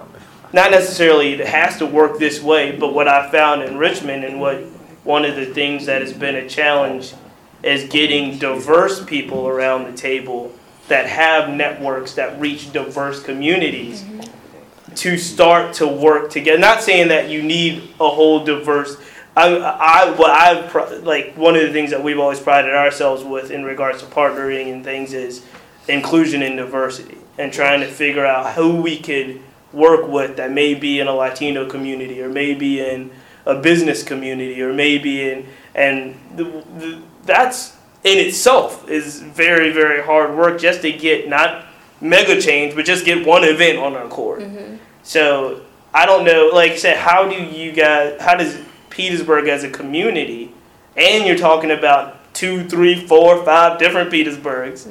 not 0.53 0.71
necessarily 0.71 1.35
it 1.35 1.47
has 1.47 1.79
to 1.79 1.87
work 1.87 2.19
this 2.19 2.43
way, 2.43 2.77
but 2.77 2.93
what 2.93 3.07
I 3.07 3.31
found 3.31 3.63
in 3.63 3.79
Richmond 3.79 4.25
and 4.25 4.41
what 4.41 4.63
one 5.05 5.25
of 5.25 5.37
the 5.37 5.47
things 5.47 5.87
that 5.87 6.03
has 6.03 6.13
been 6.13 6.37
a 6.37 6.49
challenge 6.49 7.15
is 7.63 7.89
getting 7.89 8.39
diverse 8.39 9.05
people 9.05 9.47
around 9.47 9.85
the 9.85 9.97
table 9.97 10.53
that 10.89 11.07
have 11.07 11.49
networks 11.51 12.15
that 12.15 12.39
reach 12.41 12.73
diverse 12.73 13.23
communities 13.23 14.03
mm-hmm. 14.03 14.95
to 14.95 15.17
start 15.17 15.75
to 15.75 15.87
work 15.87 16.31
together. 16.31 16.59
Not 16.59 16.83
saying 16.83 17.09
that 17.09 17.31
you 17.31 17.43
need 17.43 17.91
a 18.01 18.09
whole 18.09 18.45
diverse. 18.45 18.97
I, 19.37 19.57
I, 19.57 20.11
what 20.13 20.31
I've 20.31 21.05
like 21.05 21.35
one 21.37 21.55
of 21.55 21.63
the 21.63 21.73
things 21.73 21.91
that 21.91 22.03
we've 22.03 22.19
always 22.19 22.41
prided 22.41 22.75
ourselves 22.75 23.23
with 23.23 23.51
in 23.51 23.65
regards 23.65 24.01
to 24.01 24.07
partnering 24.07 24.73
and 24.73 24.85
things 24.85 25.13
is 25.13 25.45
inclusion 25.89 26.43
and 26.43 26.57
diversity, 26.57 27.19
and 27.39 27.53
trying 27.53 27.81
to 27.81 27.87
figure 27.87 28.27
out 28.27 28.55
who 28.55 28.83
we 28.83 28.99
could 28.99 29.41
work 29.73 30.09
with 30.09 30.37
that 30.37 30.51
may 30.51 30.75
be 30.75 30.99
in 30.99 31.07
a 31.07 31.15
Latino 31.15 31.69
community 31.69 32.21
or 32.21 32.29
maybe 32.29 32.81
in 32.81 33.11
a 33.47 33.55
business 33.55 34.03
community 34.03 34.61
or 34.61 34.73
maybe 34.73 35.31
in 35.31 35.47
and 35.75 36.19
the, 36.37 36.45
the, 36.79 37.01
that's 37.25 37.77
in 38.03 38.19
itself 38.19 38.89
is 38.91 39.21
very 39.21 39.71
very 39.71 40.03
hard 40.03 40.37
work 40.37 40.61
just 40.61 40.83
to 40.83 40.91
get 40.93 41.29
not 41.29 41.67
mega 42.01 42.41
change 42.41 42.75
but 42.75 42.85
just 42.85 43.05
get 43.05 43.25
one 43.25 43.45
event 43.45 43.79
on 43.79 43.95
our 43.95 44.09
court. 44.09 44.41
Mm-hmm. 44.41 44.77
So 45.05 45.63
I 45.93 46.07
don't 46.07 46.25
know, 46.25 46.51
like 46.53 46.73
I 46.73 46.77
said, 46.77 46.97
how 46.99 47.29
do 47.29 47.35
you 47.35 47.73
guys, 47.73 48.21
how 48.21 48.37
does 48.37 48.59
Petersburg 48.91 49.49
as 49.49 49.65
a 49.65 49.71
community, 49.71 50.53
and 50.97 51.27
you're 51.27 51.39
talking 51.39 51.71
about 51.71 52.35
two, 52.35 52.69
three, 52.69 53.07
four, 53.07 53.45
five 53.45 53.79
different 53.79 54.11
Petersburgs, 54.11 54.89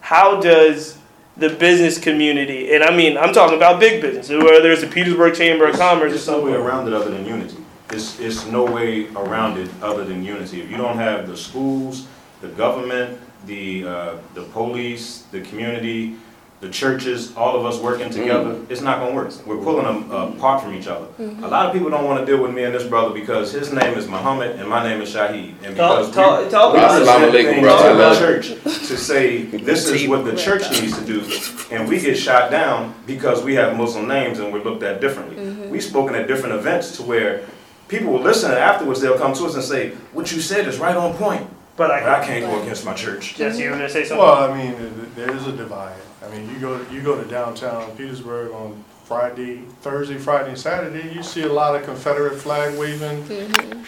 how 0.00 0.40
does 0.40 0.98
the 1.36 1.48
business 1.48 1.98
community, 1.98 2.74
and 2.74 2.82
I 2.82 2.94
mean, 2.94 3.16
I'm 3.16 3.32
talking 3.32 3.56
about 3.56 3.78
big 3.78 4.02
business, 4.02 4.28
where 4.28 4.60
there's 4.60 4.82
a 4.82 4.88
Petersburg 4.88 5.34
Chamber 5.34 5.68
of 5.68 5.76
Commerce 5.76 6.12
or 6.12 6.16
There's 6.16 6.28
no 6.28 6.44
way 6.44 6.52
around 6.52 6.88
it 6.88 6.94
other 6.94 7.10
than 7.10 7.24
unity. 7.24 7.56
It's, 7.90 8.18
it's 8.20 8.46
no 8.46 8.64
way 8.64 9.08
around 9.14 9.56
it 9.58 9.70
other 9.80 10.04
than 10.04 10.24
unity. 10.24 10.60
If 10.60 10.70
you 10.70 10.76
don't 10.76 10.96
have 10.96 11.28
the 11.28 11.36
schools, 11.36 12.06
the 12.40 12.48
government, 12.48 13.18
the, 13.46 13.86
uh, 13.86 14.16
the 14.34 14.42
police, 14.42 15.22
the 15.30 15.40
community, 15.42 16.16
the 16.60 16.68
churches, 16.68 17.36
all 17.36 17.56
of 17.56 17.64
us 17.64 17.78
working 17.80 18.10
together, 18.10 18.50
mm. 18.50 18.70
it's 18.70 18.80
not 18.80 18.98
gonna 18.98 19.14
work. 19.14 19.30
We're 19.46 19.58
pulling 19.62 19.84
them 19.84 20.10
uh, 20.10 20.28
apart 20.30 20.60
from 20.60 20.74
each 20.74 20.88
other. 20.88 21.06
Mm-hmm. 21.06 21.44
A 21.44 21.48
lot 21.48 21.66
of 21.66 21.72
people 21.72 21.88
don't 21.88 22.04
wanna 22.04 22.26
deal 22.26 22.42
with 22.42 22.52
me 22.52 22.64
and 22.64 22.74
this 22.74 22.82
brother 22.84 23.14
because 23.14 23.52
his 23.52 23.72
name 23.72 23.96
is 23.96 24.08
Muhammad 24.08 24.58
and 24.58 24.68
my 24.68 24.82
name 24.82 25.00
is 25.00 25.14
Shahid. 25.14 25.50
And 25.62 25.74
because 25.74 26.10
Talk- 26.12 26.44
we- 26.44 26.50
talk- 26.50 26.50
talk 26.50 26.72
we 26.72 26.78
about 26.80 26.98
present 27.04 27.06
it. 27.06 27.08
Assalamu 27.08 27.30
alaikum, 27.30 27.54
things 27.54 27.62
brother. 27.62 28.42
to 28.42 28.48
the 28.58 28.64
church 28.66 28.88
to 28.88 28.96
say, 28.96 29.42
this 29.44 29.88
is 29.88 30.08
what 30.08 30.24
the 30.24 30.34
church 30.34 30.68
needs 30.72 30.98
to 30.98 31.04
do, 31.04 31.22
and 31.70 31.88
we 31.88 32.00
get 32.00 32.16
shot 32.18 32.50
down 32.50 32.92
because 33.06 33.44
we 33.44 33.54
have 33.54 33.76
Muslim 33.76 34.08
names 34.08 34.40
and 34.40 34.52
we're 34.52 34.62
looked 34.64 34.82
at 34.82 35.00
differently. 35.00 35.36
Mm-hmm. 35.36 35.70
We've 35.70 35.84
spoken 35.84 36.16
at 36.16 36.26
different 36.26 36.56
events 36.56 36.96
to 36.96 37.02
where 37.04 37.46
people 37.86 38.12
will 38.12 38.20
listen 38.20 38.50
and 38.50 38.58
afterwards 38.58 39.00
they'll 39.00 39.16
come 39.16 39.32
to 39.34 39.44
us 39.46 39.54
and 39.54 39.62
say, 39.62 39.90
what 40.12 40.32
you 40.32 40.40
said 40.40 40.66
is 40.66 40.78
right 40.78 40.96
on 40.96 41.14
point, 41.14 41.46
But 41.76 41.88
but 41.88 41.90
I 41.92 42.20
I, 42.20 42.26
can't 42.26 42.44
go 42.44 42.60
against 42.62 42.84
my 42.84 42.94
church. 42.94 43.36
Jesse, 43.36 43.62
you 43.62 43.70
were 43.70 43.76
gonna 43.76 43.88
say 43.88 44.04
something? 44.04 44.26
Well, 44.26 44.50
I 44.50 44.56
mean, 44.56 44.74
there 45.14 45.30
is 45.34 45.46
a 45.46 45.52
divide. 45.52 45.94
I 46.24 46.28
mean, 46.30 46.48
you 46.50 46.58
go, 46.58 46.80
you 46.90 47.00
go 47.00 47.22
to 47.22 47.28
downtown 47.28 47.96
Petersburg 47.96 48.52
on 48.52 48.84
Friday, 49.04 49.62
Thursday, 49.80 50.18
Friday, 50.18 50.50
and 50.50 50.58
Saturday, 50.58 51.14
you 51.14 51.22
see 51.22 51.42
a 51.42 51.52
lot 51.52 51.74
of 51.74 51.84
Confederate 51.84 52.38
flag 52.38 52.78
waving, 52.78 53.22
mm-hmm. 53.24 53.82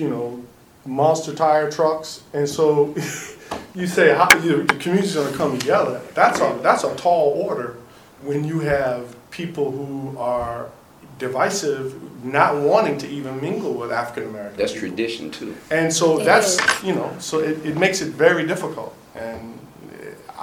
you 0.00 0.08
know, 0.08 0.42
monster 0.86 1.34
tire 1.34 1.70
trucks, 1.70 2.22
and 2.32 2.48
so 2.48 2.94
you 3.74 3.86
say, 3.86 4.14
how, 4.14 4.28
you 4.38 4.62
the 4.62 4.74
community's 4.76 5.14
gonna 5.14 5.36
come 5.36 5.58
together. 5.58 6.00
That's 6.14 6.40
a, 6.40 6.58
that's 6.62 6.84
a 6.84 6.94
tall 6.96 7.32
order 7.32 7.76
when 8.22 8.44
you 8.44 8.60
have 8.60 9.14
people 9.30 9.70
who 9.70 10.16
are 10.18 10.70
divisive, 11.18 12.24
not 12.24 12.56
wanting 12.56 12.98
to 12.98 13.08
even 13.08 13.40
mingle 13.40 13.74
with 13.74 13.92
African 13.92 14.30
Americans. 14.30 14.58
That's 14.58 14.72
tradition 14.72 15.30
too. 15.30 15.56
And 15.70 15.92
so 15.92 16.20
It 16.20 16.24
that's, 16.24 16.82
you 16.82 16.94
know, 16.94 17.14
so 17.18 17.40
it, 17.40 17.64
it 17.66 17.76
makes 17.76 18.00
it 18.00 18.14
very 18.14 18.46
difficult. 18.46 18.96
And 19.14 19.58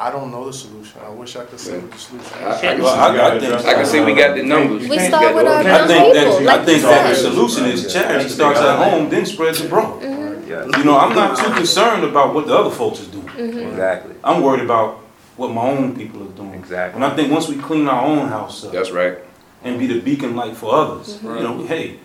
I 0.02 0.10
don't 0.10 0.32
know 0.32 0.46
the 0.48 0.54
solution. 0.54 1.00
I 1.06 1.10
wish 1.10 1.36
I 1.36 1.46
could 1.46 1.60
say 1.60 1.78
what 1.78 1.92
the 1.92 1.98
solution 2.00 2.38
I, 2.40 2.44
I, 2.46 2.56
is. 2.56 2.62
can 2.62 2.82
Well, 2.82 2.96
I- 2.96 3.36
I 3.36 3.40
see, 3.40 3.46
think- 3.46 3.66
I 3.66 3.74
can 3.76 3.86
see 3.86 4.00
we 4.04 4.14
got 4.16 4.36
the 4.36 4.42
numbers. 4.42 4.90
We 4.90 4.98
start 4.98 5.36
with 5.36 5.46
our 5.46 5.54
I 5.54 5.62
young 5.62 5.88
think 5.88 6.14
that, 6.16 6.38
people, 6.38 6.50
I 6.50 6.66
think 6.66 6.82
that 6.82 7.10
the 7.10 7.16
solution 7.16 7.66
is 7.66 7.94
charity 7.94 8.30
starts 8.30 8.60
at 8.60 8.78
home, 8.84 9.10
then 9.12 9.28
spreads 9.28 9.62
abroad. 9.62 10.02
Mm-hmm. 10.02 10.50
Yeah, 10.50 10.66
Yeah, 10.66 10.78
You 10.80 10.84
know, 10.86 10.98
I'm 10.98 11.14
not 11.16 11.38
too 11.38 11.54
concerned 11.54 12.04
about 12.04 12.34
what 12.34 12.48
the 12.48 12.56
other 12.58 12.72
folks 12.72 13.00
is 13.00 13.10
doing. 13.10 13.28
Mm-hmm. 13.28 13.60
exactly, 13.70 14.16
I'm 14.24 14.42
worried 14.42 14.64
about 14.64 14.98
what 15.38 15.52
my 15.52 15.68
own 15.70 15.96
people 15.96 16.24
are 16.24 16.34
doing. 16.34 16.56
exactly. 16.56 16.96
And 16.96 17.06
I 17.06 17.16
think 17.16 17.32
once 17.32 17.48
we 17.48 17.58
clean 17.58 17.88
our 17.88 18.04
own 18.04 18.28
house 18.28 18.66
up 18.66 18.72
That's 18.72 18.90
right. 18.90 19.20
and 19.64 19.78
be 19.78 19.86
the 19.86 20.00
beacon 20.02 20.36
light 20.36 20.58
for 20.58 20.74
others, 20.74 21.18
mm-hmm. 21.18 21.38
you 21.38 21.44
know, 21.44 21.64
hey, 21.64 22.00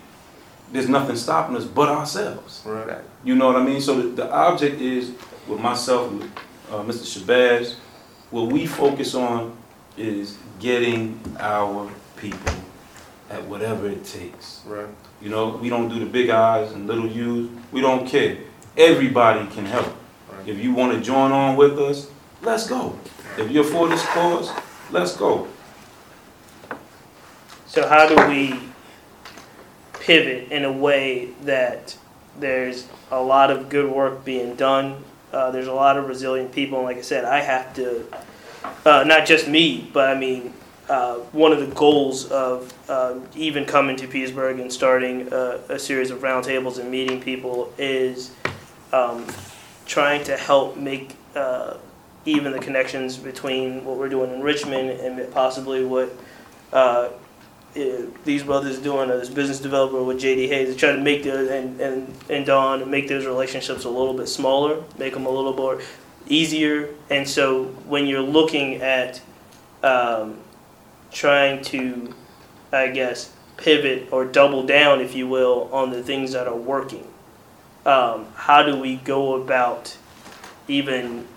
there's 0.71 0.87
nothing 0.87 1.15
stopping 1.15 1.55
us 1.55 1.65
but 1.65 1.89
ourselves. 1.89 2.61
Right. 2.63 2.99
You 3.23 3.33
know 3.35 3.47
what 3.47 3.55
I 3.55 3.63
mean? 3.63 3.81
So 3.81 3.99
the, 3.99 4.07
the 4.21 4.31
object 4.31 4.81
is 4.81 5.13
with 5.47 5.59
myself, 5.59 6.11
with 6.11 6.29
uh, 6.71 6.83
Mr. 6.83 7.05
Shabazz, 7.17 7.75
what 8.31 8.51
we 8.51 8.65
focus 8.65 9.15
on 9.15 9.55
is 9.97 10.37
getting 10.59 11.19
our 11.39 11.89
people 12.17 12.53
at 13.29 13.43
whatever 13.45 13.87
it 13.87 14.03
takes. 14.05 14.61
Right. 14.65 14.87
You 15.21 15.29
know, 15.29 15.57
we 15.57 15.69
don't 15.69 15.89
do 15.89 15.99
the 15.99 16.05
big 16.05 16.29
eyes 16.29 16.71
and 16.71 16.87
little 16.87 17.07
U's. 17.07 17.49
We 17.71 17.81
don't 17.81 18.07
care. 18.07 18.37
Everybody 18.75 19.47
can 19.47 19.65
help. 19.65 19.95
Right. 20.31 20.47
If 20.47 20.59
you 20.59 20.73
want 20.73 20.93
to 20.93 21.01
join 21.01 21.31
on 21.31 21.55
with 21.55 21.79
us, 21.79 22.09
let's 22.41 22.67
go. 22.67 22.97
If 23.37 23.51
you're 23.51 23.63
for 23.63 23.87
this 23.87 24.05
cause, 24.07 24.51
let's 24.91 25.15
go. 25.15 25.47
So 27.65 27.87
how 27.87 28.07
do 28.07 28.27
we 28.29 28.59
pivot 29.99 30.51
in 30.51 30.63
a 30.63 30.71
way 30.71 31.31
that 31.43 31.97
there's 32.39 32.87
a 33.11 33.21
lot 33.21 33.51
of 33.51 33.69
good 33.69 33.91
work 33.91 34.23
being 34.23 34.55
done? 34.55 35.03
Uh, 35.31 35.51
there's 35.51 35.67
a 35.67 35.73
lot 35.73 35.97
of 35.97 36.07
resilient 36.07 36.51
people, 36.51 36.77
and 36.77 36.85
like 36.87 36.97
I 36.97 37.01
said, 37.01 37.25
I 37.25 37.41
have 37.41 37.73
to, 37.75 38.05
uh, 38.85 39.03
not 39.03 39.25
just 39.25 39.47
me, 39.47 39.89
but 39.91 40.09
I 40.09 40.17
mean, 40.17 40.53
uh, 40.89 41.15
one 41.33 41.51
of 41.51 41.59
the 41.59 41.73
goals 41.75 42.31
of 42.31 42.73
um, 42.89 43.27
even 43.35 43.65
coming 43.65 43.97
to 43.97 44.07
Petersburg 44.07 44.59
and 44.59 44.71
starting 44.71 45.27
a, 45.31 45.59
a 45.69 45.79
series 45.79 46.11
of 46.11 46.19
roundtables 46.19 46.79
and 46.79 46.89
meeting 46.89 47.19
people 47.19 47.73
is 47.77 48.31
um, 48.93 49.25
trying 49.85 50.23
to 50.23 50.37
help 50.37 50.77
make 50.77 51.15
uh, 51.35 51.75
even 52.25 52.51
the 52.51 52.59
connections 52.59 53.17
between 53.17 53.83
what 53.83 53.97
we're 53.97 54.09
doing 54.09 54.33
in 54.33 54.41
Richmond 54.41 54.89
and 54.89 55.33
possibly 55.33 55.83
what 55.83 56.13
uh, 56.71 57.09
these 58.23 58.43
brothers 58.43 58.79
doing 58.79 59.09
as 59.09 59.29
business 59.29 59.59
developer 59.59 60.01
with 60.01 60.19
JD 60.19 60.47
Haze 60.47 60.73
to 60.73 60.79
try 60.79 60.91
to 60.91 61.01
make 61.01 61.23
the 61.23 61.51
and 61.53 61.79
and 61.79 62.13
and 62.29 62.45
Don 62.45 62.89
make 62.89 63.07
those 63.07 63.25
relationships 63.25 63.85
a 63.85 63.89
little 63.89 64.13
bit 64.13 64.27
smaller, 64.27 64.83
make 64.97 65.13
them 65.13 65.25
a 65.25 65.29
little 65.29 65.53
more 65.53 65.81
easier. 66.27 66.89
And 67.09 67.27
so 67.27 67.65
when 67.87 68.07
you're 68.07 68.21
looking 68.21 68.81
at 68.81 69.21
um, 69.83 70.37
trying 71.11 71.63
to, 71.65 72.13
I 72.71 72.87
guess, 72.87 73.33
pivot 73.57 74.09
or 74.11 74.25
double 74.25 74.63
down, 74.63 74.99
if 74.99 75.15
you 75.15 75.27
will, 75.27 75.69
on 75.71 75.91
the 75.91 76.03
things 76.03 76.33
that 76.33 76.47
are 76.47 76.55
working, 76.55 77.07
um, 77.85 78.27
how 78.35 78.63
do 78.63 78.77
we 78.77 78.97
go 78.97 79.41
about 79.41 79.97
even 80.67 81.27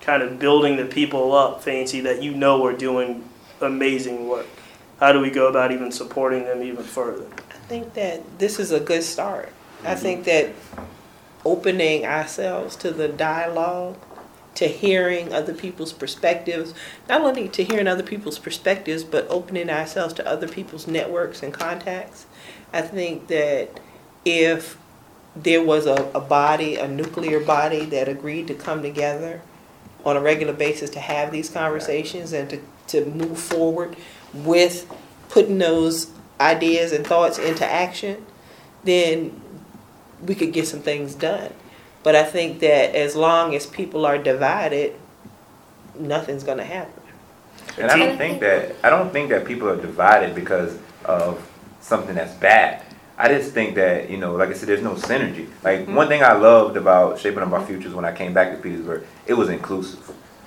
kind 0.00 0.22
of 0.22 0.38
building 0.38 0.76
the 0.76 0.84
people 0.84 1.32
up, 1.32 1.62
Fancie 1.62 2.02
that 2.02 2.22
you 2.22 2.34
know 2.34 2.64
are 2.64 2.72
doing 2.72 3.28
amazing 3.60 4.28
work? 4.28 4.46
How 5.02 5.10
do 5.10 5.18
we 5.18 5.30
go 5.30 5.48
about 5.48 5.72
even 5.72 5.90
supporting 5.90 6.44
them 6.44 6.62
even 6.62 6.84
further? 6.84 7.26
I 7.50 7.54
think 7.66 7.94
that 7.94 8.38
this 8.38 8.60
is 8.60 8.70
a 8.70 8.78
good 8.78 9.02
start. 9.02 9.48
I 9.82 9.94
mm-hmm. 9.94 10.00
think 10.00 10.24
that 10.26 10.52
opening 11.44 12.06
ourselves 12.06 12.76
to 12.76 12.92
the 12.92 13.08
dialogue, 13.08 13.96
to 14.54 14.68
hearing 14.68 15.34
other 15.34 15.54
people's 15.54 15.92
perspectives, 15.92 16.72
not 17.08 17.20
only 17.20 17.48
to 17.48 17.64
hearing 17.64 17.88
other 17.88 18.04
people's 18.04 18.38
perspectives, 18.38 19.02
but 19.02 19.26
opening 19.28 19.70
ourselves 19.70 20.14
to 20.14 20.24
other 20.28 20.46
people's 20.46 20.86
networks 20.86 21.42
and 21.42 21.52
contacts. 21.52 22.26
I 22.72 22.82
think 22.82 23.26
that 23.26 23.80
if 24.24 24.78
there 25.34 25.64
was 25.64 25.86
a, 25.86 26.12
a 26.14 26.20
body, 26.20 26.76
a 26.76 26.86
nuclear 26.86 27.40
body 27.40 27.86
that 27.86 28.08
agreed 28.08 28.46
to 28.46 28.54
come 28.54 28.82
together 28.82 29.40
on 30.04 30.16
a 30.16 30.20
regular 30.20 30.52
basis 30.52 30.90
to 30.90 31.00
have 31.00 31.32
these 31.32 31.50
conversations 31.50 32.32
and 32.32 32.48
to, 32.50 32.60
to 32.86 33.04
move 33.06 33.40
forward 33.40 33.96
with 34.34 34.90
putting 35.28 35.58
those 35.58 36.10
ideas 36.40 36.92
and 36.92 37.06
thoughts 37.06 37.38
into 37.38 37.64
action, 37.64 38.24
then 38.84 39.40
we 40.22 40.34
could 40.34 40.52
get 40.52 40.66
some 40.66 40.80
things 40.80 41.14
done. 41.14 41.52
But 42.02 42.16
I 42.16 42.24
think 42.24 42.60
that 42.60 42.94
as 42.94 43.14
long 43.14 43.54
as 43.54 43.66
people 43.66 44.04
are 44.04 44.18
divided, 44.18 44.94
nothing's 45.98 46.42
going 46.42 46.58
to 46.58 46.64
happen. 46.64 47.02
And 47.78 47.90
I 47.90 47.96
don't 47.96 48.18
think 48.18 48.40
that 48.40 48.74
I 48.82 48.90
don't 48.90 49.12
think 49.12 49.30
that 49.30 49.46
people 49.46 49.68
are 49.68 49.80
divided 49.80 50.34
because 50.34 50.78
of 51.04 51.48
something 51.80 52.14
that's 52.14 52.34
bad. 52.34 52.84
I 53.16 53.28
just 53.28 53.52
think 53.52 53.76
that 53.76 54.10
you 54.10 54.16
know, 54.16 54.34
like 54.34 54.48
I 54.50 54.52
said, 54.52 54.68
there's 54.68 54.82
no 54.82 54.94
synergy. 54.94 55.48
Like 55.62 55.86
one 55.86 56.08
thing 56.08 56.22
I 56.22 56.32
loved 56.32 56.76
about 56.76 57.18
shaping 57.18 57.42
up 57.42 57.52
our 57.52 57.64
futures 57.64 57.94
when 57.94 58.04
I 58.04 58.12
came 58.12 58.34
back 58.34 58.54
to 58.54 58.60
Petersburg, 58.60 59.06
it 59.26 59.34
was 59.34 59.48
inclusive. 59.48 60.00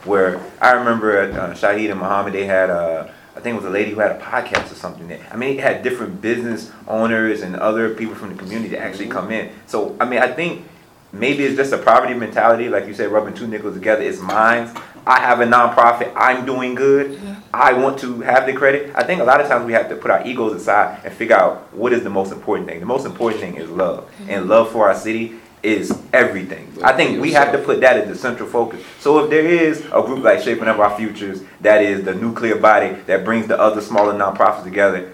Where 0.03 0.39
I 0.61 0.71
remember 0.73 1.19
uh, 1.19 1.53
Shahid 1.53 1.89
and 1.89 1.99
Muhammad, 1.99 2.33
they 2.33 2.45
had 2.45 2.69
uh, 2.69 3.07
I 3.35 3.41
think 3.41 3.53
it 3.53 3.57
was 3.57 3.65
a 3.65 3.69
lady 3.69 3.91
who 3.91 3.99
had 3.99 4.11
a 4.11 4.19
podcast 4.19 4.71
or 4.71 4.75
something. 4.75 5.07
That, 5.09 5.19
I 5.31 5.35
mean, 5.35 5.57
it 5.57 5.61
had 5.61 5.83
different 5.83 6.21
business 6.21 6.71
owners 6.87 7.41
and 7.41 7.55
other 7.55 7.93
people 7.93 8.15
from 8.15 8.29
the 8.29 8.35
community 8.35 8.69
to 8.69 8.79
actually 8.79 9.05
mm-hmm. 9.05 9.17
come 9.17 9.31
in. 9.31 9.51
So 9.67 9.95
I 9.99 10.05
mean, 10.05 10.19
I 10.19 10.31
think 10.31 10.65
maybe 11.11 11.43
it's 11.43 11.55
just 11.55 11.73
a 11.73 11.77
poverty 11.77 12.13
mentality, 12.13 12.69
like 12.69 12.87
you 12.87 12.93
said, 12.93 13.11
rubbing 13.11 13.33
two 13.33 13.47
nickels 13.47 13.75
together. 13.75 14.03
It's 14.03 14.21
mine. 14.21 14.69
I 15.07 15.19
have 15.19 15.39
a 15.39 15.45
nonprofit. 15.45 16.11
I'm 16.15 16.45
doing 16.45 16.73
good. 16.73 17.11
Mm-hmm. 17.11 17.33
I 17.53 17.73
want 17.73 17.99
to 17.99 18.21
have 18.21 18.47
the 18.47 18.53
credit. 18.53 18.91
I 18.95 19.03
think 19.03 19.21
a 19.21 19.23
lot 19.23 19.39
of 19.39 19.47
times 19.47 19.65
we 19.65 19.73
have 19.73 19.87
to 19.89 19.95
put 19.95 20.09
our 20.09 20.25
egos 20.25 20.53
aside 20.53 21.01
and 21.03 21.13
figure 21.13 21.35
out 21.35 21.71
what 21.73 21.93
is 21.93 22.03
the 22.03 22.09
most 22.09 22.31
important 22.31 22.67
thing. 22.67 22.79
The 22.79 22.85
most 22.85 23.05
important 23.05 23.41
thing 23.41 23.55
is 23.55 23.69
love, 23.69 24.09
and 24.21 24.29
mm-hmm. 24.29 24.49
love 24.49 24.71
for 24.71 24.89
our 24.89 24.95
city 24.95 25.35
is 25.65 25.97
everything. 26.13 26.71
I 26.83 26.93
think 26.93 27.21
we 27.21 27.31
have 27.33 27.51
to 27.51 27.57
put 27.57 27.81
that 27.81 27.97
as 27.97 28.07
the 28.07 28.15
central 28.15 28.47
focus. 28.47 28.83
So 28.99 29.23
if 29.23 29.29
there 29.29 29.45
is 29.45 29.85
a 29.87 30.01
group 30.01 30.23
like 30.23 30.41
Shaping 30.41 30.67
Up 30.67 30.77
Our 30.77 30.95
Futures 30.95 31.41
that 31.61 31.81
is 31.81 32.03
the 32.05 32.13
nuclear 32.13 32.55
body 32.55 32.89
that 33.07 33.25
brings 33.25 33.47
the 33.47 33.59
other 33.59 33.81
smaller 33.81 34.13
nonprofits 34.13 34.63
together, 34.63 35.11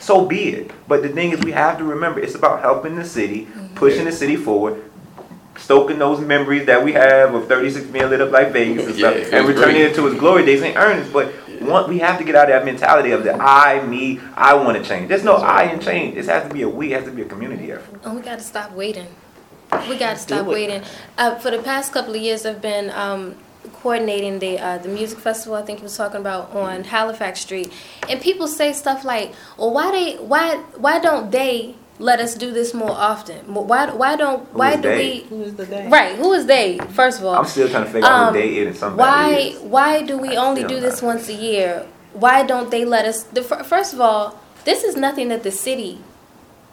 so 0.00 0.26
be 0.26 0.50
it. 0.50 0.70
But 0.86 1.02
the 1.02 1.08
thing 1.08 1.32
is, 1.32 1.40
we 1.40 1.52
have 1.52 1.78
to 1.78 1.84
remember 1.84 2.20
it's 2.20 2.34
about 2.34 2.60
helping 2.60 2.96
the 2.96 3.04
city, 3.04 3.46
mm-hmm. 3.46 3.74
pushing 3.74 4.04
the 4.04 4.12
city 4.12 4.36
forward, 4.36 4.82
stoking 5.56 5.98
those 5.98 6.20
memories 6.20 6.66
that 6.66 6.84
we 6.84 6.92
have 6.92 7.34
of 7.34 7.48
36 7.48 7.86
being 7.86 8.10
lit 8.10 8.20
up 8.20 8.30
like 8.30 8.52
Vegas 8.52 8.86
and 8.86 8.94
stuff, 8.96 9.14
it 9.14 9.32
and 9.32 9.46
was 9.46 9.56
returning 9.56 9.76
great. 9.76 9.92
it 9.92 9.94
to 9.94 10.06
its 10.08 10.18
glory 10.18 10.44
days 10.44 10.62
in 10.62 10.76
earnest. 10.76 11.12
But 11.12 11.32
one, 11.62 11.88
we 11.88 11.98
have 12.00 12.18
to 12.18 12.24
get 12.24 12.34
out 12.34 12.50
of 12.50 12.54
that 12.54 12.64
mentality 12.64 13.12
of 13.12 13.24
the 13.24 13.34
I, 13.34 13.84
me, 13.86 14.20
I 14.34 14.54
want 14.54 14.76
to 14.76 14.84
change. 14.84 15.08
There's 15.08 15.24
no 15.24 15.36
I 15.36 15.64
in 15.72 15.80
change. 15.80 16.14
This 16.16 16.26
has 16.26 16.46
to 16.46 16.52
be 16.52 16.62
a 16.62 16.68
we. 16.68 16.92
It 16.92 16.96
has 16.96 17.04
to 17.04 17.12
be 17.12 17.22
a 17.22 17.26
community 17.26 17.72
effort. 17.72 18.00
Oh, 18.04 18.14
we 18.14 18.22
got 18.22 18.38
to 18.38 18.44
stop 18.44 18.72
waiting. 18.72 19.06
We 19.88 19.96
got 19.98 20.14
to 20.14 20.18
stop 20.18 20.46
waiting. 20.46 20.82
Uh, 21.18 21.34
for 21.36 21.50
the 21.50 21.58
past 21.62 21.92
couple 21.92 22.14
of 22.14 22.20
years, 22.20 22.44
I've 22.46 22.62
been 22.62 22.90
um, 22.90 23.34
coordinating 23.80 24.38
the 24.38 24.58
uh, 24.58 24.78
the 24.78 24.88
music 24.88 25.18
festival. 25.18 25.56
I 25.56 25.62
think 25.62 25.78
he 25.80 25.82
was 25.84 25.96
talking 25.96 26.20
about 26.20 26.52
on 26.54 26.84
Halifax 26.84 27.40
Street, 27.40 27.72
and 28.08 28.20
people 28.20 28.46
say 28.48 28.72
stuff 28.72 29.04
like, 29.04 29.32
"Well, 29.58 29.72
why 29.72 29.90
they 29.90 30.14
why 30.16 30.56
why 30.76 30.98
don't 30.98 31.30
they 31.30 31.74
let 31.98 32.18
us 32.20 32.34
do 32.34 32.52
this 32.52 32.74
more 32.74 32.90
often? 32.90 33.52
Why 33.54 33.90
why 33.90 34.16
don't 34.16 34.46
Who 34.48 34.58
why 34.58 34.70
is 34.72 34.76
do 34.76 34.88
they? 34.88 34.96
we 34.98 35.20
Who 35.28 35.42
is 35.42 35.54
the 35.54 35.66
day? 35.66 35.88
right? 35.88 36.16
Who 36.16 36.32
is 36.32 36.46
they? 36.46 36.78
First 36.90 37.20
of 37.20 37.26
all, 37.26 37.36
I'm 37.36 37.44
still 37.46 37.68
trying 37.68 37.84
to 37.84 37.90
figure 37.90 38.08
out 38.08 38.28
Um, 38.28 38.34
who 38.34 38.40
they 38.40 38.48
is 38.56 38.80
why 38.82 39.28
is. 39.54 39.58
why 39.60 40.02
do 40.02 40.18
we 40.18 40.30
I 40.36 40.44
only 40.44 40.62
still 40.62 40.68
do 40.68 40.80
not. 40.80 40.90
this 40.90 41.02
once 41.02 41.28
a 41.28 41.34
year? 41.34 41.86
Why 42.12 42.44
don't 42.44 42.70
they 42.70 42.84
let 42.84 43.04
us? 43.06 43.24
The, 43.24 43.42
first 43.42 43.92
of 43.92 44.00
all, 44.00 44.38
this 44.64 44.84
is 44.84 44.94
nothing 44.96 45.28
that 45.28 45.42
the 45.42 45.50
city 45.50 45.98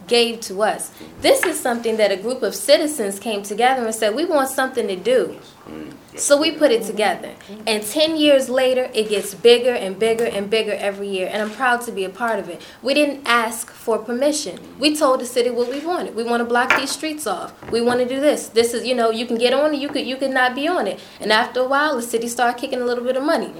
gave 0.07 0.41
to 0.41 0.61
us. 0.63 0.91
This 1.21 1.43
is 1.45 1.59
something 1.59 1.97
that 1.97 2.11
a 2.11 2.17
group 2.17 2.43
of 2.43 2.55
citizens 2.55 3.19
came 3.19 3.43
together 3.43 3.85
and 3.85 3.95
said, 3.95 4.15
we 4.15 4.25
want 4.25 4.49
something 4.49 4.87
to 4.87 4.95
do. 4.95 5.37
Mm-hmm. 5.67 6.17
So 6.17 6.37
we 6.37 6.51
put 6.51 6.71
it 6.71 6.83
together. 6.83 7.33
And 7.65 7.83
10 7.83 8.17
years 8.17 8.49
later, 8.49 8.89
it 8.93 9.07
gets 9.07 9.33
bigger 9.33 9.71
and 9.71 9.97
bigger 9.97 10.25
and 10.25 10.49
bigger 10.49 10.73
every 10.73 11.07
year. 11.07 11.29
And 11.31 11.41
I'm 11.41 11.51
proud 11.51 11.81
to 11.81 11.91
be 11.91 12.03
a 12.03 12.09
part 12.09 12.39
of 12.39 12.49
it. 12.49 12.61
We 12.81 12.93
didn't 12.93 13.25
ask 13.25 13.71
for 13.71 13.97
permission. 13.97 14.59
We 14.77 14.95
told 14.95 15.21
the 15.21 15.25
city 15.25 15.49
what 15.49 15.69
we 15.69 15.79
wanted. 15.79 16.15
We 16.15 16.23
want 16.23 16.41
to 16.41 16.45
block 16.45 16.75
these 16.77 16.91
streets 16.91 17.25
off. 17.25 17.53
We 17.71 17.79
want 17.79 18.01
to 18.01 18.07
do 18.07 18.19
this. 18.19 18.49
This 18.49 18.73
is, 18.73 18.85
you 18.85 18.93
know, 18.93 19.09
you 19.09 19.25
can 19.25 19.37
get 19.37 19.53
on 19.53 19.73
it, 19.73 19.79
you 19.79 19.87
could 19.87 20.05
you 20.05 20.17
could 20.17 20.31
not 20.31 20.53
be 20.53 20.67
on 20.67 20.87
it. 20.87 20.99
And 21.21 21.31
after 21.31 21.61
a 21.61 21.67
while, 21.67 21.95
the 21.95 22.01
city 22.01 22.27
started 22.27 22.59
kicking 22.59 22.81
a 22.81 22.85
little 22.85 23.03
bit 23.03 23.15
of 23.15 23.23
money. 23.23 23.53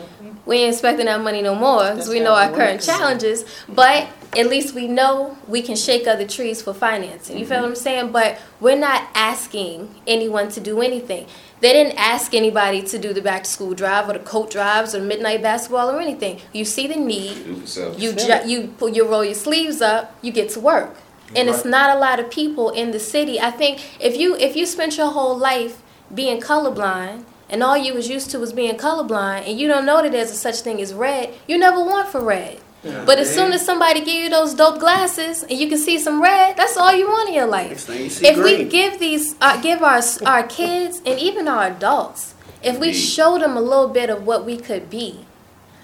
We 0.45 0.57
ain't 0.57 0.73
expecting 0.73 1.05
that 1.05 1.21
money 1.21 1.41
no 1.41 1.55
more 1.55 1.91
because 1.91 2.09
we 2.09 2.19
know 2.19 2.33
our 2.33 2.51
current 2.51 2.81
challenges. 2.81 3.45
But 3.69 4.09
at 4.37 4.47
least 4.47 4.73
we 4.73 4.87
know 4.87 5.37
we 5.47 5.61
can 5.61 5.75
shake 5.75 6.07
other 6.07 6.25
trees 6.25 6.61
for 6.61 6.73
financing. 6.73 7.37
You 7.37 7.45
feel 7.45 7.57
what 7.57 7.65
I'm 7.65 7.71
mm-hmm. 7.73 7.81
saying? 7.81 8.11
But 8.11 8.39
we're 8.59 8.77
not 8.77 9.09
asking 9.13 9.93
anyone 10.07 10.49
to 10.51 10.61
do 10.61 10.81
anything. 10.81 11.27
They 11.59 11.73
didn't 11.73 11.97
ask 11.97 12.33
anybody 12.33 12.81
to 12.83 12.97
do 12.97 13.13
the 13.13 13.21
back 13.21 13.43
to 13.43 13.49
school 13.49 13.73
drive 13.73 14.09
or 14.09 14.13
the 14.13 14.19
coat 14.19 14.49
drives 14.49 14.95
or 14.95 15.01
midnight 15.01 15.41
basketball 15.41 15.89
or 15.89 15.99
anything. 15.99 16.39
You 16.53 16.65
see 16.65 16.87
the 16.87 16.95
need, 16.95 17.43
Do 17.43 17.51
it 17.51 17.57
yourself. 17.57 17.99
you 17.99 18.13
ju- 18.13 18.41
you 18.45 18.67
put 18.77 18.95
you 18.95 19.07
roll 19.07 19.25
your 19.25 19.35
sleeves 19.35 19.81
up, 19.81 20.15
you 20.21 20.31
get 20.31 20.49
to 20.51 20.59
work. 20.59 20.95
And 21.35 21.47
it's 21.47 21.63
not 21.63 21.95
a 21.95 21.99
lot 21.99 22.19
of 22.19 22.29
people 22.29 22.71
in 22.71 22.91
the 22.91 22.99
city. 22.99 23.39
I 23.39 23.51
think 23.51 23.79
if 24.01 24.17
you 24.17 24.35
if 24.35 24.55
you 24.55 24.65
spent 24.65 24.97
your 24.97 25.11
whole 25.11 25.37
life 25.37 25.81
being 26.13 26.41
colorblind 26.41 27.23
and 27.49 27.63
all 27.63 27.77
you 27.77 27.93
was 27.93 28.09
used 28.09 28.31
to 28.31 28.39
was 28.39 28.51
being 28.53 28.75
colorblind 28.75 29.47
and 29.47 29.59
you 29.59 29.67
don't 29.67 29.85
know 29.85 30.01
that 30.01 30.11
there's 30.11 30.31
a 30.31 30.35
such 30.35 30.59
thing 30.61 30.81
as 30.81 30.93
red, 30.93 31.33
you 31.47 31.57
never 31.57 31.79
want 31.79 32.09
for 32.09 32.21
red. 32.21 32.59
But 32.83 33.19
as 33.19 33.33
soon 33.33 33.51
as 33.53 33.63
somebody 33.63 33.99
give 33.99 34.15
you 34.15 34.29
those 34.29 34.55
dope 34.55 34.79
glasses 34.79 35.43
and 35.43 35.51
you 35.53 35.69
can 35.69 35.77
see 35.77 35.99
some 35.99 36.21
red, 36.21 36.57
that's 36.57 36.77
all 36.77 36.93
you 36.93 37.07
want 37.07 37.29
in 37.29 37.35
your 37.35 37.45
life. 37.45 37.87
You 37.89 38.09
see 38.09 38.27
If 38.27 38.37
we 38.37 38.63
give 38.65 38.99
these, 38.99 39.35
uh, 39.39 39.61
give 39.61 39.83
our 39.83 40.01
our 40.25 40.43
kids 40.43 41.01
and 41.05 41.19
even 41.19 41.47
our 41.47 41.67
adults, 41.67 42.33
if 42.63 42.79
we 42.79 42.93
show 42.93 43.37
them 43.37 43.55
a 43.55 43.61
little 43.61 43.87
bit 43.89 44.09
of 44.09 44.25
what 44.25 44.45
we 44.45 44.57
could 44.57 44.89
be, 44.89 45.25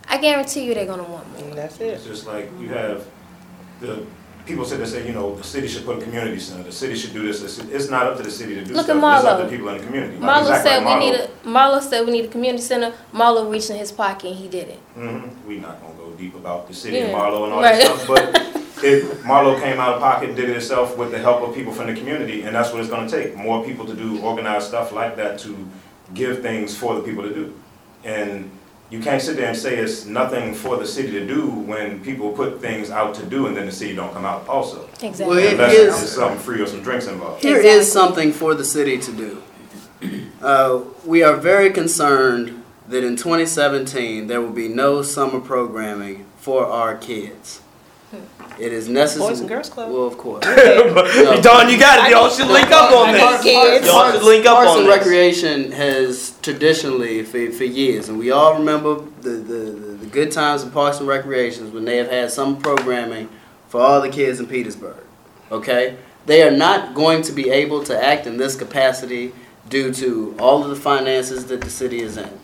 I 0.09 0.17
guarantee 0.17 0.63
you 0.63 0.73
they're 0.73 0.87
gonna 0.87 1.03
want 1.03 1.29
more. 1.33 1.43
And 1.43 1.53
that's 1.57 1.79
it. 1.79 1.93
It's 1.93 2.05
just 2.05 2.25
like 2.25 2.49
you 2.59 2.69
have 2.69 3.05
the 3.79 4.03
people 4.47 4.65
sit 4.65 4.77
there 4.77 4.87
say, 4.87 5.05
you 5.05 5.13
know, 5.13 5.35
the 5.35 5.43
city 5.43 5.67
should 5.67 5.85
put 5.85 5.97
a 5.97 6.01
community 6.01 6.39
center. 6.39 6.63
The 6.63 6.71
city 6.71 6.95
should 6.95 7.13
do 7.13 7.21
this. 7.27 7.59
It's 7.59 7.89
not 7.89 8.07
up 8.07 8.17
to 8.17 8.23
the 8.23 8.31
city 8.31 8.55
to 8.55 8.63
do 8.63 8.73
Look 8.73 8.85
stuff. 8.85 9.03
at 9.03 9.17
It's 9.19 9.25
up 9.25 9.39
Marlo. 9.39 9.43
to 9.43 9.49
people 9.49 9.69
in 9.69 9.77
the 9.79 9.83
community. 9.85 10.17
Marlo 10.17 10.41
exactly 10.41 10.71
said 10.71 10.83
like 10.83 10.99
we 10.99 11.05
need 11.05 11.15
a 11.19 11.27
Marlo 11.47 11.81
said 11.81 12.05
we 12.05 12.11
need 12.13 12.25
a 12.25 12.29
community 12.29 12.63
center. 12.63 12.93
Marlo 13.13 13.51
reached 13.51 13.69
in 13.69 13.75
his 13.77 13.91
pocket 13.91 14.27
and 14.29 14.35
he 14.35 14.47
did 14.47 14.69
it. 14.69 14.79
Mhm. 14.97 15.29
We 15.47 15.57
not 15.59 15.81
gonna 15.81 15.93
go 15.95 16.09
deep 16.17 16.35
about 16.35 16.67
the 16.67 16.73
city 16.73 16.99
and 16.99 17.13
Marlo 17.13 17.43
and 17.43 17.53
all 17.53 17.61
Right. 17.61 17.81
that 17.81 17.97
stuff, 17.99 18.07
but 18.07 18.83
if 18.83 19.03
Marlo 19.23 19.59
came 19.61 19.79
out 19.79 19.95
of 19.95 19.99
pocket 20.01 20.29
and 20.29 20.35
did 20.37 20.49
it 20.49 20.53
himself 20.53 20.97
with 20.97 21.11
the 21.11 21.19
help 21.19 21.41
of 21.47 21.53
people 21.53 21.73
from 21.73 21.87
the 21.87 21.93
community, 21.93 22.43
and 22.43 22.55
that's 22.55 22.71
what 22.71 22.79
it's 22.79 22.89
gonna 22.89 23.09
take, 23.09 23.35
more 23.35 23.63
people 23.65 23.85
to 23.85 23.93
do 23.93 24.19
organized 24.21 24.67
stuff 24.67 24.91
like 24.93 25.15
that 25.17 25.37
to 25.39 25.55
give 26.13 26.41
things 26.41 26.75
for 26.75 26.95
the 26.95 27.01
people 27.01 27.23
to 27.23 27.33
do. 27.33 27.53
And 28.05 28.49
you 28.89 28.99
can't 29.01 29.21
sit 29.21 29.35
there 29.35 29.47
and 29.49 29.57
say 29.57 29.77
it's 29.77 30.05
nothing 30.05 30.53
for 30.53 30.77
the 30.77 30.85
city 30.87 31.11
to 31.11 31.27
do 31.27 31.49
when 31.49 31.99
people 32.03 32.31
put 32.31 32.61
things 32.61 32.89
out 32.89 33.13
to 33.15 33.25
do 33.25 33.47
and 33.47 33.55
then 33.57 33.65
the 33.65 33.71
city 33.71 33.93
don't 33.95 34.13
come 34.13 34.23
out 34.25 34.47
also. 34.47 34.87
Exactly. 35.01 35.25
Well, 35.27 35.37
it 35.39 35.53
Unless 35.53 35.73
is- 35.73 36.03
it's 36.03 36.11
something 36.13 36.39
free 36.39 36.61
or 36.61 36.67
some 36.67 36.81
drinks 36.81 37.07
involved. 37.07 37.41
Here 37.43 37.57
is 37.57 37.65
Exactly. 37.65 37.83
something 37.91 38.31
for 38.33 38.55
the 38.55 38.63
city 38.63 38.97
to 38.97 39.11
do. 39.11 39.41
Uh, 40.41 40.81
we 41.05 41.23
are 41.23 41.35
very 41.35 41.71
concerned 41.71 42.63
that 42.87 43.03
in 43.03 43.15
2017 43.17 44.27
there 44.27 44.39
will 44.41 44.51
be 44.51 44.67
no 44.69 45.01
summer 45.01 45.39
programming 45.41 46.25
for 46.39 46.65
our 46.65 46.95
kids. 46.95 47.59
It 48.59 48.73
is 48.73 48.89
necessary. 48.89 49.29
Boys 49.29 49.39
and 49.41 49.49
Girls 49.49 49.69
Club. 49.69 49.91
Well, 49.91 50.07
of 50.07 50.17
course. 50.17 50.43
Dawn, 50.45 51.69
you 51.69 51.77
got 51.77 52.07
it. 52.07 52.11
Y'all 52.11 52.29
should 52.29 52.47
link 52.47 52.71
up 52.71 52.91
on 52.91 53.15
Parks- 53.17 53.43
this. 53.43 53.53
Parks- 53.53 53.85
Y'all 53.85 54.11
should 54.11 54.23
link 54.23 54.45
up 54.45 54.55
Parks 54.57 54.71
on 54.71 54.79
and 54.79 54.87
this. 54.87 54.97
Recreation 54.97 55.71
has 55.73 56.35
traditionally, 56.41 57.23
for, 57.23 57.51
for 57.51 57.65
years, 57.65 58.09
and 58.09 58.17
we 58.17 58.31
all 58.31 58.55
remember 58.55 58.95
the, 59.21 59.29
the, 59.29 59.55
the 59.99 60.05
good 60.07 60.31
times 60.31 60.63
in 60.63 60.71
Parks 60.71 60.99
and 60.99 61.07
Recreations 61.07 61.71
when 61.71 61.85
they 61.85 61.97
have 61.97 62.09
had 62.09 62.31
some 62.31 62.57
programming 62.57 63.29
for 63.67 63.79
all 63.81 64.01
the 64.01 64.09
kids 64.09 64.39
in 64.39 64.47
Petersburg. 64.47 64.97
Okay? 65.51 65.97
They 66.25 66.41
are 66.41 66.51
not 66.51 66.93
going 66.95 67.21
to 67.23 67.31
be 67.31 67.49
able 67.49 67.83
to 67.85 68.03
act 68.03 68.25
in 68.27 68.37
this 68.37 68.55
capacity 68.55 69.33
due 69.69 69.93
to 69.93 70.35
all 70.39 70.63
of 70.63 70.69
the 70.69 70.75
finances 70.75 71.45
that 71.47 71.61
the 71.61 71.69
city 71.69 72.01
is 72.01 72.17
in. 72.17 72.39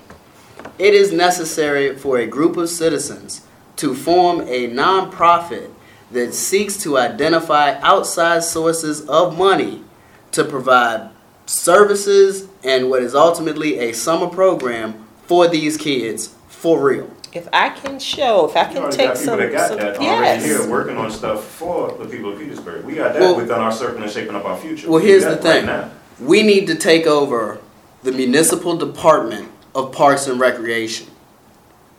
It 0.78 0.94
is 0.94 1.12
necessary 1.12 1.96
for 1.96 2.18
a 2.18 2.28
group 2.28 2.56
of 2.58 2.70
citizens 2.70 3.46
to 3.78 3.96
form 3.96 4.42
a 4.42 4.70
nonprofit 4.70 5.72
that 6.14 6.34
seeks 6.34 6.78
to 6.78 6.98
identify 6.98 7.80
outside 7.82 8.44
sources 8.44 9.08
of 9.08 9.38
money 9.38 9.84
to 10.32 10.44
provide 10.44 11.10
services 11.46 12.48
and 12.64 12.90
what 12.90 13.04
is 13.04 13.14
ultimately 13.16 13.80
a 13.80 13.94
summer 13.94 14.28
program 14.28 15.06
for 15.26 15.48
these 15.48 15.78
kids 15.78 16.34
for 16.48 16.82
real. 16.82 17.10
If 17.34 17.48
I 17.52 17.70
can 17.70 17.98
show, 18.00 18.48
if 18.48 18.56
I 18.56 18.68
You 18.68 18.68
can 18.68 18.78
already 18.84 18.98
take 18.98 19.08
got 19.08 19.18
people 19.18 19.26
some, 19.26 19.40
that 19.40 19.52
got 19.52 19.68
some 19.70 19.78
that 19.80 19.98
already 19.98 20.44
here 20.44 20.70
working 20.70 20.98
on 20.98 21.10
stuff 21.10 21.44
for 21.44 21.92
the 21.98 22.06
people 22.06 22.32
of 22.34 22.40
Petersburg. 22.40 22.86
We 22.86 22.94
got 22.94 23.14
that 23.14 23.22
Well- 23.22 23.36
within 23.36 23.58
our 23.58 23.72
circle 23.72 24.04
and 24.04 24.12
shaping 24.12 24.36
up 24.36 24.46
our 24.46 24.58
future. 24.58 24.90
Well, 24.90 25.02
We 25.02 25.08
here's 25.08 25.26
the 25.26 25.38
thing. 25.38 25.66
now. 25.66 25.90
We 26.20 26.44
need 26.44 26.68
to 26.68 26.76
take 26.76 27.08
over 27.08 27.58
the 28.04 28.12
municipal 28.12 28.76
department 28.78 29.48
of 29.74 29.92
Parks 29.92 30.28
and 30.28 30.40
Recreation 30.40 31.08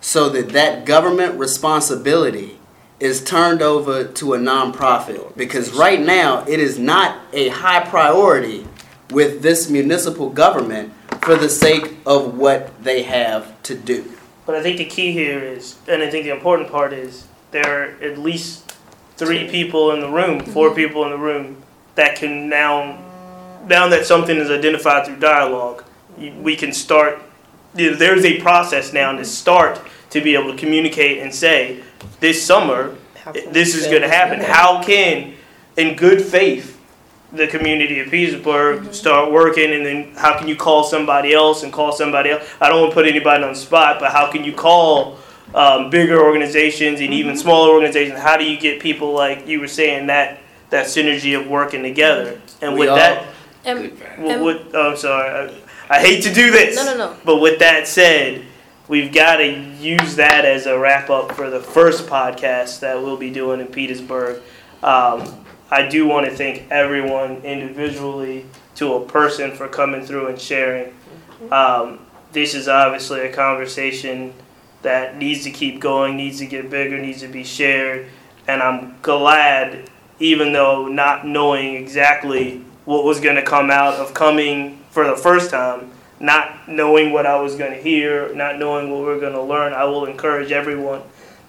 so 0.00 0.28
that 0.28 0.50
that 0.50 0.84
government 0.84 1.36
responsibility 1.38 2.53
is 3.00 3.22
turned 3.24 3.60
over 3.60 4.04
to 4.04 4.34
a 4.34 4.38
nonprofit 4.38 5.36
because 5.36 5.72
right 5.72 6.00
now 6.00 6.44
it 6.46 6.60
is 6.60 6.78
not 6.78 7.18
a 7.32 7.48
high 7.48 7.84
priority 7.84 8.66
with 9.10 9.42
this 9.42 9.68
municipal 9.68 10.30
government 10.30 10.92
for 11.22 11.36
the 11.36 11.48
sake 11.48 11.96
of 12.06 12.36
what 12.36 12.82
they 12.82 13.02
have 13.02 13.62
to 13.62 13.74
do. 13.74 14.10
But 14.46 14.54
I 14.56 14.62
think 14.62 14.78
the 14.78 14.84
key 14.84 15.12
here 15.12 15.38
is, 15.38 15.76
and 15.88 16.02
I 16.02 16.10
think 16.10 16.24
the 16.24 16.32
important 16.32 16.70
part 16.70 16.92
is, 16.92 17.26
there 17.50 17.66
are 17.66 17.84
at 18.02 18.18
least 18.18 18.72
three 19.16 19.48
people 19.48 19.92
in 19.92 20.00
the 20.00 20.08
room, 20.08 20.40
4 20.40 20.68
mm-hmm. 20.68 20.76
people 20.76 21.04
in 21.04 21.10
the 21.10 21.18
room, 21.18 21.62
that 21.94 22.16
can 22.16 22.48
now, 22.48 22.98
now 23.66 23.88
that 23.88 24.06
something 24.06 24.36
is 24.36 24.50
identified 24.50 25.06
through 25.06 25.16
dialogue, 25.16 25.84
we 26.18 26.56
can 26.56 26.72
start. 26.72 27.20
You 27.74 27.92
know, 27.92 27.96
there's 27.96 28.24
a 28.24 28.40
process 28.40 28.92
now 28.92 29.12
to 29.12 29.24
start 29.24 29.80
to 30.14 30.20
be 30.22 30.34
able 30.36 30.52
to 30.52 30.56
communicate 30.56 31.18
and 31.18 31.34
say, 31.34 31.82
this 32.20 32.42
summer, 32.44 32.96
this 33.50 33.74
is 33.74 33.86
going 33.88 34.02
to 34.02 34.08
happen. 34.08 34.40
How 34.40 34.80
can, 34.82 35.34
in 35.76 35.96
good 35.96 36.22
faith, 36.22 36.80
the 37.32 37.48
community 37.48 37.98
of 37.98 38.10
Petersburg 38.10 38.94
start 38.94 39.32
working, 39.32 39.72
and 39.72 39.84
then 39.84 40.14
how 40.14 40.38
can 40.38 40.46
you 40.46 40.54
call 40.54 40.84
somebody 40.84 41.34
else 41.34 41.64
and 41.64 41.72
call 41.72 41.90
somebody 41.90 42.30
else? 42.30 42.44
I 42.60 42.68
don't 42.68 42.80
want 42.80 42.92
to 42.92 42.94
put 42.94 43.06
anybody 43.06 43.42
on 43.42 43.50
the 43.54 43.58
spot, 43.58 43.98
but 43.98 44.12
how 44.12 44.30
can 44.30 44.44
you 44.44 44.52
call 44.52 45.18
um, 45.52 45.90
bigger 45.90 46.22
organizations 46.22 47.00
and 47.00 47.12
even 47.12 47.36
smaller 47.36 47.70
organizations? 47.72 48.20
How 48.20 48.36
do 48.36 48.44
you 48.44 48.56
get 48.58 48.80
people 48.80 49.12
like 49.12 49.48
you 49.48 49.58
were 49.58 49.66
saying 49.68 50.06
that 50.06 50.38
that 50.70 50.86
synergy 50.86 51.36
of 51.38 51.48
working 51.48 51.82
together? 51.82 52.40
And 52.62 52.74
We 52.74 52.80
with 52.80 52.88
all- 52.90 52.96
that, 52.96 53.26
And, 53.64 53.78
Good 53.80 53.98
fact. 53.98 54.18
w- 54.20 54.44
with, 54.44 54.74
oh, 54.74 54.90
I'm 54.92 54.96
sorry, 54.96 55.50
I, 55.90 55.96
I 55.96 56.00
hate 56.00 56.22
to 56.22 56.32
do 56.32 56.52
this. 56.52 56.76
no, 56.76 56.84
no, 56.84 56.96
no. 56.96 57.16
But 57.24 57.38
with 57.38 57.58
that 57.58 57.88
said, 57.88 58.44
we've 58.88 59.12
got 59.12 59.36
to 59.36 59.46
use 59.46 60.16
that 60.16 60.44
as 60.44 60.66
a 60.66 60.78
wrap 60.78 61.10
up 61.10 61.32
for 61.32 61.50
the 61.50 61.60
first 61.60 62.06
podcast 62.06 62.80
that 62.80 63.00
we'll 63.00 63.16
be 63.16 63.30
doing 63.30 63.60
in 63.60 63.66
Petersburg. 63.66 64.42
Um, 64.82 65.44
I 65.70 65.88
do 65.88 66.06
want 66.06 66.26
to 66.26 66.36
thank 66.36 66.70
everyone 66.70 67.36
individually 67.38 68.46
to 68.76 68.94
a 68.94 69.04
person 69.06 69.52
for 69.52 69.68
coming 69.68 70.04
through 70.04 70.28
and 70.28 70.40
sharing. 70.40 70.94
Um, 71.50 72.06
this 72.32 72.54
is 72.54 72.68
obviously 72.68 73.20
a 73.20 73.32
conversation 73.32 74.34
that 74.82 75.16
needs 75.16 75.44
to 75.44 75.50
keep 75.50 75.80
going, 75.80 76.16
needs 76.16 76.38
to 76.38 76.46
get 76.46 76.68
bigger, 76.68 76.98
needs 76.98 77.20
to 77.20 77.28
be 77.28 77.44
shared. 77.44 78.06
And 78.46 78.62
I'm 78.62 78.96
glad, 79.00 79.88
even 80.18 80.52
though 80.52 80.86
not 80.86 81.26
knowing 81.26 81.76
exactly 81.76 82.62
what 82.84 83.04
was 83.04 83.20
going 83.20 83.36
to 83.36 83.42
come 83.42 83.70
out 83.70 83.94
of 83.94 84.12
coming 84.12 84.78
for 84.90 85.06
the 85.06 85.16
first 85.16 85.50
time, 85.50 85.90
not 86.24 86.68
knowing 86.68 87.12
what 87.12 87.26
I 87.26 87.40
was 87.40 87.56
going 87.56 87.72
to 87.72 87.80
hear, 87.80 88.34
not 88.34 88.58
knowing 88.58 88.90
what 88.90 89.02
we 89.02 89.12
are 89.12 89.20
going 89.20 89.34
to 89.34 89.42
learn, 89.42 89.72
I 89.72 89.84
will 89.84 90.06
encourage 90.06 90.52
everyone 90.52 91.02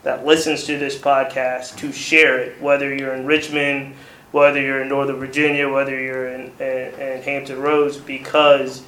that 0.04 0.26
listens 0.26 0.66
to 0.66 0.78
this 0.78 0.98
podcast 0.98 1.78
to 1.78 1.92
share 1.92 2.40
it, 2.40 2.62
whether 2.62 2.94
you're 2.94 3.14
in 3.14 3.26
Richmond, 3.26 3.96
whether 4.32 4.62
you're 4.62 4.82
in 4.82 4.90
Northern 4.90 5.18
Virginia, 5.18 5.72
whether 5.72 6.00
you're 6.00 6.28
in, 6.28 6.52
in, 6.60 7.00
in 7.00 7.22
Hampton 7.22 7.60
Roads, 7.60 7.98
because 7.98 8.84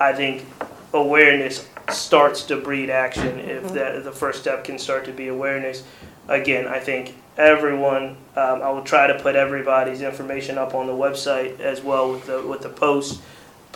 I 0.00 0.14
think 0.14 0.46
awareness 0.94 1.68
starts 1.90 2.44
to 2.44 2.56
breed 2.56 2.90
action 2.90 3.38
if 3.38 3.72
that 3.74 4.02
the 4.02 4.12
first 4.12 4.40
step 4.40 4.64
can 4.64 4.78
start 4.78 5.04
to 5.04 5.12
be 5.12 5.28
awareness. 5.28 5.84
Again, 6.26 6.66
I 6.66 6.80
think 6.80 7.14
everyone. 7.36 8.16
Um, 8.34 8.62
I 8.62 8.70
will 8.70 8.82
try 8.82 9.06
to 9.06 9.18
put 9.20 9.36
everybody's 9.36 10.02
information 10.02 10.58
up 10.58 10.74
on 10.74 10.86
the 10.86 10.92
website 10.92 11.60
as 11.60 11.82
well 11.82 12.10
with 12.12 12.26
the 12.26 12.42
with 12.42 12.62
the 12.62 12.68
post. 12.68 13.20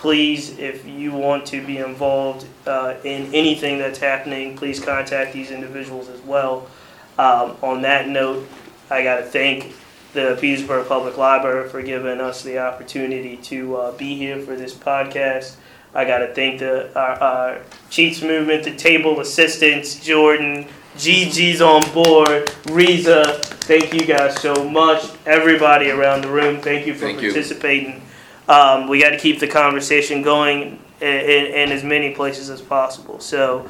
Please, 0.00 0.58
if 0.58 0.86
you 0.86 1.12
want 1.12 1.44
to 1.44 1.64
be 1.64 1.76
involved 1.76 2.46
uh, 2.66 2.94
in 3.04 3.34
anything 3.34 3.76
that's 3.78 3.98
happening, 3.98 4.56
please 4.56 4.82
contact 4.82 5.34
these 5.34 5.50
individuals 5.50 6.08
as 6.08 6.20
well. 6.22 6.66
Um, 7.18 7.54
on 7.62 7.82
that 7.82 8.08
note, 8.08 8.48
I 8.88 9.02
got 9.02 9.16
to 9.16 9.24
thank 9.24 9.74
the 10.14 10.38
Petersburg 10.40 10.88
Public 10.88 11.18
Library 11.18 11.68
for 11.68 11.82
giving 11.82 12.18
us 12.18 12.42
the 12.42 12.58
opportunity 12.58 13.36
to 13.36 13.76
uh, 13.76 13.92
be 13.92 14.16
here 14.16 14.40
for 14.40 14.56
this 14.56 14.72
podcast. 14.72 15.56
I 15.94 16.06
got 16.06 16.20
to 16.20 16.34
thank 16.34 16.60
the 16.60 16.98
our, 16.98 17.20
our 17.20 17.62
Cheats 17.90 18.22
Movement, 18.22 18.64
the 18.64 18.74
table 18.74 19.20
assistants, 19.20 20.02
Jordan, 20.02 20.66
Gigi's 20.96 21.60
on 21.60 21.82
board, 21.92 22.50
Riza. 22.70 23.38
Thank 23.42 23.92
you 23.92 24.06
guys 24.06 24.40
so 24.40 24.68
much. 24.68 25.04
Everybody 25.26 25.90
around 25.90 26.22
the 26.22 26.30
room, 26.30 26.62
thank 26.62 26.86
you 26.86 26.94
for 26.94 27.00
Thank 27.00 27.20
you. 27.20 27.32
Um, 28.50 28.88
we 28.88 29.00
got 29.00 29.10
to 29.10 29.18
keep 29.18 29.38
the 29.38 29.46
conversation 29.46 30.22
going 30.22 30.80
in, 31.00 31.08
in, 31.08 31.46
in 31.54 31.72
as 31.72 31.84
many 31.84 32.12
places 32.12 32.50
as 32.50 32.60
possible. 32.60 33.20
So 33.20 33.64